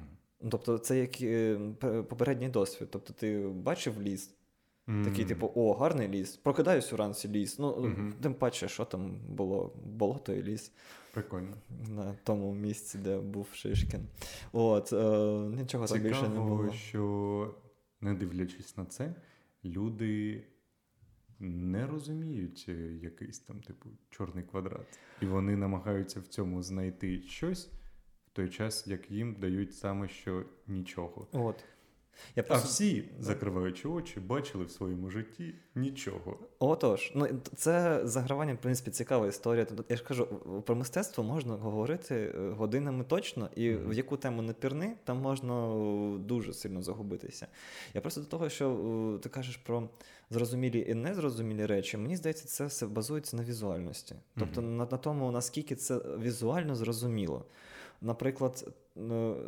Тобто, 0.50 0.78
це 0.78 0.98
як 0.98 1.22
е, 1.22 1.58
попередній 2.08 2.48
досвід. 2.48 2.88
Тобто, 2.90 3.12
ти 3.12 3.38
бачив 3.48 4.02
ліс, 4.02 4.34
mm. 4.88 5.04
такий, 5.04 5.24
типу, 5.24 5.52
о, 5.54 5.74
гарний 5.74 6.08
ліс. 6.08 6.36
Прокидаюсь 6.36 6.92
уранці 6.92 7.28
ліс. 7.28 7.58
Ну, 7.58 7.72
mm-hmm. 7.72 8.12
тим 8.22 8.34
паче, 8.34 8.68
що 8.68 8.84
там 8.84 9.20
було 9.28 9.72
болото 9.84 10.32
і 10.32 10.42
ліс. 10.42 10.72
Прикольно. 11.12 11.56
На 11.88 12.14
тому 12.24 12.54
місці, 12.54 12.98
де 12.98 13.18
був 13.18 13.48
Шишкін. 13.52 14.06
От, 14.52 14.92
е, 14.92 14.96
Нічого 15.56 15.86
там 15.86 16.00
більше 16.00 16.28
не 16.28 16.40
було. 16.40 16.72
що, 16.72 17.54
не 18.00 18.14
дивлячись 18.14 18.76
на 18.76 18.84
це, 18.84 19.14
люди 19.64 20.44
не 21.38 21.86
розуміють 21.86 22.66
е, 22.68 22.72
якийсь 23.02 23.38
там, 23.38 23.60
типу, 23.60 23.88
чорний 24.10 24.44
квадрат. 24.44 24.98
І 25.20 25.26
вони 25.26 25.56
намагаються 25.56 26.20
в 26.20 26.26
цьому 26.26 26.62
знайти 26.62 27.20
щось 27.22 27.70
в 28.26 28.30
той 28.32 28.48
час, 28.48 28.86
як 28.86 29.10
їм 29.10 29.34
дають 29.34 29.74
саме 29.74 30.08
що 30.08 30.44
нічого. 30.66 31.28
От. 31.32 31.64
Я 32.36 32.42
просто... 32.42 32.68
А 32.68 32.70
всі, 32.70 33.04
закриваючи 33.20 33.88
очі, 33.88 34.20
бачили 34.20 34.64
в 34.64 34.70
своєму 34.70 35.10
житті 35.10 35.54
нічого. 35.74 36.38
Отож, 36.58 37.12
ну 37.14 37.28
це 37.56 38.00
загравання, 38.04 38.54
в 38.54 38.58
принципі, 38.58 38.90
цікава 38.90 39.26
історія. 39.26 39.66
Я 39.88 39.96
ж 39.96 40.04
кажу, 40.04 40.26
про 40.66 40.76
мистецтво 40.76 41.24
можна 41.24 41.54
говорити 41.54 42.14
е, 42.14 42.50
годинами 42.50 43.04
точно, 43.04 43.48
і 43.56 43.70
mm-hmm. 43.70 43.88
в 43.88 43.92
яку 43.92 44.16
тему 44.16 44.42
не 44.42 44.52
пірни, 44.52 44.96
там 45.04 45.18
можна 45.18 45.74
е, 45.74 46.18
дуже 46.18 46.52
сильно 46.52 46.82
загубитися. 46.82 47.46
Я 47.94 48.00
просто 48.00 48.20
до 48.20 48.26
того, 48.26 48.48
що 48.48 48.70
е, 49.16 49.18
ти 49.18 49.28
кажеш 49.28 49.56
про 49.56 49.88
зрозумілі 50.30 50.86
і 50.88 50.94
незрозумілі 50.94 51.66
речі, 51.66 51.96
мені 51.96 52.16
здається, 52.16 52.46
це 52.46 52.66
все 52.66 52.86
базується 52.86 53.36
на 53.36 53.44
візуальності. 53.44 54.14
Тобто 54.38 54.60
mm-hmm. 54.60 54.64
на, 54.64 54.86
на 54.90 54.96
тому, 54.96 55.30
наскільки 55.30 55.76
це 55.76 55.96
візуально 55.96 56.74
зрозуміло. 56.74 57.44
Наприклад, 58.00 58.74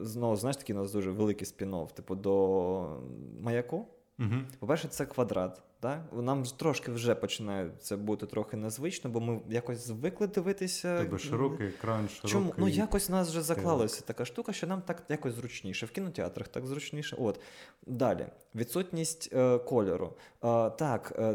знову 0.00 0.36
знаєш, 0.36 0.56
такий 0.56 0.76
у 0.76 0.78
нас 0.78 0.92
дуже 0.92 1.10
великий 1.10 1.46
спін-офф, 1.46 1.92
типу 1.92 2.14
до 2.14 3.00
маяку. 3.40 3.86
Угу. 4.18 4.34
По-перше, 4.58 4.88
це 4.88 5.06
квадрат. 5.06 5.62
Так? 5.80 6.00
Нам 6.12 6.42
трошки 6.42 6.92
вже 6.92 7.14
починає 7.14 7.70
це 7.80 7.96
бути 7.96 8.26
трохи 8.26 8.56
незвично, 8.56 9.10
бо 9.10 9.20
ми 9.20 9.40
якось 9.48 9.86
звикли 9.86 10.26
дивитися. 10.26 10.98
Тебе 10.98 11.18
широкий 11.18 11.66
екран, 11.66 12.08
широкий... 12.08 12.30
Чому? 12.30 12.54
Ну 12.56 12.68
якось 12.68 13.10
у 13.10 13.12
нас 13.12 13.28
вже 13.28 13.42
заклалася 13.42 14.00
така 14.00 14.24
штука, 14.24 14.52
що 14.52 14.66
нам 14.66 14.82
так 14.82 15.02
якось 15.08 15.34
зручніше. 15.34 15.86
В 15.86 15.90
кінотеатрах 15.90 16.48
так 16.48 16.66
зручніше. 16.66 17.16
От 17.20 17.40
Далі, 17.86 18.26
відсутність 18.54 19.30
е, 19.32 19.58
кольору. 19.58 20.12
Е, 20.44 20.70
так, 20.70 21.12
е, 21.18 21.32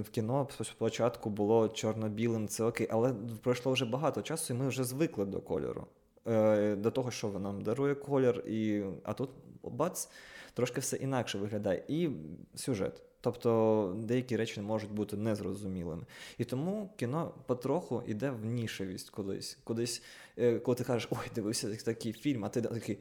в 0.00 0.10
кіно 0.10 0.48
спочатку 0.62 1.30
було 1.30 1.68
чорно-білим, 1.68 2.48
це 2.48 2.64
окей, 2.64 2.88
але 2.90 3.14
пройшло 3.42 3.72
вже 3.72 3.84
багато 3.84 4.22
часу, 4.22 4.54
і 4.54 4.56
ми 4.56 4.68
вже 4.68 4.84
звикли 4.84 5.24
до 5.24 5.40
кольору. 5.40 5.86
Е, 6.26 6.76
до 6.76 6.90
того, 6.90 7.10
що 7.10 7.28
нам 7.28 7.62
дарує 7.62 7.94
колір, 7.94 8.44
і, 8.48 8.84
а 9.02 9.12
тут 9.12 9.30
бац, 9.62 10.08
трошки 10.54 10.80
все 10.80 10.96
інакше 10.96 11.38
виглядає. 11.38 11.84
І 11.88 12.10
сюжет. 12.54 13.02
Тобто 13.20 13.96
деякі 14.02 14.36
речі 14.36 14.60
можуть 14.60 14.92
бути 14.92 15.16
незрозумілими. 15.16 16.02
І 16.38 16.44
тому 16.44 16.94
кіно 16.96 17.34
потроху 17.46 18.02
йде 18.06 18.30
в 18.30 18.44
нішевість 18.44 19.10
колись. 19.10 19.58
Кудись, 19.64 20.02
е, 20.38 20.58
коли 20.58 20.74
ти 20.74 20.84
кажеш, 20.84 21.08
ой, 21.10 21.30
дивився 21.34 21.76
такий 21.76 22.12
фільм, 22.12 22.44
а 22.44 22.48
ти 22.48 22.62
такий. 22.62 22.98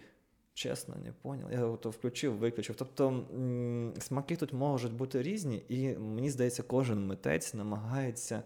Чесно, 0.56 0.96
не 1.04 1.12
поняв. 1.12 1.52
Я 1.52 1.78
то 1.78 1.90
включив, 1.90 2.38
виключив. 2.38 2.76
Тобто 2.76 3.08
м- 3.08 3.94
смаки 4.00 4.36
тут 4.36 4.54
можуть 4.54 4.94
бути 4.94 5.22
різні, 5.22 5.66
і 5.70 5.98
мені 5.98 6.30
здається, 6.30 6.64
кожен 6.64 7.08
митець 7.08 7.54
намагається 7.54 8.44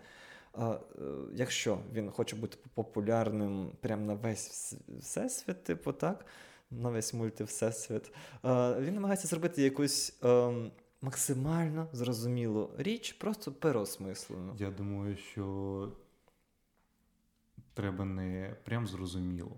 а, 0.58 0.72
е, 0.72 0.80
Якщо 1.34 1.80
він 1.94 2.12
хоче 2.12 2.36
бути 2.36 2.58
популярним 2.74 3.72
прямо 3.82 4.06
на 4.06 4.14
весь 4.14 4.76
всесвіт, 5.00 5.64
типу 5.64 5.92
так, 5.92 6.26
на 6.72 6.90
весь 6.90 7.14
мультивсесвіт, 7.14 8.12
він 8.80 8.94
намагається 8.94 9.28
зробити 9.28 9.62
якусь 9.62 10.18
ем, 10.24 10.72
максимально 11.02 11.88
зрозумілу 11.94 12.72
річ, 12.78 13.14
просто 13.14 13.52
переосмислену. 13.52 14.56
Я 14.60 14.72
думаю, 14.72 15.18
що 15.18 15.92
треба 17.74 18.06
не 18.06 18.56
прям 18.64 18.88
зрозуміло, 18.88 19.58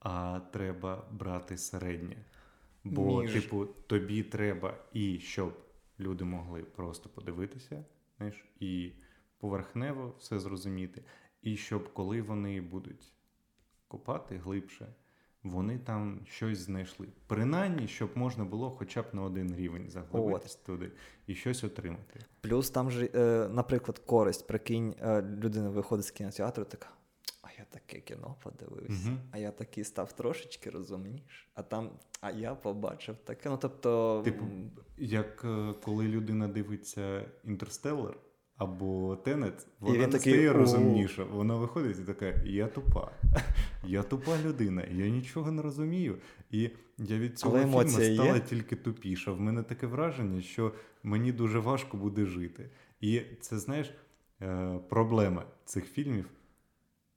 а 0.00 0.40
треба 0.52 1.04
брати 1.10 1.56
середнє. 1.56 2.16
Бо, 2.84 3.22
Ніж. 3.22 3.32
типу, 3.32 3.66
тобі 3.66 4.22
треба 4.22 4.78
і 4.92 5.18
щоб 5.18 5.58
люди 6.00 6.24
могли 6.24 6.62
просто 6.62 7.08
подивитися, 7.08 7.84
знаєш, 8.16 8.44
і 8.60 8.92
поверхнево 9.46 10.14
все 10.18 10.38
зрозуміти, 10.38 11.02
і 11.42 11.56
щоб 11.56 11.92
коли 11.92 12.22
вони 12.22 12.60
будуть 12.60 13.12
копати 13.88 14.36
глибше, 14.36 14.86
вони 15.42 15.78
там 15.78 16.20
щось 16.24 16.58
знайшли. 16.58 17.08
Принаймні, 17.26 17.88
щоб 17.88 18.10
можна 18.14 18.44
було 18.44 18.70
хоча 18.70 19.02
б 19.02 19.06
на 19.12 19.22
один 19.22 19.56
рівень 19.56 19.90
заглибитись 19.90 20.54
туди 20.54 20.92
і 21.26 21.34
щось 21.34 21.64
отримати. 21.64 22.20
Плюс 22.40 22.70
там 22.70 22.90
же, 22.90 23.10
е, 23.14 23.48
наприклад, 23.48 23.98
користь, 23.98 24.46
прикинь, 24.46 24.94
е, 25.00 25.22
людина 25.22 25.70
виходить 25.70 26.06
з 26.06 26.10
кінотеатру, 26.10 26.64
така. 26.64 26.88
А 27.42 27.48
я 27.58 27.64
таке 27.70 28.00
кіно 28.00 28.36
подивився, 28.42 29.08
uh 29.10 29.16
а 29.30 29.38
я 29.38 29.50
такий 29.50 29.84
став 29.84 30.12
трошечки 30.12 30.70
розумніш. 30.70 31.48
А 31.54 31.62
там, 31.62 31.90
а 32.20 32.30
я 32.30 32.54
побачив 32.54 33.16
таке. 33.24 33.48
Ну 33.48 33.58
тобто, 33.62 34.22
типу, 34.24 34.44
як 34.96 35.44
е, 35.44 35.74
коли 35.82 36.08
людина 36.08 36.48
дивиться 36.48 37.24
інтерстеллар, 37.44 38.16
або 38.56 39.16
Тенет, 39.16 39.66
вона 39.80 39.98
не 39.98 40.06
такий, 40.06 40.32
стає 40.32 40.52
розумніша. 40.52 41.24
Вона 41.24 41.54
виходить 41.54 41.98
і 41.98 42.02
така: 42.02 42.26
я 42.44 42.66
тупа, 42.66 43.10
я 43.84 44.02
тупа 44.02 44.38
людина, 44.44 44.84
я 44.90 45.08
нічого 45.08 45.52
не 45.52 45.62
розумію. 45.62 46.18
І 46.50 46.70
я 46.98 47.18
від 47.18 47.38
цього 47.38 47.58
фільму 47.58 47.88
стала 47.88 48.34
є? 48.34 48.40
тільки 48.40 48.76
тупіша. 48.76 49.32
В 49.32 49.40
мене 49.40 49.62
таке 49.62 49.86
враження, 49.86 50.42
що 50.42 50.72
мені 51.02 51.32
дуже 51.32 51.58
важко 51.58 51.96
буде 51.96 52.26
жити. 52.26 52.70
І 53.00 53.22
це, 53.40 53.58
знаєш, 53.58 53.94
е, 54.42 54.78
проблема 54.88 55.44
цих 55.64 55.84
фільмів 55.84 56.30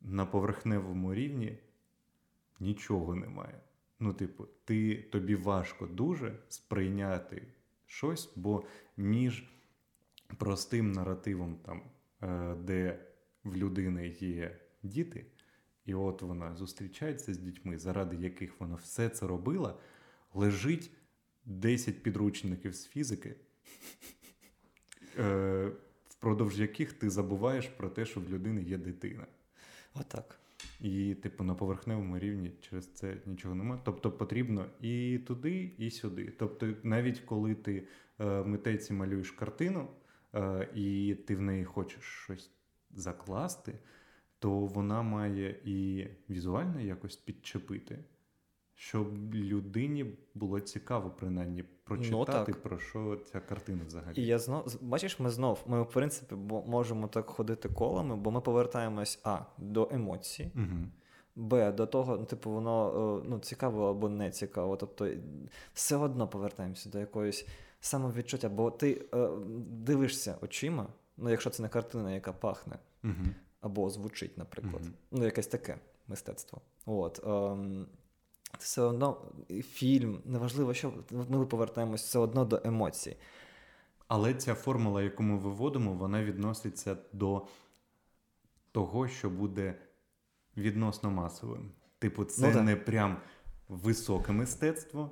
на 0.02 0.26
поверхневому 0.26 1.14
рівні 1.14 1.58
нічого 2.60 3.16
немає. 3.16 3.60
Ну, 4.00 4.14
типу, 4.14 4.48
ти, 4.66 4.96
тобі 4.96 5.36
важко 5.36 5.86
дуже 5.86 6.36
сприйняти 6.50 7.44
щось, 7.86 8.34
бо 8.36 8.64
між 8.98 9.44
простим 10.38 10.92
наративом, 10.92 11.56
там, 11.56 11.82
е, 12.24 12.56
де 12.56 13.00
в 13.44 13.56
людини 13.56 14.08
є 14.08 14.60
діти, 14.84 15.26
і 15.86 15.94
от 15.94 16.22
вона 16.22 16.56
зустрічається 16.56 17.34
з 17.34 17.38
дітьми, 17.38 17.78
заради 17.78 18.16
яких 18.16 18.60
вона 18.60 18.76
все 18.76 19.10
це 19.10 19.28
робила, 19.28 19.80
лежить 20.34 20.92
10 21.46 22.04
підручників 22.04 22.76
з 22.76 22.88
фізики, 22.88 23.36
е, 25.18 25.72
впродовж 26.10 26.60
яких 26.60 26.94
ти 26.94 27.10
забуваєш 27.10 27.68
про 27.68 27.90
те, 27.90 28.06
що 28.06 28.20
в 28.20 28.30
людини 28.30 28.64
є 28.64 28.78
дитина. 28.78 29.28
Отак. 29.94 30.40
І, 30.82 31.16
типу, 31.16 31.44
на 31.44 31.56
поверхневому 31.56 32.20
рівні 32.20 32.52
через 32.62 32.88
це 32.94 33.18
нічого 33.26 33.56
немає. 33.56 33.82
Тобто 33.86 34.12
потрібно 34.12 34.66
і 34.82 35.20
туди, 35.28 35.72
і 35.78 35.92
сюди. 35.92 36.34
Тобто, 36.40 36.74
навіть 36.84 37.20
коли 37.20 37.56
ти 37.56 37.88
е, 38.20 38.44
митець 38.44 38.92
малюєш 38.92 39.32
картину, 39.32 39.88
і 40.76 41.16
ти 41.28 41.36
в 41.36 41.42
неї 41.42 41.64
хочеш 41.64 42.04
щось 42.04 42.52
закласти, 42.92 43.74
то 44.40 44.52
вона 44.52 45.02
має 45.02 45.50
і 45.66 46.08
візуально 46.30 46.80
якось 46.80 47.16
підчепити, 47.16 48.00
щоб 48.76 49.36
людині 49.36 50.06
було 50.36 50.60
цікаво, 50.60 51.10
принаймні, 51.20 51.64
прочитати, 51.84 52.52
ну, 52.56 52.62
про 52.64 52.80
що 52.80 53.16
ця 53.32 53.40
картина 53.40 53.84
взагалі. 53.88 54.22
І 54.22 54.26
я 54.26 54.40
знов 54.40 54.78
бачиш, 54.82 55.20
ми 55.20 55.30
знов 55.30 55.64
ми, 55.68 55.82
в 55.82 55.90
принципі, 55.90 56.36
можемо 56.66 57.08
так 57.08 57.30
ходити 57.30 57.70
колами, 57.70 58.16
бо 58.16 58.32
ми 58.32 58.42
повертаємось 58.42 59.20
А 59.24 59.40
до 59.58 59.90
емоцій. 59.92 60.52
Угу. 60.56 60.86
Б, 61.36 61.72
до 61.72 61.88
того, 61.88 62.18
ну, 62.18 62.26
типу, 62.26 62.52
воно 62.52 63.22
е, 63.24 63.28
ну, 63.30 63.40
цікаво 63.40 63.90
або 63.90 64.10
не 64.10 64.32
цікаво. 64.32 64.78
Тобто 64.78 65.10
все 65.74 65.96
одно 65.96 66.28
повертаємося 66.28 66.90
до 66.90 67.00
якоїсь 67.00 67.48
самовідчуття, 67.80 68.50
бо 68.50 68.72
ти 68.72 69.06
е, 69.14 69.30
дивишся 69.68 70.36
очима, 70.42 70.88
ну 71.18 71.30
якщо 71.30 71.50
це 71.50 71.64
не 71.64 71.70
картина, 71.70 72.14
яка 72.14 72.34
пахне, 72.34 72.80
угу. 73.04 73.14
або 73.62 73.90
звучить, 73.90 74.38
наприклад. 74.38 74.82
Угу. 74.82 74.92
Ну, 75.12 75.26
якесь 75.26 75.48
таке 75.48 75.78
мистецтво. 76.08 76.62
От. 76.86 77.24
Е, 77.26 77.86
все 78.58 78.82
одно 78.82 79.22
фільм, 79.64 80.22
неважливо, 80.26 80.74
що 80.74 80.94
ми 81.12 81.46
повертаємось 81.46 82.04
все 82.04 82.20
одно 82.20 82.46
до 82.46 82.62
емоцій. 82.64 83.18
Але 84.08 84.34
ця 84.34 84.56
формула, 84.56 85.02
яку 85.02 85.24
ми 85.24 85.38
виводимо, 85.38 85.94
вона 85.94 86.24
відноситься 86.24 86.98
до 87.14 87.46
того, 88.72 89.08
що 89.08 89.30
буде 89.30 89.76
відносно 90.58 91.12
масовим. 91.12 91.72
Типу, 92.00 92.26
це 92.26 92.54
ну, 92.56 92.62
не 92.62 92.76
прям 92.76 93.18
високе 93.68 94.32
мистецтво, 94.32 95.12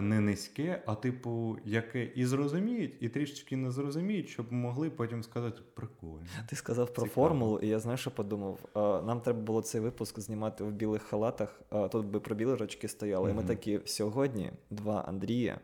не 0.00 0.20
низьке, 0.20 0.82
а 0.86 0.94
типу, 0.94 1.58
яке 1.64 2.04
і 2.04 2.26
зрозуміють, 2.26 2.94
і 3.00 3.08
трішечки 3.08 3.56
не 3.56 3.70
зрозуміють, 3.70 4.28
щоб 4.28 4.52
могли 4.52 4.90
потім 4.90 5.22
сказати 5.22 5.62
прикольно. 5.74 6.26
Ти 6.48 6.56
сказав 6.56 6.86
про 6.94 7.04
Цікаво. 7.06 7.28
формулу, 7.28 7.58
і 7.58 7.68
я 7.68 7.78
знаю, 7.80 7.98
що 7.98 8.10
подумав. 8.10 8.58
Е, 8.76 8.78
Нам 9.06 9.20
треба 9.20 9.40
було 9.40 9.62
цей 9.62 9.80
випуск 9.80 10.20
знімати 10.20 10.64
в 10.64 10.70
білих 10.72 11.02
халатах. 11.02 11.60
а 11.70 11.88
Тут 11.88 12.06
би 12.06 12.20
про 12.20 12.34
білі 12.36 12.54
рочки 12.54 12.88
стояли. 12.88 13.30
І 13.30 13.34
ми 13.34 13.42
такі 13.44 13.80
сьогодні 13.84 14.52
два 14.70 15.00
Андрія. 15.08 15.58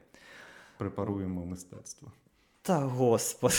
Препаруємо 0.78 1.46
мистецтво. 1.46 2.12
Та 2.62 2.78
господи. 2.78 3.54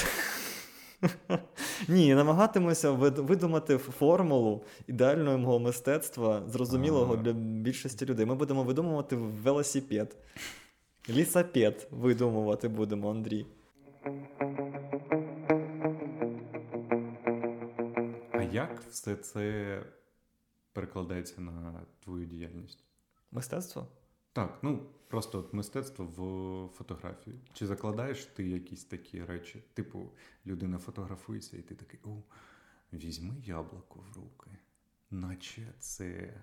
Ні, 1.87 2.15
намагатимуся 2.15 2.91
видумати 2.91 3.77
формулу 3.77 4.63
ідеального 4.87 5.59
мистецтва, 5.59 6.43
зрозумілого 6.47 7.15
для 7.15 7.33
більшості 7.33 8.05
людей. 8.05 8.25
Ми 8.25 8.35
будемо 8.35 8.63
видумувати 8.63 9.15
велосипед. 9.15 10.17
Лісапед 11.09 11.87
видумувати 11.91 12.67
будемо, 12.67 13.11
Андрій. 13.11 13.45
А 18.31 18.43
як 18.51 18.81
все 18.89 19.15
це 19.15 19.81
перекладається 20.73 21.41
на 21.41 21.81
твою 22.03 22.25
діяльність? 22.25 22.83
Мистецтво? 23.31 23.87
Так, 24.39 24.57
ну 24.61 24.79
просто 25.07 25.39
от 25.39 25.53
мистецтво 25.53 26.05
в 26.05 26.77
фотографії. 26.77 27.39
Чи 27.53 27.67
закладаєш 27.67 28.25
ти 28.25 28.49
якісь 28.49 28.83
такі 28.83 29.23
речі? 29.23 29.63
Типу, 29.73 30.09
людина 30.45 30.77
фотографується, 30.77 31.57
і 31.57 31.61
ти 31.61 31.75
такий: 31.75 31.99
о, 32.03 32.09
візьми 32.93 33.35
яблуко 33.45 33.99
в 33.99 34.15
руки, 34.15 34.49
наче 35.11 35.73
це. 35.79 36.33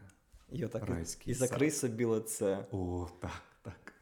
І 0.53 0.65
отак 0.65 0.89
Райський 0.89 1.31
і 1.31 1.35
закрий 1.35 1.71
сад. 1.71 1.81
собі 1.81 2.05
лице. 2.05 2.67
О, 2.73 3.09
так, 3.21 3.43
так. 3.63 3.93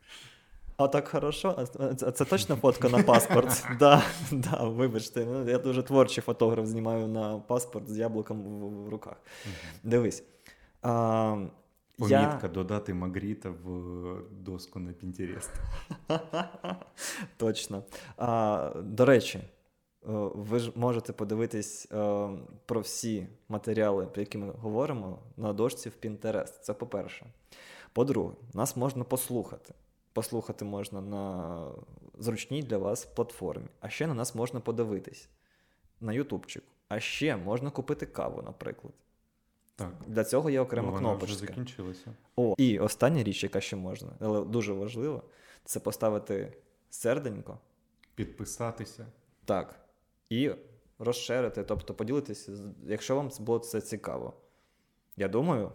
А 0.76 0.88
так 0.88 1.08
хорошо? 1.08 1.54
А 1.58 1.94
це, 1.94 2.12
це 2.12 2.24
точно 2.24 2.56
фотка 2.56 2.88
на 2.88 3.02
паспорт? 3.02 3.66
да, 3.78 4.02
да, 4.32 4.68
вибачте. 4.68 5.24
ну, 5.24 5.48
Я 5.50 5.58
дуже 5.58 5.82
творчий 5.82 6.22
фотограф, 6.22 6.66
знімаю 6.66 7.08
на 7.08 7.38
паспорт 7.38 7.88
з 7.88 7.98
яблуком 7.98 8.42
в, 8.42 8.84
в 8.84 8.88
руках. 8.88 9.16
Дивись. 9.82 10.24
А, 10.82 11.46
Помітка 11.98 12.40
я... 12.42 12.48
додати 12.48 12.94
Магріта 12.94 13.50
в 13.50 14.16
доску 14.30 14.78
на 14.78 14.92
Пінтерест. 14.92 15.50
Точно. 17.36 17.82
А, 18.16 18.72
до 18.82 19.04
речі, 19.04 19.38
е, 19.38 19.48
ви 20.34 20.58
ж 20.58 20.72
можете 20.74 21.12
подивитись 21.12 21.92
е, 21.92 22.28
про 22.66 22.80
всі 22.80 23.26
матеріали, 23.48 24.06
про 24.06 24.22
які 24.22 24.38
ми 24.38 24.52
говоримо, 24.52 25.18
на 25.36 25.52
дошці 25.52 25.88
в 25.88 25.92
Pinterest. 26.02 26.60
Це 26.60 26.74
по-перше. 26.74 27.26
По-друге, 27.92 28.34
нас 28.54 28.76
можна 28.76 29.04
послухати. 29.04 29.74
Послухати 30.12 30.64
можна 30.64 31.00
на 31.00 31.66
зручній 32.18 32.62
для 32.62 32.78
вас 32.78 33.04
платформі. 33.04 33.66
А 33.80 33.88
ще 33.88 34.06
на 34.06 34.14
нас 34.14 34.34
можна 34.34 34.60
подивитись 34.60 35.28
на 36.00 36.12
Ютубчик. 36.12 36.64
А 36.88 37.00
ще 37.00 37.36
можна 37.36 37.70
купити 37.70 38.06
каву, 38.06 38.42
наприклад. 38.42 38.94
Так. 39.76 39.92
Для 40.06 40.24
цього 40.24 40.50
є 40.50 40.60
окрема 40.60 40.88
Бо 40.90 40.94
вона 40.94 41.08
вже 41.08 41.18
кнопочка. 41.18 41.46
закінчилася. 41.46 42.14
О, 42.36 42.54
і 42.58 42.78
остання 42.78 43.22
річ, 43.22 43.42
яка 43.42 43.60
ще 43.60 43.76
можна, 43.76 44.12
але 44.20 44.44
дуже 44.44 44.72
важлива, 44.72 45.22
це 45.64 45.80
поставити 45.80 46.52
серденько, 46.90 47.58
Підписатися. 48.14 49.06
так, 49.44 49.80
і 50.30 50.50
розширити, 50.98 51.64
тобто 51.64 51.94
поділитися, 51.94 52.52
якщо 52.86 53.16
вам 53.16 53.30
було 53.40 53.58
це 53.58 53.80
цікаво. 53.80 54.32
Я 55.16 55.28
думаю, 55.28 55.72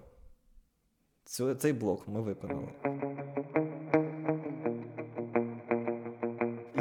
цей 1.58 1.74
блок 1.74 2.08
ми 2.08 2.22
виконали. 2.22 2.68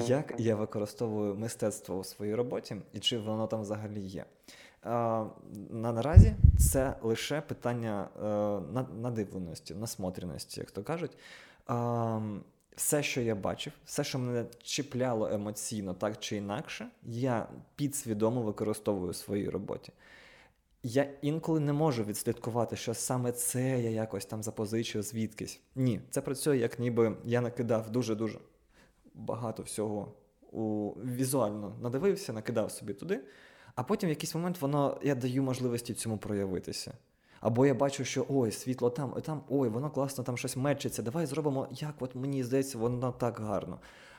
Як 0.06 0.34
я 0.38 0.56
використовую 0.56 1.34
мистецтво 1.34 1.96
у 1.98 2.04
своїй 2.04 2.34
роботі 2.34 2.76
і 2.92 2.98
чи 3.00 3.18
воно 3.18 3.46
там 3.46 3.60
взагалі 3.60 4.00
є? 4.00 4.24
А, 4.82 5.24
на 5.70 5.92
наразі 5.92 6.34
це 6.58 6.94
лише 7.02 7.40
питання 7.40 8.08
е, 8.16 8.84
надивленості, 9.02 9.74
насмотреності, 9.74 10.60
як 10.60 10.70
то 10.70 10.82
кажуть. 10.82 11.16
Все, 12.76 13.02
що 13.02 13.20
я 13.20 13.34
бачив, 13.34 13.72
все, 13.84 14.04
що 14.04 14.18
мене 14.18 14.44
чіпляло 14.62 15.28
емоційно, 15.28 15.94
так 15.94 16.18
чи 16.18 16.36
інакше, 16.36 16.88
я 17.02 17.48
підсвідомо 17.76 18.42
використовую 18.42 19.10
у 19.10 19.14
своїй 19.14 19.48
роботі. 19.48 19.92
Я 20.82 21.08
інколи 21.22 21.60
не 21.60 21.72
можу 21.72 22.04
відслідкувати, 22.04 22.76
що 22.76 22.94
саме 22.94 23.32
це 23.32 23.80
я 23.80 23.90
якось 23.90 24.26
там 24.26 24.42
запозичив 24.42 25.02
звідкись. 25.02 25.60
Ні, 25.74 26.00
це 26.10 26.20
працює, 26.20 26.56
як 26.56 26.78
ніби 26.78 27.16
я 27.24 27.40
накидав 27.40 27.90
дуже-дуже 27.90 28.38
багато 29.14 29.62
всього 29.62 30.12
у 30.52 30.90
візуально 30.90 31.76
надивився, 31.82 32.32
накидав 32.32 32.70
собі 32.70 32.94
туди, 32.94 33.20
а 33.78 33.82
потім 33.82 34.08
в 34.08 34.10
якийсь 34.10 34.34
момент 34.34 34.60
воно 34.60 34.98
я 35.02 35.14
даю 35.14 35.42
можливості 35.42 35.94
цьому 35.94 36.18
проявитися. 36.18 36.92
Або 37.40 37.66
я 37.66 37.74
бачу, 37.74 38.04
що 38.04 38.26
ой, 38.28 38.52
світло 38.52 38.90
там, 38.90 39.14
і 39.18 39.20
там, 39.20 39.42
ой, 39.48 39.68
воно 39.68 39.90
класно, 39.90 40.24
там 40.24 40.36
щось 40.36 40.56
мечиться. 40.56 41.02
Давай 41.02 41.26
зробимо, 41.26 41.68
як 41.70 41.94
от 41.98 42.14
мені 42.14 42.44
здається, 42.44 42.78
воно 42.78 43.12
так 43.12 43.40
гарно. 43.40 43.78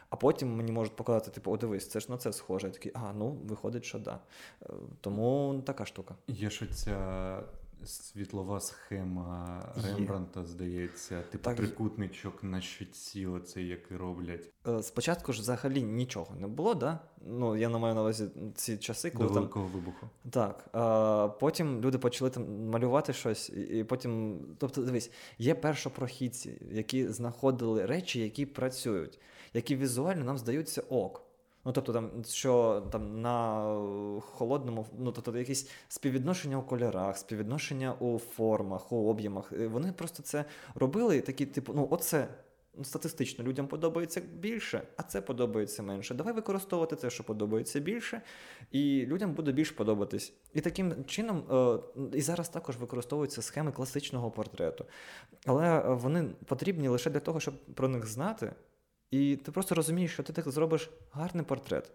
А 0.10 0.16
потім 0.16 0.56
мені 0.56 0.72
можуть 0.72 0.96
показати, 0.96 1.32
типу, 1.32 1.52
о, 1.52 1.58
дивись, 1.58 1.88
це 1.88 2.00
ж 2.00 2.12
на 2.12 2.18
це 2.18 2.34
схоже. 2.34 2.68
Я 2.68 2.74
такий, 2.74 2.92
а, 2.96 3.14
ну, 3.14 3.32
виходить, 3.32 3.86
що 3.86 4.00
да. 4.00 4.20
Е, 4.64 4.74
Тому 5.02 5.62
така 5.66 5.86
штука. 5.86 6.16
Є 6.28 6.50
ж 6.50 6.66
ця 6.74 7.44
світлова 7.86 8.60
схема 8.60 9.66
Рембранта, 9.84 10.46
здається, 10.46 11.22
типу 11.22 11.44
Так, 11.44 11.56
трикутничок 11.56 12.44
на 12.44 12.62
щитці, 12.62 13.26
оцей, 13.26 13.68
який 13.68 13.98
роблять 13.98 14.50
Е, 14.68 14.84
Спочатку 14.84 15.34
ж 15.34 15.42
взагалі 15.42 15.84
нічого 15.84 16.36
не 16.36 16.48
було, 16.48 16.74
да? 16.76 17.00
Ну, 17.26 17.58
я 17.58 17.70
не 17.70 17.78
маю 17.78 17.96
на 17.96 18.02
увазі 18.02 18.30
ці 18.56 18.78
часи, 18.78 19.10
до 19.10 19.18
коли 19.18 19.30
там 19.30 19.36
великого 19.36 19.68
вибуху. 19.68 20.10
Так. 20.30 20.70
А 20.74 21.28
потім 21.40 21.82
люди 21.82 21.98
почали 21.98 22.30
там 22.30 22.70
малювати 22.70 23.14
щось, 23.14 23.50
і 23.50 23.84
потім. 23.84 24.40
Тобто, 24.58 24.82
дивись, 24.82 25.12
є 25.38 25.56
першопрохідці, 25.56 26.62
які 26.72 27.08
знаходили 27.08 27.86
речі, 27.86 28.20
які 28.20 28.46
працюють, 28.46 29.20
які 29.54 29.76
візуально 29.76 30.24
нам 30.24 30.38
здаються 30.38 30.82
ок. 30.90 31.29
Ну, 31.70 31.74
тобто, 31.74 31.94
там, 31.94 32.10
що 32.26 32.84
там 32.92 33.22
на 33.22 33.64
е, 34.18 34.22
холодному, 34.22 34.88
ну 35.00 35.12
тобто 35.12 35.38
якісь 35.38 35.70
співвідношення 35.88 36.58
у 36.58 36.62
кольорах, 36.62 37.18
співвідношення 37.18 37.94
у 37.94 38.20
формах, 38.20 38.92
у 38.92 39.10
об'ємах. 39.10 39.54
Е, 39.54 39.68
Вони 39.68 39.92
просто 39.92 40.24
це 40.24 40.46
робили, 40.76 41.22
такі, 41.22 41.46
типу, 41.46 41.74
ну, 41.74 41.88
оце 41.92 42.28
статистично 42.84 43.44
людям 43.44 43.68
подобається 43.68 44.22
більше, 44.22 44.82
а 44.98 45.04
це 45.04 45.22
подобається 45.22 45.84
менше. 45.84 46.14
Давай 46.14 46.34
використовувати 46.34 46.96
те, 46.96 47.10
що 47.10 47.24
подобається 47.24 47.80
більше, 47.80 48.22
і 48.72 49.06
людям 49.06 49.34
буде 49.34 49.52
більш 49.52 49.72
подобатись. 49.72 50.34
І 50.54 50.62
таким 50.62 51.06
чином, 51.06 51.44
е, 51.52 52.18
і 52.18 52.22
зараз 52.22 52.50
також 52.50 52.78
використовуються 52.78 53.42
схеми 53.42 53.72
класичного 53.72 54.32
портрету. 54.32 54.86
Але 55.46 55.80
вони 55.80 56.24
потрібні 56.46 56.88
лише 56.88 57.10
для 57.10 57.20
того, 57.20 57.40
щоб 57.40 57.54
про 57.66 57.88
них 57.88 58.08
знати. 58.08 58.54
І 59.12 59.36
ти 59.36 59.52
просто 59.52 59.76
розумієш, 59.76 60.14
що 60.14 60.24
ти 60.24 60.34
так 60.34 60.50
зробиш 60.50 60.90
гарний 61.12 61.46
портрет. 61.46 61.92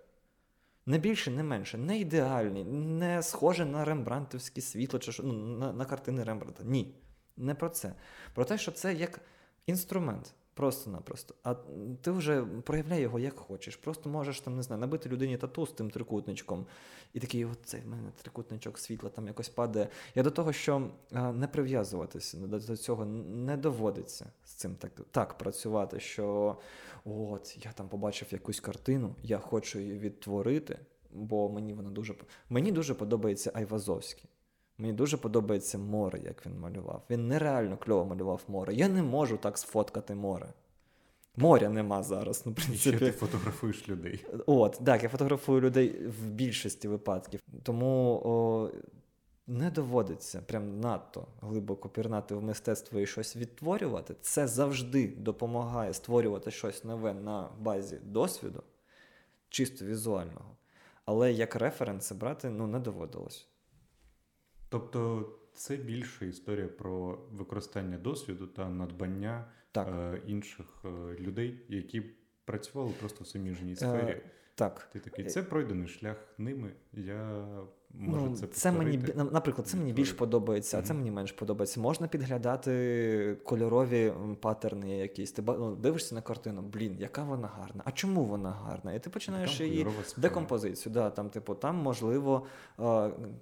Не 0.86 0.98
більше, 0.98 1.30
не 1.30 1.42
менше, 1.42 1.78
не 1.78 1.98
ідеальний, 1.98 2.64
не 2.64 3.22
схоже 3.22 3.64
на 3.64 3.84
рембрантовське 3.84 4.60
світло 4.60 4.98
чи 4.98 5.22
ну, 5.22 5.32
на, 5.32 5.72
на 5.72 5.84
картини 5.84 6.24
Рембранта. 6.24 6.62
Ні. 6.64 6.94
Не 7.36 7.54
про 7.54 7.68
це. 7.68 7.94
Про 8.34 8.44
те, 8.44 8.58
що 8.58 8.72
це 8.72 8.94
як 8.94 9.20
інструмент. 9.66 10.34
Просто-напросто. 10.54 11.34
А 11.42 11.54
ти 12.00 12.10
вже 12.10 12.44
проявляй 12.44 13.00
його 13.00 13.18
як 13.18 13.38
хочеш. 13.38 13.76
Просто 13.76 14.08
можеш 14.10 14.40
там, 14.40 14.56
не 14.56 14.62
знаю, 14.62 14.80
набити 14.80 15.08
людині 15.08 15.36
тату 15.36 15.66
з 15.66 15.72
тим 15.72 15.90
трикутничком. 15.90 16.66
І 17.12 17.20
такий, 17.20 17.44
от 17.44 17.58
цей 17.64 17.80
в 17.80 17.86
мене 17.86 18.12
трикутничок 18.22 18.78
світла 18.78 19.10
там 19.10 19.26
якось 19.26 19.48
падає. 19.48 19.88
Я 20.14 20.22
до 20.22 20.30
того, 20.30 20.52
що 20.52 20.90
не 21.34 21.48
прив'язуватися 21.48 22.36
до, 22.38 22.76
цього 22.76 23.04
не 23.04 23.56
доводиться 23.56 24.26
з 24.44 24.50
цим 24.50 24.74
так, 24.74 24.92
так 25.10 25.38
працювати, 25.38 26.00
що 26.00 26.56
от 27.04 27.64
я 27.64 27.72
там 27.72 27.88
побачив 27.88 28.28
якусь 28.30 28.60
картину, 28.60 29.14
я 29.22 29.38
хочу 29.38 29.78
її 29.78 29.98
відтворити, 29.98 30.78
бо 31.10 31.48
мені 31.48 31.72
вона 31.72 31.90
дуже 31.90 32.14
мені 32.48 32.72
дуже 32.72 32.94
подобається 32.94 33.50
Айвазовський. 33.54 34.30
Мені 34.78 34.92
дуже 34.92 35.16
подобається 35.16 35.78
море, 35.78 36.20
як 36.24 36.46
він 36.46 36.58
малював. 36.58 37.02
Він 37.10 37.28
нереально 37.28 37.76
кльово 37.76 38.04
малював 38.04 38.40
море. 38.48 38.74
Я 38.74 38.88
не 38.88 39.02
можу 39.02 39.36
так 39.36 39.58
сфоткати 39.58 40.14
море. 40.14 40.52
Моря 41.36 41.68
нема 41.68 42.02
зараз, 42.02 42.42
ну, 42.46 42.52
в 42.52 42.70
І 42.72 42.76
ще 42.76 42.92
ти 42.92 43.12
фотографуєш 43.12 43.88
людей. 43.88 44.26
От, 44.46 44.80
так, 44.84 45.02
я 45.02 45.08
фотографую 45.08 45.60
людей 45.60 46.06
в 46.06 46.26
більшості 46.26 46.88
випадків. 46.88 47.40
Тому 47.62 48.22
о, 48.24 48.70
не 49.46 49.70
доводиться 49.70 50.42
прям 50.42 50.80
надто 50.80 51.26
глибоко 51.40 51.88
пірнати 51.88 52.34
в 52.34 52.42
мистецтво 52.42 53.00
і 53.00 53.06
щось 53.06 53.36
відтворювати. 53.36 54.14
Це 54.20 54.46
завжди 54.46 55.06
допомагає 55.06 55.94
створювати 55.94 56.50
щось 56.50 56.84
нове 56.84 57.14
на 57.14 57.48
базі 57.58 57.98
досвіду, 58.02 58.62
чисто 59.48 59.84
візуального. 59.84 60.56
Але 61.04 61.32
як 61.32 61.56
референс 61.56 62.06
це 62.06 62.14
брати 62.14 62.50
ну, 62.50 62.66
не 62.66 62.78
доводилось. 62.78 63.48
Тобто 64.74 65.28
це 65.52 65.76
більше 65.76 66.28
історія 66.28 66.68
про 66.68 67.18
використання 67.32 67.98
досвіду 67.98 68.46
та 68.46 68.68
надбання 68.68 69.44
Так. 69.72 69.88
е, 69.88 70.20
інших 70.26 70.66
е, 70.84 70.88
людей, 71.20 71.64
які 71.68 72.00
працювали 72.44 72.92
просто 73.00 73.24
в 73.24 73.26
суміжній 73.26 73.76
сфері. 73.76 74.10
Е, 74.10 74.22
так. 74.54 74.88
Ти 74.92 75.00
такий, 75.00 75.24
це 75.24 75.42
пройдений 75.42 75.88
шлях 75.88 76.34
ними. 76.38 76.72
Я 76.92 77.46
можу 77.98 78.26
ну, 78.26 78.36
це 78.36 78.46
це 78.46 78.72
мені 78.72 78.98
повторити, 78.98 79.32
наприклад, 79.32 79.66
це 79.66 79.76
мені 79.76 79.92
більш 79.92 80.12
подобається, 80.12 80.78
а 80.78 80.82
це 80.82 80.94
мені 80.94 81.10
менш 81.10 81.32
подобається. 81.32 81.80
Можна 81.80 82.08
підглядати 82.08 83.36
кольорові 83.44 84.06
м, 84.06 84.36
паттерни 84.40 84.96
якісь. 84.96 85.32
Ти 85.32 85.42
ну, 85.46 85.76
дивишся 85.76 86.14
на 86.14 86.20
картину, 86.20 86.62
блін, 86.62 86.96
яка 86.98 87.24
вона 87.24 87.48
гарна. 87.48 87.82
А 87.84 87.90
чому 87.90 88.24
вона 88.24 88.50
гарна? 88.50 88.92
І 88.92 88.98
ти 88.98 89.10
починаєш 89.10 89.58
Там 89.58 89.66
її 89.66 89.86
декомпозицію. 90.16 90.92
Да, 90.92 91.10
там, 91.10 91.30
типу, 91.30 91.54
там 91.54 91.76
можливо 91.76 92.46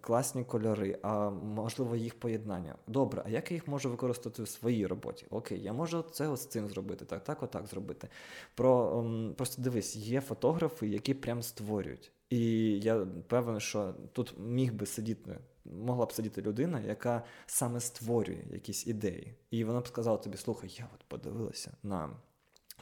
класні 0.01 0.45
кольори, 0.45 0.99
а 1.03 1.31
можливо 1.31 1.97
їх 1.97 2.15
поєднання. 2.15 2.75
Добре, 2.87 3.23
а 3.27 3.29
як 3.29 3.51
я 3.51 3.55
їх 3.55 3.69
можу 3.69 3.91
використати 3.91 4.43
в 4.43 4.49
своїй 4.49 4.87
роботі? 4.87 5.27
Окей, 5.31 5.61
я 5.61 5.73
можу 5.73 6.03
це 6.03 6.29
ось 6.29 6.47
цим 6.47 6.69
зробити, 6.69 7.05
так, 7.05 7.25
так, 7.25 7.43
отак 7.43 7.67
зробити. 7.67 8.09
Про 8.55 9.05
просто 9.37 9.63
дивись, 9.63 9.97
є 9.97 10.21
фотографи, 10.21 10.89
які 10.89 11.15
прям 11.15 11.43
створюють. 11.43 12.13
І 12.33 12.81
я 12.81 13.07
певен, 13.29 13.61
що 13.61 13.95
тут 14.13 14.35
міг 14.39 14.75
би 14.75 14.87
сидіти, 14.87 15.39
могла 15.65 16.07
б 16.07 16.13
сидіти 16.13 16.43
людина, 16.43 16.81
яка 16.81 17.25
саме 17.47 17.81
створює 17.81 18.45
якісь 18.53 18.87
ідеї. 18.87 19.35
І 19.51 19.65
вона 19.65 19.81
б 19.81 19.89
сказала 19.89 20.19
тобі: 20.19 20.37
слухай, 20.37 20.77
я 20.79 20.89
от 20.95 21.05
подивилася 21.09 21.77
на 21.83 22.11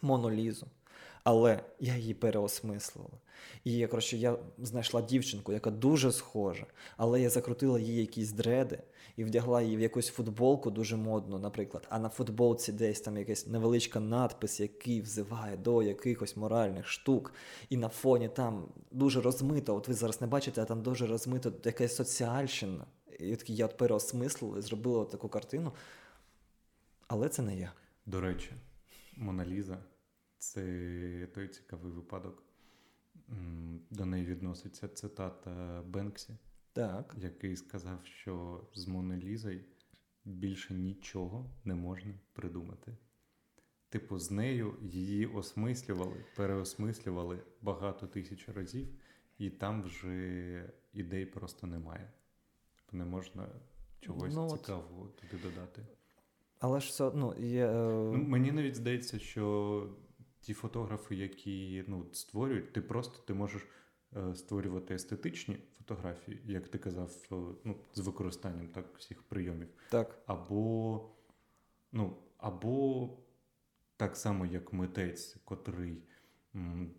Монолізу, 0.02 0.66
але 1.24 1.60
я 1.80 1.96
її 1.96 2.14
переосмислила. 2.14 3.10
І 3.64 3.72
я, 3.72 3.88
коротше, 3.88 4.16
я 4.16 4.36
знайшла 4.58 5.02
дівчинку, 5.02 5.52
яка 5.52 5.70
дуже 5.70 6.12
схожа, 6.12 6.66
але 6.96 7.20
я 7.20 7.30
закрутила 7.30 7.80
їй 7.80 7.96
якісь 7.96 8.32
дреди 8.32 8.78
і 9.16 9.24
вдягла 9.24 9.62
її 9.62 9.76
в 9.76 9.80
якусь 9.80 10.08
футболку 10.08 10.70
дуже 10.70 10.96
модну, 10.96 11.38
наприклад. 11.38 11.86
А 11.90 11.98
на 11.98 12.08
футболці 12.08 12.72
десь 12.72 13.00
там 13.00 13.16
якась 13.16 13.46
невеличка 13.46 14.00
надпис, 14.00 14.60
який 14.60 15.00
взиває 15.00 15.56
до 15.56 15.82
якихось 15.82 16.36
моральних 16.36 16.86
штук. 16.86 17.32
І 17.68 17.76
на 17.76 17.88
фоні 17.88 18.28
там 18.28 18.68
дуже 18.90 19.20
розмито. 19.20 19.76
От 19.76 19.88
ви 19.88 19.94
зараз 19.94 20.20
не 20.20 20.26
бачите, 20.26 20.62
а 20.62 20.64
там 20.64 20.82
дуже 20.82 21.06
розмито 21.06 21.52
якась 21.64 21.96
соціальщина. 21.96 22.84
І 23.18 23.36
такий 23.36 23.56
я 23.56 23.66
от 23.66 23.76
переосмислила 23.76 24.58
і 24.58 24.62
зробила 24.62 24.98
от 24.98 25.10
таку 25.10 25.28
картину. 25.28 25.72
Але 27.08 27.28
це 27.28 27.42
не 27.42 27.56
я. 27.56 27.72
До 28.06 28.20
речі, 28.20 28.50
Моналіза 29.16 29.78
це 30.40 31.28
той 31.34 31.48
цікавий 31.48 31.92
випадок. 31.92 32.42
До 33.90 34.06
неї 34.06 34.26
відноситься 34.26 34.88
цитата 34.88 35.82
Бенксі, 35.86 36.36
Так. 36.72 37.14
який 37.18 37.56
сказав, 37.56 38.04
що 38.04 38.64
з 38.74 38.86
Моналізою 38.88 39.64
більше 40.24 40.74
нічого 40.74 41.50
не 41.64 41.74
можна 41.74 42.14
придумати. 42.32 42.96
Типу, 43.88 44.18
з 44.18 44.30
нею 44.30 44.74
її 44.82 45.26
осмислювали, 45.26 46.24
переосмислювали 46.36 47.42
багато 47.62 48.06
тисяч 48.06 48.48
разів, 48.48 48.88
і 49.38 49.50
там 49.50 49.82
вже 49.82 50.72
ідей 50.92 51.26
просто 51.26 51.66
немає. 51.66 52.12
Не 52.92 53.04
можна 53.04 53.48
чогось 54.00 54.34
Ну, 54.34 54.48
от. 54.50 54.60
цікавого 54.60 55.06
туди 55.08 55.42
додати. 55.42 55.86
Але 56.58 56.80
ж 56.80 56.88
все 56.88 57.04
є. 57.38 57.66
е, 57.66 57.72
Ну, 58.16 58.24
мені 58.28 58.52
навіть 58.52 58.76
здається, 58.76 59.18
що 59.18 59.96
ті 60.40 60.54
фотографи, 60.54 61.14
які 61.16 61.84
ну, 61.88 62.06
створюють, 62.12 62.72
ти 62.72 62.80
просто 62.80 63.22
ти 63.26 63.34
можеш 63.34 63.66
е, 64.16 64.34
створювати 64.34 64.94
естетичні 64.94 65.58
фотографії, 65.78 66.40
як 66.44 66.68
ти 66.68 66.78
казав, 66.78 67.12
е, 67.32 67.36
ну, 67.64 67.76
з 67.94 67.98
використанням 67.98 68.68
так 68.68 68.98
всіх 68.98 69.22
прийомів. 69.22 69.68
Так. 69.90 70.22
Або, 70.26 71.10
ну, 71.92 72.16
або 72.38 73.08
так 73.96 74.16
само, 74.16 74.46
як 74.46 74.72
митець, 74.72 75.36
котрий 75.44 76.02
м, 76.54 76.90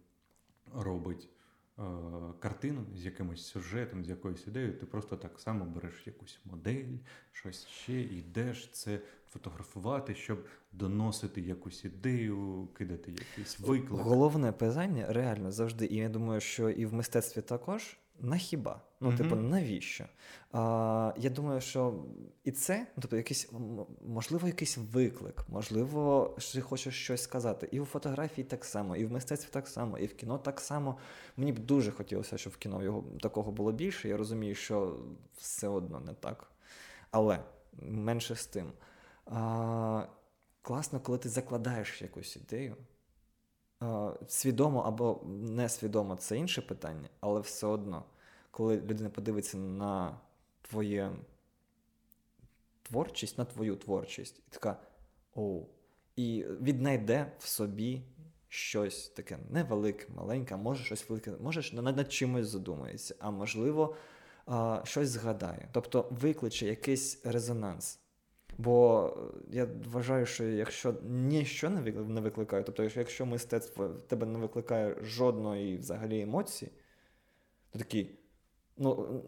робить 0.74 1.30
картину 2.40 2.86
з 2.96 3.06
якимось 3.06 3.46
сюжетом, 3.46 4.06
з 4.06 4.10
якоюсь 4.10 4.48
ідеєю, 4.48 4.74
ти 4.74 4.86
просто 4.86 5.18
так 5.18 5.40
само 5.40 5.66
береш 5.66 6.04
якусь 6.08 6.40
модель, 6.46 6.98
щось 7.32 7.68
ще, 7.68 8.02
йдеш 8.02 8.70
це 8.72 9.00
фотографувати, 9.30 10.16
щоб 10.16 10.46
доносити 10.72 11.42
якусь 11.42 11.86
ідею, 11.86 12.68
кидати 12.78 13.12
якийсь 13.12 13.60
виклик. 13.60 13.90
Головне 13.90 14.52
питання 14.52 15.06
реально 15.10 15.52
завжди, 15.52 15.86
і 15.86 15.96
я 15.96 16.10
думаю, 16.10 16.42
що 16.42 16.70
і 16.70 16.86
в 16.86 16.94
мистецтві 16.94 17.42
також. 17.42 17.98
На 18.20 18.38
хіба? 18.38 18.82
Ну, 19.00 19.08
Мгм. 19.08 19.18
типу, 19.18 19.36
навіщо? 19.36 20.06
А, 20.52 21.14
я 21.18 21.30
думаю, 21.30 21.62
що 21.62 22.04
і 22.44 22.52
це, 22.52 22.80
ну, 22.80 23.02
тобто, 23.02 23.18
якийсь, 23.18 23.52
можливо, 24.08 24.48
якийсь 24.48 24.78
виклик, 24.78 25.44
можливо, 25.50 26.36
що 26.38 26.54
ти 26.54 26.62
хочеш 26.62 27.04
щось 27.04 27.22
сказати. 27.22 27.70
І 27.72 27.80
в 27.80 27.86
фотографії 27.86 28.46
так 28.46 28.66
само, 28.66 28.96
і 28.96 29.06
в 29.06 29.12
мистецтві 29.12 29.50
так 29.52 29.68
само, 29.68 29.98
і 29.98 30.06
в 30.06 30.14
кіно 30.16 30.38
так 30.38 30.60
само. 30.60 30.98
Мені 31.38 31.52
б 31.52 31.60
дуже 31.60 31.92
хотілося, 31.92 32.38
щоб 32.38 32.54
в 32.54 32.58
кіно 32.58 32.84
його 32.84 33.04
такого 33.22 33.52
було 33.52 33.72
більше. 33.72 34.10
Я 34.10 34.18
розумію, 34.18 34.56
що 34.56 35.00
все 35.38 35.68
одно 35.68 36.00
не 36.00 36.14
так. 36.14 36.52
Але 37.12 37.40
менше 37.82 38.36
з 38.36 38.46
тим. 38.46 38.72
А, 39.26 40.04
класно, 40.62 41.00
коли 41.00 41.18
ти 41.18 41.30
закладаєш 41.30 42.02
якусь 42.02 42.36
ідею. 42.36 42.76
А, 43.82 44.14
свідомо 44.28 44.80
або 44.80 45.22
несвідомо 45.28 46.16
це 46.16 46.38
інше 46.38 46.62
питання, 46.62 47.10
але 47.20 47.40
все 47.40 47.68
одно, 47.68 48.04
коли 48.52 48.78
людина 48.78 49.10
подивиться 49.10 49.58
на 49.58 50.18
твоє 50.62 51.12
творчість, 52.84 53.38
на 53.38 53.46
твою 53.46 53.76
творчість, 53.76 54.40
і 54.40 54.50
така 54.50 54.78
оу, 55.36 55.66
і 56.16 56.46
віднайде 56.62 57.32
в 57.40 57.48
собі 57.48 58.02
щось 58.48 59.10
таке 59.10 59.40
невелике, 59.50 60.08
маленьке, 60.16 60.56
може 60.56 60.84
щось 60.84 61.10
велике, 61.10 61.32
може 61.32 61.82
над, 61.82 61.98
над 61.98 62.14
чимось 62.14 62.48
задумається, 62.48 63.16
а 63.20 63.32
можливо, 63.32 63.96
щось 64.84 65.10
згадає. 65.10 65.70
Тобто 65.72 66.08
викличе 66.12 66.66
якийсь 66.66 67.26
резонанс. 67.26 68.00
Бо 68.64 69.10
е, 69.18 69.56
я 69.56 69.68
вважаю, 69.92 70.26
що 70.26 70.44
якщо 70.44 70.96
ніщо 71.04 71.70
не 71.70 72.22
викликає, 72.22 72.64
тобто 72.64 72.84
якщо- 72.84 73.26
мистецтво 73.26 73.88
в 73.88 74.02
тебе 74.02 74.26
не 74.26 74.40
викликає 74.40 74.98
жодної 75.04 75.78
взагалі 75.78 76.22
емоції, 76.22 76.72
то 77.70 77.80
такий, 77.80 78.20
ну, 78.78 79.24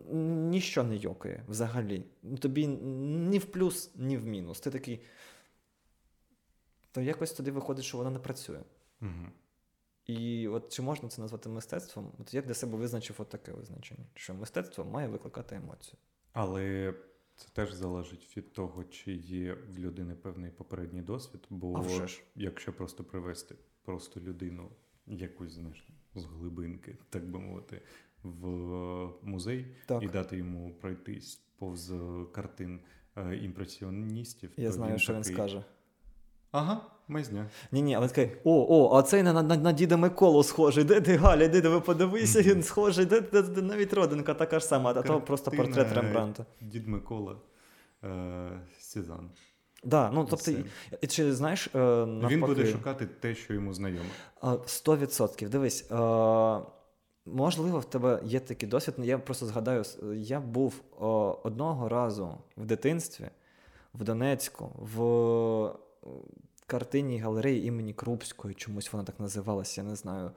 ніщо 0.50 0.84
не 0.84 0.96
йокає 0.96 1.44
взагалі. 1.48 2.06
Тобі 2.40 2.68
ні 2.68 3.38
в 3.40 3.46
плюс, 3.46 3.92
ні 3.96 4.18
в 4.18 4.26
мінус. 4.26 4.60
Ти 4.60 4.72
такий. 4.72 5.02
То 6.92 7.02
якось 7.02 7.34
тоді 7.34 7.52
виходить, 7.52 7.86
що 7.86 7.98
воно 7.98 8.12
не 8.12 8.20
працює. 8.20 8.60
Мгм. 9.00 9.32
І 10.06 10.48
от 10.48 10.74
чи 10.74 10.82
можна 10.82 11.10
це 11.10 11.22
назвати 11.22 11.50
мистецтвом? 11.50 12.12
От 12.20 12.34
я 12.34 12.42
для 12.42 12.54
себе 12.54 12.78
визначив 12.78 13.16
от 13.20 13.30
таке 13.30 13.52
визначення, 13.52 14.06
що 14.14 14.34
мистецтво 14.34 14.86
має 14.86 15.08
викликати 15.08 15.56
емоцію. 15.56 15.98
Але 16.34 16.94
це 17.36 17.50
теж 17.54 17.74
залежить 17.74 18.38
від 18.38 18.54
того, 18.54 18.84
чи 18.84 19.12
є 19.14 19.54
в 19.54 19.80
людини 19.80 20.16
певний 20.16 20.52
попередній 20.52 21.02
досвід. 21.02 21.42
Бо 21.50 21.86
якщо 22.36 22.74
просто 22.74 23.04
привести 23.04 23.56
просто 23.86 24.20
людину 24.20 24.70
якусь 25.08 25.52
знаєш, 25.52 25.88
з 26.16 26.26
глибинки, 26.26 26.98
так 27.10 27.30
би 27.30 27.40
мовити, 27.40 27.82
в 28.24 28.48
музей 29.22 29.76
Так. 29.86 30.04
і 30.04 30.08
дати 30.08 30.38
йому 30.38 30.74
пройтись 30.82 31.36
повз 31.58 31.94
картин 32.32 32.80
е, 33.16 33.38
імпресіоністів, 33.38 34.52
Я 34.58 34.68
то 34.68 34.74
знаю, 34.74 35.00
що 35.00 35.14
він 35.14 35.24
скаже. 35.24 35.64
Ага, 36.54 36.82
мазня. 37.08 37.50
Ні, 37.72 37.82
ні, 37.82 37.96
але 37.96 38.08
такий, 38.08 38.32
о, 38.44 38.66
о, 38.70 38.98
а 38.98 39.02
цей 39.04 39.24
на, 39.24 39.44
на, 39.44 39.58
на 39.58 39.72
діда 39.72 39.98
Миколу 39.98 40.44
схожий. 40.44 40.84
Де 40.84 41.02
ти, 41.02 41.16
Галя, 41.16 41.48
де 41.48 41.70
ви 41.70 41.82
подивися, 41.82 42.42
він 42.42 42.64
схожий, 42.64 43.06
де, 43.06 43.22
де, 43.22 43.42
де 43.42 43.62
навіть 43.62 43.94
родинка 43.94 44.34
така 44.34 44.60
ж 44.60 44.66
сама, 44.66 44.94
а 44.96 45.02
то 45.02 45.22
просто 45.22 45.52
портрет 45.52 45.94
Рембранта. 45.94 46.46
Дід 46.62 46.88
Микола 46.88 47.36
е, 48.04 48.50
Сезанн. 48.80 49.30
Да, 49.84 50.12
ну, 50.14 50.28
тобто, 50.30 50.52
чи 51.08 51.34
знаєш, 51.34 51.70
е, 51.76 51.78
навпаки, 51.78 52.36
Він 52.36 52.42
буде 52.42 52.66
шукати 52.66 53.06
те, 53.06 53.36
що 53.36 53.54
йому 53.54 53.74
знайоме. 53.74 54.10
А, 54.42 54.54
100%. 54.54 55.50
Дивись, 55.50 55.92
е, 55.92 55.96
можливо, 57.26 57.80
в 57.80 57.86
тебе 57.86 58.20
є 58.24 58.40
такий 58.40 58.70
досвід. 58.70 58.96
Я 58.98 59.18
просто 59.18 59.46
згадаю, 59.46 59.84
я 60.16 60.40
був 60.40 60.74
е, 60.92 61.06
одного 61.44 61.90
разу 61.90 62.38
в 62.58 62.66
дитинстві 62.66 63.26
в 63.94 64.04
Донецьку, 64.04 64.72
в 64.96 65.84
картинній 66.68 67.20
галереї 67.20 67.66
імені 67.66 67.94
Крупської, 67.94 68.56
чомусь 68.56 68.94
вона 68.94 69.06
так 69.06 69.20
називалася, 69.20 69.82
я 69.82 69.88
не 69.88 69.96
знаю. 69.96 70.32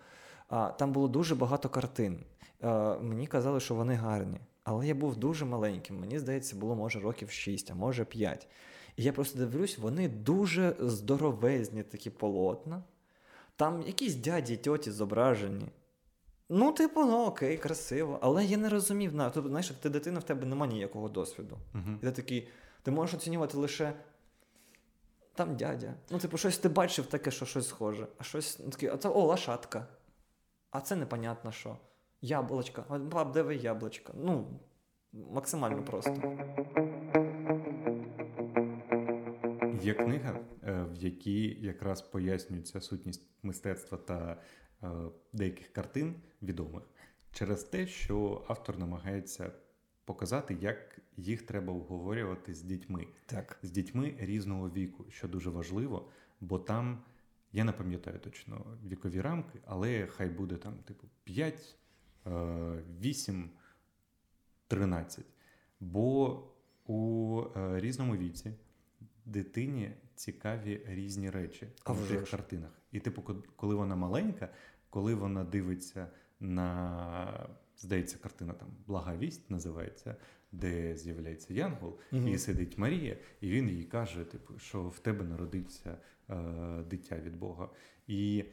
А, 0.49 0.69
там 0.69 0.93
було 0.93 1.09
дуже 1.09 1.35
багато 1.35 1.69
картин. 1.69 2.25
Е, 2.63 2.99
мені 2.99 3.27
казали, 3.27 3.61
що 3.61 3.75
вони 3.75 3.95
гарні. 3.95 4.41
Але 4.65 4.87
я 4.87 4.95
був 4.95 5.17
дуже 5.17 5.45
маленьким. 5.45 6.01
Мені 6.01 6.19
здається, 6.19 6.57
було 6.57 6.75
може 6.75 7.01
років 7.01 7.31
6, 7.31 7.71
а 7.71 7.75
може 7.75 8.05
5. 8.05 8.49
І 8.97 9.03
я 9.03 9.13
просто 9.13 9.39
дивлюсь, 9.39 9.79
вони 9.79 10.09
дуже 10.09 10.77
здоровезні 10.81 11.83
такі 11.83 12.11
полотна. 12.11 12.83
Там 13.57 13.83
якісь 13.83 14.15
дяді 14.15 14.57
тьоті 14.57 14.91
зображені. 14.91 15.69
Ну, 16.49 16.73
типу, 16.73 17.01
ну 17.01 17.25
окей, 17.25 17.57
красиво. 17.57 18.19
Але 18.23 18.45
я 18.45 18.57
не 18.57 18.69
розумів, 18.69 19.13
тобто, 19.35 19.49
знаєш, 19.49 19.69
ти 19.69 19.91
дитина, 19.91 20.19
в 20.19 20.25
тебе 20.25 20.47
немає 20.47 20.73
ніякого 20.73 21.09
досвіду. 21.09 21.59
Угу. 21.75 21.97
І 22.03 22.05
ти 22.05 22.13
такий, 22.13 22.49
ти 22.83 22.91
можеш 22.91 23.15
оцінювати 23.15 23.57
лише 23.57 23.93
там 25.37 25.57
дядя. 25.57 25.95
Ну, 26.11 26.19
типу, 26.19 26.39
щось 26.39 26.59
ти 26.59 26.69
бачив 26.69 27.07
таке, 27.07 27.31
що 27.31 27.47
щось 27.47 27.69
схоже. 27.69 28.07
А 28.19 28.23
щось 28.23 28.59
ну, 28.65 28.71
таке, 28.71 28.93
а 28.95 28.97
це 28.97 29.09
о, 29.09 29.21
лошадка. 29.21 29.87
А 30.71 30.81
це 30.81 30.97
непонятно 30.97 31.53
що. 31.53 31.77
Яблочко. 32.21 32.85
А, 32.89 32.99
Баб, 32.99 33.33
де 33.33 33.43
ви 33.43 33.57
яблучко? 33.57 34.13
Ну, 34.17 34.61
максимально 35.13 35.85
просто. 35.85 36.15
Є 39.83 39.95
книга, 39.95 40.41
е, 40.63 40.87
в 40.93 40.97
якій 40.97 41.59
якраз 41.61 42.03
пояснюється 42.03 42.81
сутність 42.81 43.23
мистецтва 43.43 43.99
та 43.99 44.43
е, 44.83 44.89
деяких 45.33 45.73
картин 45.73 46.15
відомих 46.43 46.83
через 47.37 47.65
те, 47.65 47.87
що 47.87 48.45
автор 48.49 48.79
намагається 48.79 49.53
показати, 50.07 50.57
як 50.61 51.01
їх 51.17 51.43
треба 51.43 51.73
обговорювати 51.73 52.55
з 52.55 52.63
дітьми, 52.63 53.07
Так. 53.27 53.59
з 53.63 53.71
дітьми 53.71 54.15
різного 54.19 54.71
віку, 54.71 55.05
що 55.11 55.29
дуже 55.29 55.51
важливо, 55.51 56.09
бо 56.41 56.59
там 56.59 57.03
я 57.53 57.65
не 57.65 57.73
пам'ятаю 57.73 58.19
точно 58.19 58.79
вікові 58.85 59.21
рамки, 59.21 59.59
але 59.65 60.07
хай 60.07 60.29
буде 60.29 60.57
там, 60.57 60.75
типу, 60.75 61.07
5, 61.25 61.77
8, 63.01 63.51
13. 64.69 65.27
Бо 65.81 66.43
у 66.87 67.43
е, 67.57 67.81
різному 67.81 68.17
віці 68.17 68.53
дитині 69.25 69.93
цікаві 70.15 70.83
різні 70.87 71.31
речі 71.31 71.69
А 71.85 71.93
в 71.93 72.09
тих 72.09 72.31
картинах. 72.31 72.71
І, 72.93 73.01
типу, 73.01 73.23
коли 73.57 73.75
вона 73.75 73.97
маленька, 73.97 74.49
коли 74.91 75.15
вона 75.15 75.45
дивиться 75.45 76.11
на, 76.41 77.49
здається, 77.79 78.19
картина 78.19 78.53
там 78.53 78.69
Блага 78.87 79.17
вість 79.17 79.51
називається, 79.51 80.17
де 80.53 80.97
з'являється 80.97 81.55
Янгол, 81.55 81.99
Мгм. 82.13 82.29
і 82.29 82.39
сидить 82.39 82.79
Марія, 82.79 83.17
і 83.41 83.51
він 83.51 83.69
їй 83.69 83.85
каже, 83.85 84.25
типу, 84.25 84.59
що 84.59 84.83
в 84.83 84.99
тебе 84.99 85.25
народиться 85.25 85.99
е, 86.31 86.35
дитя 86.91 87.17
від 87.17 87.37
Бога. 87.39 87.69
І 88.07 88.45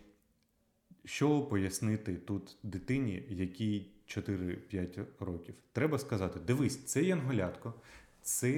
що 1.06 1.42
пояснити 1.42 2.16
тут 2.16 2.58
дитині, 2.64 3.26
якій 3.30 3.92
4-5 4.06 5.06
років? 5.20 5.56
Треба 5.72 6.00
сказати: 6.00 6.40
дивись, 6.40 6.84
це 6.86 7.04
Янголятко, 7.04 7.74
це 8.22 8.52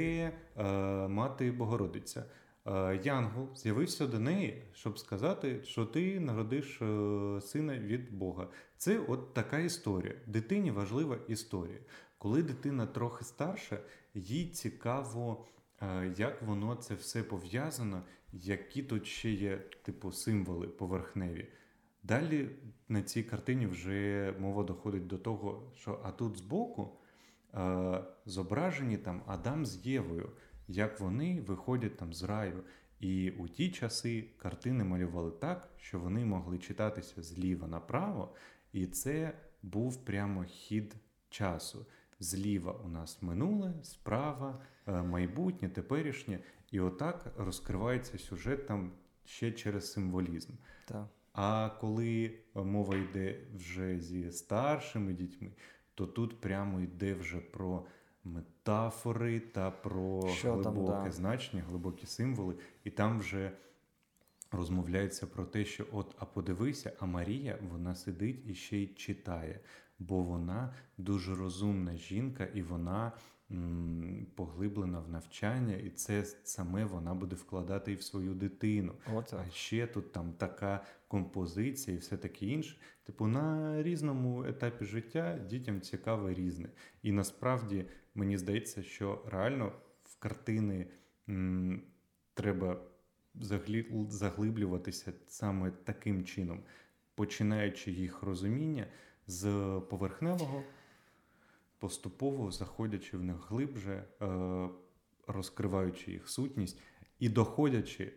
е, 0.57 0.63
мати 1.07 1.51
Богородиця. 1.51 2.25
Е, 2.67 2.99
Янгол 3.03 3.55
з'явився 3.55 4.07
до 4.07 4.19
неї, 4.19 4.63
щоб 4.73 4.99
сказати, 4.99 5.63
що 5.63 5.85
ти 5.85 6.19
народиш 6.19 6.81
е, 6.81 7.41
сина 7.41 7.77
від 7.77 8.13
Бога. 8.13 8.47
Це 8.77 8.99
от 8.99 9.33
така 9.33 9.59
історія. 9.59 10.15
Дитині 10.27 10.71
важлива 10.71 11.17
історія. 11.27 11.79
Коли 12.17 12.43
дитина 12.43 12.85
трохи 12.85 13.25
старша, 13.25 13.79
їй 14.13 14.49
цікаво, 14.49 15.45
е, 15.81 16.13
як 16.17 16.41
воно 16.41 16.75
це 16.75 16.95
все 16.95 17.23
пов'язано, 17.23 18.03
які 18.33 18.83
тут 18.83 19.07
ще 19.07 19.31
є 19.31 19.57
типу 19.57 20.11
символи 20.11 20.67
поверхневі. 20.67 21.47
Далі 22.03 22.49
на 22.87 23.01
цій 23.01 23.23
картині 23.23 23.67
вже 23.67 24.33
мова 24.39 24.63
доходить 24.63 25.07
до 25.07 25.17
того, 25.17 25.71
що 25.75 25.99
а 26.03 26.11
тут 26.11 26.37
збоку 26.37 26.97
зображені 28.25 28.97
там 28.97 29.21
Адам 29.27 29.65
з 29.65 29.85
Євою, 29.85 30.31
як 30.67 30.99
вони 30.99 31.41
виходять 31.41 31.97
там 31.97 32.13
з 32.13 32.23
раю. 32.23 32.63
І 32.99 33.31
у 33.31 33.47
ті 33.47 33.71
часи 33.71 34.25
картини 34.37 34.83
малювали 34.83 35.31
так, 35.31 35.69
що 35.77 35.99
вони 35.99 36.25
могли 36.25 36.57
читатися 36.57 37.21
зліва 37.21 37.67
направо, 37.67 38.33
і 38.73 38.87
це 38.87 39.33
був 39.63 40.05
прямо 40.05 40.43
хід 40.43 40.95
часу. 41.29 41.85
Зліва 42.19 42.71
у 42.71 42.89
нас 42.89 43.21
минуле, 43.21 43.73
справа, 43.83 44.61
е, 44.87 44.91
майбутнє, 44.91 45.69
теперішнє. 45.69 46.39
І 46.71 46.79
отак 46.79 47.33
розкривається 47.37 48.17
сюжет 48.17 48.67
там 48.67 48.91
ще 49.25 49.51
через 49.51 49.91
символізм. 49.91 50.53
Так. 50.85 51.07
А 51.33 51.69
коли 51.81 52.39
мова 52.53 52.95
йде 52.95 53.39
вже 53.55 53.99
зі 53.99 54.31
старшими 54.31 55.13
дітьми, 55.13 55.51
то 55.95 56.07
тут 56.07 56.41
прямо 56.41 56.79
йде 56.79 57.13
вже 57.13 57.37
про 57.37 57.85
метафори 58.25 59.39
та 59.39 59.71
про 59.71 60.27
Що 60.27 60.57
там, 60.57 60.73
глибоке 60.73 61.05
да. 61.05 61.11
значення, 61.11 61.63
глибокі 61.69 62.05
символи, 62.05 62.55
і 62.83 62.89
там 62.89 63.19
вже 63.19 63.51
розмовляється 64.51 65.27
про 65.27 65.45
те, 65.45 65.65
що 65.65 65.85
от, 65.91 66.15
а 66.19 66.25
подивися, 66.25 66.91
а 66.99 67.05
Марія 67.05 67.59
вона 67.71 67.95
сидить 67.95 68.45
і 68.47 68.55
ще 68.55 68.77
й 68.77 68.87
читає, 68.87 69.59
бо 69.99 70.21
вона 70.21 70.73
дуже 70.97 71.35
розумна 71.35 71.95
жінка, 71.95 72.45
і 72.45 72.61
вона 72.61 73.11
м, 73.51 74.27
поглиблена 74.35 74.99
в 74.99 75.09
навчання, 75.09 75.75
і 75.75 75.89
це 75.89 76.25
саме 76.43 76.85
вона 76.85 77.13
буде 77.13 77.35
вкладати 77.35 77.91
і 77.91 77.95
в 77.95 78.03
свою 78.03 78.33
дитину. 78.33 78.93
Отак. 79.13 79.45
А 79.47 79.49
ще 79.49 79.87
тут 79.87 80.11
там 80.11 80.33
така 80.33 80.83
композиція 81.07 81.97
і 81.97 81.99
все 81.99 82.17
таке 82.17 82.45
інше. 82.45 82.77
Типу, 83.03 83.27
на 83.27 83.83
різному 83.83 84.45
етапі 84.45 84.85
життя 84.85 85.39
дітям 85.49 85.81
цікаве 85.81 86.33
різне. 86.33 86.69
І 87.03 87.11
насправді 87.11 87.85
мені 88.15 88.37
здається, 88.37 88.83
що 88.83 89.25
реально 89.31 89.71
в 90.03 90.19
картини 90.19 90.87
м, 91.29 91.81
треба 92.33 92.81
заглі- 93.35 94.09
заглиблюватися 94.09 95.13
саме 95.27 95.71
таким 95.71 96.25
чином, 96.25 96.63
починаючи 97.15 97.91
їх 97.91 98.23
розуміння 98.23 98.87
з 99.27 99.43
поверхневого, 99.89 100.63
поступово 101.79 102.51
заходячи 102.51 103.17
в 103.17 103.23
них 103.23 103.51
глибше, 103.51 104.03
е, 104.21 104.69
розкриваючи 105.27 106.11
їх 106.11 106.29
сутність 106.29 106.79
і 107.19 107.29
доходячи 107.29 108.13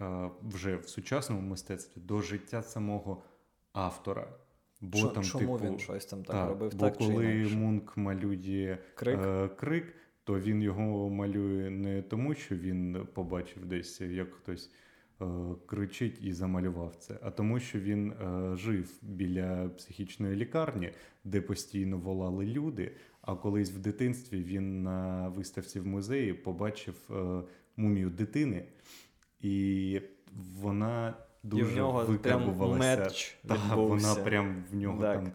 е, 0.00 0.30
вже 0.42 0.76
в 0.76 0.88
сучасному 0.88 1.42
мистецтві 1.42 2.00
до 2.00 2.20
життя 2.22 2.62
самого 2.62 3.22
автора. 3.72 4.28
Бо 4.80 4.98
Чо- 4.98 5.08
там, 5.08 5.24
чому 5.24 5.58
типу, 5.58 5.70
він 5.72 5.78
щось 5.78 6.06
там 6.06 6.24
так, 6.24 6.36
так, 6.36 6.48
робив, 6.48 6.72
бо 6.74 6.78
так 6.78 6.98
чи 6.98 7.04
коли 7.06 7.24
інакше? 7.24 7.56
Мунк 7.56 7.96
малює 7.96 8.78
Крик? 8.94 9.18
Е, 9.22 9.48
крик, 9.48 9.94
то 10.24 10.40
він 10.40 10.62
його 10.62 11.10
малює 11.10 11.70
не 11.70 12.02
тому, 12.02 12.34
що 12.34 12.56
він 12.56 13.06
побачив 13.14 13.66
десь, 13.66 14.00
як 14.00 14.32
хтось 14.34 14.70
е, 15.20 15.24
кричить 15.66 16.18
і 16.22 16.32
замалював 16.32 16.96
це, 16.96 17.18
а 17.22 17.30
тому, 17.30 17.60
що 17.60 17.80
він 17.80 18.12
е, 18.12 18.56
жив 18.56 18.98
біля 19.02 19.68
психічної 19.68 20.36
лікарні, 20.36 20.92
де 21.24 21.40
постійно 21.40 21.98
волали 21.98 22.46
люди. 22.46 22.92
А 23.22 23.34
колись 23.34 23.70
в 23.70 23.78
дитинстві 23.78 24.42
він 24.42 24.82
на 24.82 25.28
виставці 25.28 25.80
в 25.80 25.86
музеї 25.86 26.32
побачив 26.32 26.94
е, 27.10 27.42
мумію 27.76 28.10
дитини, 28.10 28.64
і 29.40 30.00
вона 30.60 31.14
дуже 31.42 31.70
І 31.70 31.74
в 31.74 31.76
нього 31.76 32.18
прям 32.22 32.76
меч 32.78 33.38
Та, 33.48 33.74
вона 33.74 34.14
прям 34.14 34.64
в 34.70 34.74
нього 34.74 35.02
Так. 35.02 35.14
там 35.14 35.32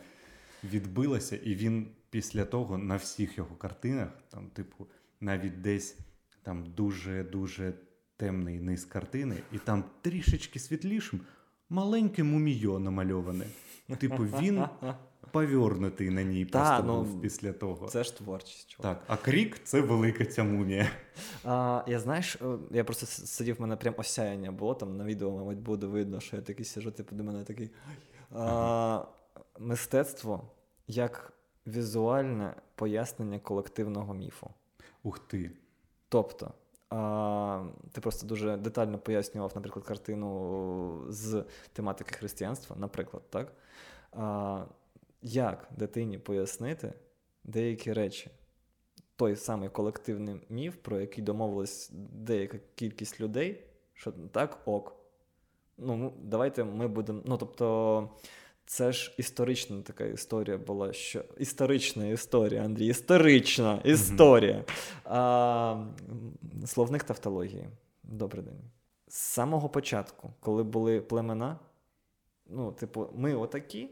відбилася, 0.64 1.36
і 1.36 1.56
він 1.56 1.88
після 2.10 2.46
того 2.46 2.78
на 2.78 2.96
всіх 2.96 3.38
його 3.38 3.56
картинах, 3.56 4.10
там, 4.30 4.48
типу, 4.48 4.88
навіть 5.20 5.62
десь 5.62 5.98
там 6.44 6.66
дуже-дуже 6.66 7.74
темний 8.18 8.60
низ 8.60 8.86
картини, 8.86 9.36
і 9.52 9.58
там 9.58 9.84
трішечки 10.02 10.60
світлішим 10.60 11.22
маленьке 11.70 12.24
мумійо 12.24 12.80
намальоване. 12.80 13.46
Типу, 13.98 14.24
він 14.24 14.66
повернутий 15.32 16.10
на 16.10 16.24
ній 16.24 16.46
Та, 16.46 16.60
просто 16.60 16.94
ну, 16.94 17.04
був 17.04 17.22
після 17.22 17.54
того. 17.54 17.88
Це 17.88 18.04
ж 18.04 18.18
творчість. 18.18 18.70
чувак. 18.70 19.00
Так, 19.00 19.04
а 19.08 19.18
крік 19.18 19.60
це 19.64 19.82
велика 19.82 20.26
ця 20.26 20.44
мумія. 20.44 20.90
А, 21.44 21.84
я 21.88 22.00
знаєш, 22.00 22.36
е, 22.36 22.58
я 22.72 22.84
просто 22.84 23.06
сидів, 23.06 23.56
в 23.56 23.62
мене 23.62 23.76
прям 23.76 23.94
осяяння 23.98 24.52
було 24.52 24.74
там 24.74 24.98
на 24.98 25.04
відео, 25.04 25.32
мабуть, 25.32 25.58
буде 25.58 25.88
видно, 25.88 26.20
що 26.20 26.36
я 26.36 26.42
такий 26.42 26.66
сижу, 26.66 26.92
типу 26.92 27.16
до 27.16 27.24
мене 27.24 27.44
такий. 27.44 27.70
А, 28.32 29.06
мистецтво 29.60 30.52
як 30.88 31.34
візуальне 31.68 32.56
пояснення 32.76 33.40
колективного 33.40 34.14
міфу. 34.14 34.50
Ух 35.04 35.20
ти. 35.20 35.52
Тобто, 36.10 36.52
а, 36.96 37.64
ти 37.92 38.02
просто 38.02 38.28
дуже 38.28 38.58
детально 38.58 39.00
пояснював, 39.00 39.52
наприклад, 39.56 39.86
картину 39.86 41.06
з 41.10 41.44
тематики 41.74 42.16
християнства, 42.16 42.76
наприклад, 42.80 43.24
так? 43.30 43.54
А, 44.12 44.66
як 45.22 45.70
дитині 45.78 46.18
пояснити 46.18 46.94
деякі 47.44 47.94
речі? 47.94 48.32
Той 49.16 49.36
самий 49.36 49.70
колективний 49.70 50.36
міф, 50.50 50.76
про 50.76 51.00
який 51.00 51.24
домовилась 51.24 51.90
деяка 52.14 52.60
кількість 52.76 53.22
людей, 53.22 53.64
що 53.94 54.12
так 54.32 54.62
ок. 54.66 54.96
Ну, 55.78 56.14
давайте 56.22 56.64
ми 56.64 56.88
будемо. 56.88 57.22
Ну, 57.26 57.38
тобто, 57.38 58.10
це 58.66 58.92
ж 58.92 59.16
історична 59.18 59.82
така 59.82 60.06
історія 60.06 60.58
була, 60.58 60.94
що 60.94 61.24
історична 61.38 62.08
історія, 62.08 62.64
Андрій, 62.64 62.86
історична 62.88 63.82
історія. 63.84 64.64
А, 65.04 65.86
словник 66.66 67.04
тавтології. 67.04 67.70
Добрий 68.04 68.44
день. 68.44 68.62
З 69.08 69.16
самого 69.16 69.70
початку, 69.70 70.34
коли 70.40 70.64
були 70.64 71.02
племена, 71.02 71.60
ну, 72.50 72.72
типу, 72.72 73.08
ми 73.16 73.36
отакі, 73.36 73.90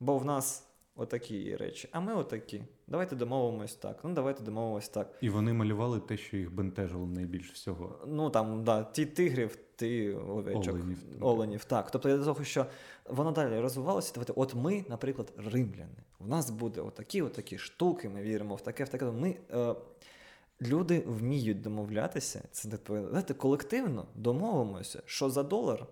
бо 0.00 0.18
в 0.18 0.24
нас 0.24 0.66
отакі 0.96 1.56
речі, 1.56 1.88
а 1.92 2.00
ми 2.00 2.14
отакі. 2.14 2.62
Давайте 2.86 3.16
домовимось 3.16 3.74
так. 3.74 4.00
Ну, 4.04 4.14
давайте 4.14 4.42
домовимось 4.42 4.88
так. 4.88 5.18
І 5.20 5.28
вони 5.28 5.52
малювали 5.52 6.00
те, 6.00 6.16
що 6.16 6.36
їх 6.36 6.54
бентежило 6.54 7.06
найбільш 7.06 7.52
всього. 7.52 7.98
Ну 8.06 8.30
там, 8.30 8.64
да, 8.64 8.84
ті 8.84 9.06
тигрів, 9.06 9.58
ти 9.76 10.14
овечок. 10.14 10.74
Оленів. 10.74 10.98
Оленів, 11.20 11.64
так. 11.64 11.90
Тобто 11.90 12.08
я 12.08 12.16
до 12.16 12.24
того, 12.24 12.44
що 12.44 12.66
воно 13.04 13.32
далі 13.32 13.60
розвивалося. 13.60 14.12
Давайте, 14.14 14.32
от 14.36 14.54
ми, 14.54 14.84
наприклад, 14.88 15.32
римляни. 15.36 16.02
У 16.18 16.26
нас 16.26 16.50
буде 16.50 16.80
отакі, 16.80 17.22
отакі 17.22 17.58
штуки, 17.58 18.08
ми 18.08 18.22
віримо 18.22 18.54
в 18.54 18.60
таке, 18.60 18.84
в 18.84 18.88
таке. 18.88 19.04
Ми, 19.04 19.36
е, 19.50 19.74
люди 20.62 21.04
вміють 21.06 21.60
домовлятися. 21.60 22.42
Це 22.52 22.68
знаєте, 22.88 23.34
колективно 23.34 24.06
домовимося, 24.14 25.02
що 25.04 25.30
за 25.30 25.42
долар 25.42 25.86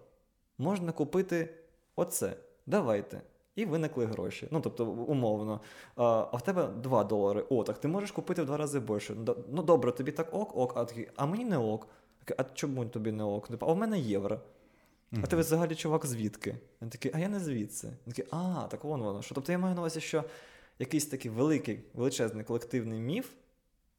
можна 0.59 0.93
купити 0.93 1.55
оце. 1.97 2.37
Давайте. 2.67 3.21
І 3.57 3.65
виникли 3.65 4.07
гроші. 4.07 4.49
Ну, 4.51 4.61
тобто, 4.61 4.87
умовно. 4.87 5.61
А, 5.97 6.27
а 6.33 6.37
в 6.37 6.43
тебе 6.43 6.67
2 6.67 7.05
долари. 7.05 7.45
О, 7.51 7.65
так 7.65 7.79
ти 7.79 7.89
можеш 7.89 8.11
купити 8.11 8.43
в 8.43 8.47
два 8.47 8.57
рази 8.57 8.81
більше. 8.81 9.17
Ну 9.51 9.63
добре, 9.63 9.93
тобі 9.93 10.13
так 10.13 10.35
ок, 10.35 10.57
ок, 10.57 10.77
а 10.77 10.87
а 11.17 11.27
мені 11.27 11.45
не 11.45 11.59
ок. 11.59 11.89
А 12.37 12.45
чому 12.45 12.87
тобі 12.87 13.13
не 13.13 13.25
ок? 13.25 13.49
Типу, 13.49 13.67
А 13.67 13.73
в 13.73 13.77
мене 13.77 14.01
євро. 14.01 14.41
А 15.23 15.27
ти 15.27 15.37
взагалі 15.37 15.75
чувак 15.75 16.07
звідки? 16.07 16.57
Він 16.83 16.91
такий, 16.91 17.11
а 17.15 17.19
я 17.19 17.29
не 17.29 17.41
звідси. 17.41 17.87
Він 17.87 18.13
такий, 18.13 18.25
а, 18.31 18.67
так 18.71 18.85
вон 18.85 19.03
воно. 19.03 19.23
Що. 19.23 19.35
Тобто 19.35 19.53
я 19.53 19.59
маю 19.59 19.75
на 19.75 19.81
увазі, 19.81 20.01
що 20.01 20.25
якийсь 20.79 21.07
такий 21.07 21.31
великий, 21.31 21.81
величезний 21.95 22.45
колективний 22.45 23.01
міф 23.01 23.33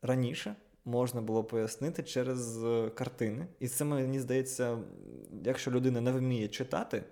раніше 0.02 0.56
можна 0.86 1.22
було 1.22 1.44
пояснити 1.44 2.04
через 2.04 2.64
е, 2.64 2.90
картини. 2.90 3.48
І 3.60 3.68
це 3.68 3.86
мені 3.86 4.20
здається, 4.20 4.78
якщо 5.44 5.72
людина 5.72 6.02
не 6.02 6.12
вміє 6.12 6.48
читати, 6.48 7.04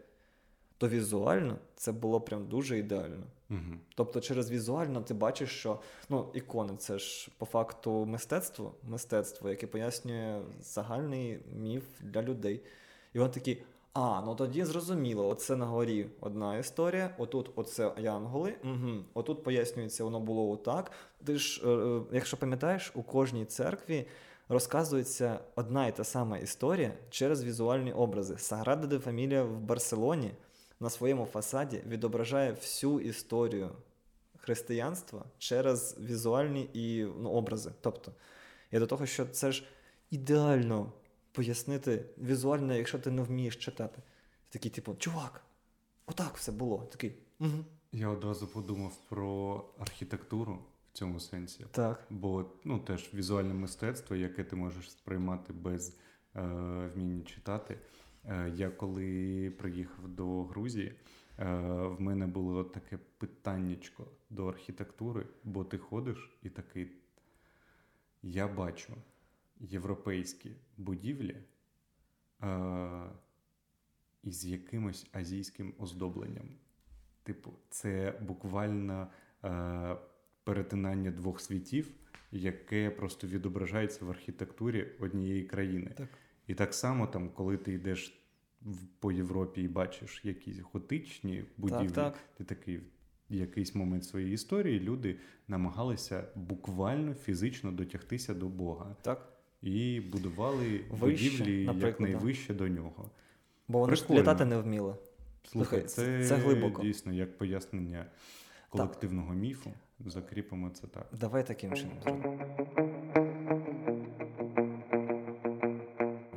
то 0.78 0.88
візуально 0.90 1.58
це 1.76 1.92
було 1.92 2.22
прям 2.22 2.48
дуже 2.48 2.78
ідеально. 2.78 3.24
Угу. 3.54 3.78
Тобто, 3.96 4.22
через 4.22 4.52
візуально 4.52 5.02
ти 5.02 5.14
бачиш, 5.14 5.50
що 5.50 5.80
ну, 6.10 6.30
ікони 6.34 6.74
це 6.78 7.00
ж 7.00 7.30
по 7.38 7.46
факту 7.46 8.06
мистецтво, 8.06 8.74
мистецтво, 8.84 9.50
яке 9.50 9.68
пояснює 9.68 10.42
загальний 10.62 11.40
міф 11.56 11.84
для 12.02 12.22
людей. 12.22 12.62
І 13.14 13.20
він 13.20 13.30
такий. 13.30 13.64
А, 13.94 14.22
ну 14.26 14.36
тоді 14.36 14.64
зрозуміло, 14.64 15.28
оце 15.28 15.56
на 15.56 15.66
горі 15.66 16.08
одна 16.20 16.58
історія, 16.58 17.16
отут 17.18 17.52
оце 17.56 17.92
янголи, 17.98 18.54
угу. 18.64 19.04
отут 19.14 19.44
пояснюється, 19.44 20.04
воно 20.04 20.20
було 20.20 20.50
отак. 20.52 20.92
Ти 21.26 21.38
ж, 21.38 21.62
е, 21.66 21.70
е, 21.70 22.02
якщо 22.12 22.38
пам'ятаєш, 22.38 22.92
у 22.96 23.04
кожній 23.04 23.46
церкві 23.46 24.08
розказується 24.50 25.40
одна 25.56 25.88
і 25.88 25.96
та 25.96 26.04
сама 26.04 26.38
історія 26.38 26.94
через 27.10 27.44
візуальні 27.44 27.94
образи. 27.94 28.38
Саграда 28.38 28.88
де 28.88 29.00
Фамілія 29.00 29.44
в 29.44 29.60
Барселоні 29.60 30.32
на 30.84 30.90
своєму 30.90 31.26
фасаді 31.26 31.84
відображає 31.88 32.52
всю 32.52 33.00
історію 33.00 33.70
християнства 34.38 35.26
через 35.38 35.98
візуальні 36.00 36.70
і 36.74 37.04
ну, 37.04 37.30
образи. 37.30 37.72
Тобто, 37.82 38.12
я 38.72 38.80
до 38.80 38.88
того, 38.88 39.06
що 39.06 39.26
це 39.26 39.52
ж 39.52 39.64
ідеально 40.10 40.92
пояснити 41.32 42.06
візуально, 42.18 42.76
якщо 42.76 43.00
ти 43.00 43.12
не 43.12 43.22
вмієш 43.22 43.56
читати. 43.56 44.02
Ти 44.50 44.60
такий, 44.60 44.72
типу, 44.72 44.96
чувак, 44.96 45.44
отак 46.06 46.38
все 46.38 46.52
було. 46.52 46.78
Такий. 46.92 47.16
Угу. 47.40 47.66
Я 47.92 48.10
одразу 48.10 48.48
подумав 48.48 48.98
про 49.10 49.64
архітектуру 49.80 50.60
в 50.94 50.98
цьому 50.98 51.20
сенсі. 51.20 51.66
Так. 51.72 52.08
Бо 52.10 52.46
ну, 52.64 52.80
теж 52.80 53.14
візуальне 53.14 53.54
мистецтво, 53.54 54.16
яке 54.16 54.44
ти 54.44 54.56
можеш 54.56 54.92
сприймати 54.92 55.54
без 55.54 55.98
е, 56.36 56.42
вміння 56.96 57.24
читати. 57.26 57.78
Е, 58.30 58.52
я 58.56 58.70
коли 58.70 59.52
приїхав 59.58 60.08
до 60.08 60.44
Грузії, 60.44 60.94
е, 61.40 61.46
в 61.88 62.02
мене 62.02 62.28
було 62.28 62.64
таке 62.64 63.00
питаннячко 63.18 64.08
до 64.30 64.48
архітектури, 64.48 65.26
бо 65.44 65.64
ти 65.64 65.78
ходиш 65.78 66.38
і 66.44 66.50
такий. 66.50 66.92
Я 68.24 68.48
бачу 68.48 68.94
європейські 69.60 70.52
будівлі 70.78 71.38
е, 72.44 73.04
із 74.24 74.46
якимось 74.46 75.08
азійським 75.12 75.74
оздобленням. 75.78 76.50
Типу, 77.24 77.54
це 77.70 78.20
буквально 78.22 79.08
перетинання 80.44 81.12
двох 81.12 81.42
світів, 81.42 81.92
яке 82.32 82.90
просто 82.90 83.28
відображається 83.28 84.06
в 84.06 84.10
архітектурі 84.10 84.92
однієї 85.00 85.44
країни. 85.44 85.92
Так. 85.98 86.10
І 86.48 86.54
так 86.54 86.74
само, 86.74 87.08
там, 87.08 87.30
коли 87.30 87.58
ти 87.58 87.74
йдеш 87.74 88.24
по 89.00 89.12
Європі 89.12 89.62
і 89.62 89.68
бачиш 89.68 90.22
якісь 90.26 90.60
готичні 90.60 91.44
будівлі, 91.58 91.90
так. 91.90 92.20
ти 92.38 92.44
такий 92.44 92.78
в 93.30 93.36
якийсь 93.36 93.76
момент 93.76 94.06
своєї 94.06 94.34
історії 94.34 94.80
люди 94.80 95.20
намагалися 95.48 96.24
буквально 96.36 97.14
фізично 97.14 97.72
дотягтися 97.72 98.34
до 98.34 98.48
Бога 98.48 98.96
Так. 99.02 99.34
і 99.62 100.00
будували 100.00 100.82
Вище, 100.90 101.30
будівлі 101.30 101.80
якнайвище 101.80 102.54
до 102.54 102.68
нього. 102.68 103.12
Бо 103.68 103.80
вони 103.80 103.96
ж 103.96 104.06
літати 104.10 104.46
не 104.46 104.58
вміли. 104.58 104.96
Слухай, 105.44 105.82
це, 105.82 106.26
це 106.26 106.36
глибоко. 106.36 106.82
дійсно 106.82 107.14
як 107.14 107.38
пояснення 107.38 108.06
колективного 108.70 109.34
міфу. 109.34 109.72
Закріпимо 110.06 110.70
це 110.70 110.88
так. 110.88 111.10
Давай 111.20 111.48
таким 111.48 111.74
чином. 111.74 111.98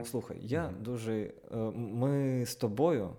Слухай, 0.06 0.38
я 0.42 0.74
дуже. 0.80 1.12
е, 1.52 1.56
Ми 1.76 2.44
з 2.46 2.54
тобою 2.56 3.10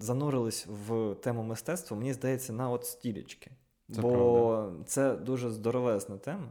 занурились 0.00 0.66
в 0.86 1.14
тему 1.14 1.42
мистецтва, 1.42 1.96
мені 1.96 2.12
здається, 2.12 2.52
на 2.52 2.70
от 2.70 2.86
стілечки. 2.86 3.50
Це 3.94 4.00
Бо 4.00 4.10
правда. 4.10 4.84
це 4.86 5.16
дуже 5.16 5.50
здоровезна 5.50 6.16
тема. 6.18 6.48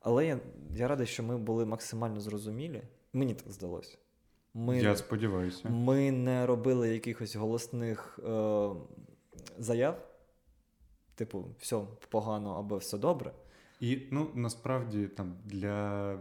Але 0.00 0.26
я, 0.26 0.38
я 0.76 0.88
радий, 0.88 1.06
що 1.06 1.22
ми 1.22 1.38
були 1.38 1.66
максимально 1.66 2.20
зрозумілі. 2.20 2.82
Мені 3.12 3.34
так 3.34 3.52
здалося. 3.52 3.98
Ми, 4.54 4.78
Я 4.82 4.96
сподіваюся. 4.96 5.68
ми 5.68 6.10
не 6.10 6.46
робили 6.46 6.88
якихось 6.88 7.36
голосних 7.36 8.18
е, 8.28 8.68
заяв, 9.58 10.08
типу, 11.14 11.44
все 11.58 11.80
погано 12.08 12.54
або 12.58 12.76
все 12.76 12.98
добре. 12.98 13.32
І 13.80 13.98
ну 14.10 14.26
насправді 14.34 15.06
там 15.06 15.34
для 15.44 16.18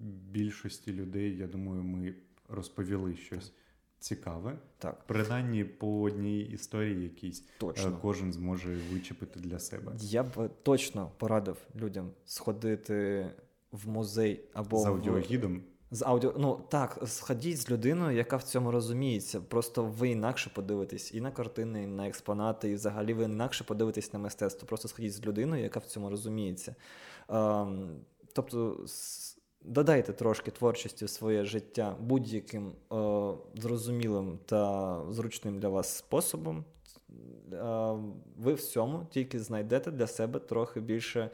більшості 0.00 0.92
людей, 0.92 1.36
я 1.36 1.46
думаю, 1.46 1.82
ми 1.82 2.14
розповіли 2.48 3.16
щось 3.16 3.52
цікаве. 3.98 4.58
Так, 4.78 5.04
Принаймні 5.06 5.64
по 5.64 6.00
одній 6.00 6.40
історії 6.40 7.02
якійсь 7.02 7.40
е, 7.40 7.44
точно. 7.58 7.98
кожен 8.02 8.32
зможе 8.32 8.78
вичепити 8.92 9.40
для 9.40 9.58
себе. 9.58 9.92
Я 9.98 10.22
б 10.22 10.50
точно 10.62 11.10
порадив 11.18 11.56
людям 11.76 12.10
сходити 12.24 13.26
в 13.72 13.88
музей 13.88 14.44
або 14.52 14.78
З 14.78 14.84
в- 14.84 14.88
аудіогідом. 14.88 15.62
з 15.90 16.02
аудіо. 16.02 16.34
Ну 16.38 16.60
так, 16.68 16.98
сходіть 17.06 17.58
з 17.58 17.70
людиною, 17.70 18.16
яка 18.16 18.36
в 18.36 18.42
цьому 18.42 18.70
розуміється. 18.70 19.40
Просто 19.40 19.84
ви 19.84 20.08
інакше 20.08 20.50
подивитесь 20.54 21.14
і 21.14 21.20
на 21.20 21.30
картини, 21.30 21.82
і 21.82 21.86
на 21.86 22.08
експонати, 22.08 22.70
і 22.70 22.74
взагалі 22.74 23.14
ви 23.14 23.24
інакше 23.24 23.64
подивитесь 23.64 24.12
на 24.12 24.18
мистецтво. 24.18 24.68
Просто 24.68 24.88
сходіть 24.88 25.12
з 25.12 25.26
людиною, 25.26 25.62
яка 25.62 25.80
в 25.80 25.86
цьому 25.86 26.10
розуміється. 26.10 26.74
Ем, 27.28 27.88
тобто. 28.34 28.84
Додайте 29.64 30.12
трошки 30.12 30.50
творчості 30.50 31.04
в 31.04 31.10
своє 31.10 31.44
життя 31.44 31.96
будь-яким 32.00 32.68
е, 32.68 32.74
зрозумілим 33.54 34.38
та 34.46 35.02
зручним 35.10 35.60
для 35.60 35.68
вас 35.68 35.96
способом. 35.96 36.64
Е, 37.52 37.92
ви 38.36 38.54
в 38.54 38.62
цьому 38.62 39.06
тільки 39.10 39.40
знайдете 39.40 39.90
для 39.90 40.06
себе 40.06 40.38
трохи 40.38 40.80
більше 40.80 41.30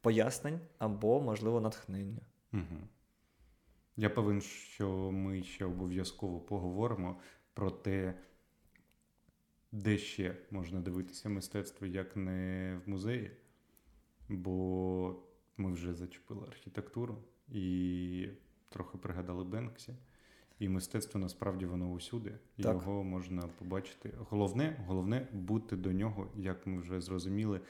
пояснень 0.00 0.60
або, 0.78 1.20
можливо, 1.20 1.60
натхнення. 1.60 2.20
Угу. 2.52 2.88
Я 3.96 4.10
певен, 4.10 4.40
що 4.40 5.10
ми 5.10 5.42
ще 5.42 5.64
обов'язково 5.64 6.40
поговоримо 6.40 7.20
про 7.54 7.70
те, 7.70 8.14
де 9.72 9.98
ще 9.98 10.36
можна 10.50 10.80
дивитися 10.80 11.28
мистецтво, 11.28 11.86
як 11.86 12.16
не 12.16 12.80
в 12.86 12.88
музеї, 12.90 13.30
бо 14.28 15.22
ми 15.56 15.72
вже 15.72 15.94
зачепили 15.94 16.46
архітектуру 16.46 17.18
і 17.48 18.28
трохи 18.68 18.98
пригадали 18.98 19.44
Бенксі. 19.44 19.94
І 20.58 20.68
мистецтво 20.68 21.20
насправді 21.20 21.66
воно 21.66 21.90
усюди, 21.90 22.32
Так. 22.56 22.74
його 22.74 23.04
можна 23.04 23.42
побачити. 23.58 24.10
Головне, 24.30 24.84
головне 24.86 25.28
бути 25.32 25.76
до 25.76 25.92
нього, 25.92 26.30
як 26.36 26.66
ми 26.66 26.80
вже 26.80 27.00
зрозуміли, 27.00 27.60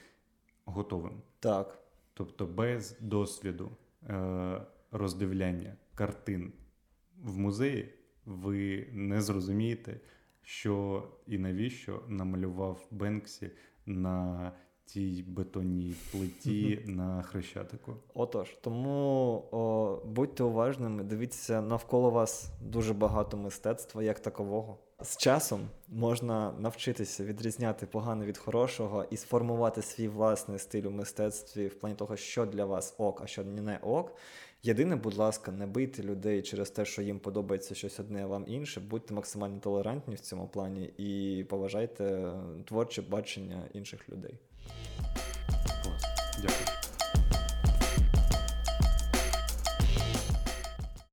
готовим. 0.65 1.23
Так, 1.41 1.79
Тобто 2.15 2.47
без 2.47 2.97
досвіду 3.01 3.71
е, 4.09 4.61
роздивляння 4.91 5.77
картин 5.95 6.53
в 7.23 7.39
музеї 7.39 7.95
ви 8.27 8.89
не 8.93 9.21
зрозумієте, 9.21 10.01
що 10.43 11.03
і 11.27 11.39
навіщо 11.39 12.03
намалював 12.09 12.87
Бенксі 12.91 13.51
на 13.87 14.53
тій 14.85 15.25
бетонній 15.29 15.95
плиті 16.13 16.85
на 16.87 17.23
Хрещатику. 17.23 17.97
отож, 18.15 18.57
тому 18.61 19.45
о, 19.51 20.01
будьте 20.07 20.45
уважними, 20.45 21.03
дивіться 21.03 21.61
навколо 21.61 22.11
вас 22.11 22.51
дуже 22.61 22.95
багато 22.95 23.37
мистецтва 23.37 24.03
як 24.03 24.21
такового. 24.21 24.79
з 25.03 25.17
часом 25.17 25.69
можна 25.89 26.53
навчитися 26.59 27.25
відрізняти 27.25 27.87
погане 27.87 28.27
від 28.27 28.39
хорошого 28.39 29.05
і 29.11 29.17
сформувати 29.17 29.83
свій 29.83 30.09
власний 30.09 30.59
стиль 30.59 30.83
у 30.83 30.91
мистецтві 30.91 31.67
в 31.67 31.75
плані 31.75 31.97
того, 31.97 32.17
що 32.17 32.47
для 32.47 32.65
вас 32.65 32.95
ок, 32.99 33.21
а 33.25 33.27
що 33.27 33.45
не 33.45 33.79
ок. 33.83 34.13
Єдине, 34.63 34.97
будь 34.97 35.17
ласка, 35.17 35.53
не 35.53 35.67
бийте 35.67 36.03
людей 36.03 36.43
через 36.43 36.71
те, 36.71 36.85
що 36.85 37.03
їм 37.03 37.19
подобається 37.19 37.75
щось 37.75 38.01
одне, 38.01 38.25
а 38.25 38.27
вам 38.27 38.45
інше. 38.47 38.81
Будьте 38.81 39.15
максимально 39.15 39.61
толерантні 39.61 40.15
в 40.15 40.21
цьому 40.21 40.49
плані 40.49 40.85
і 40.85 41.45
поважайте 41.45 42.33
творче 42.65 43.03
бачення 43.03 43.63
інших 43.73 44.09
людей. 44.09 44.39
Клас. 45.83 46.03
Дякую. 46.39 46.74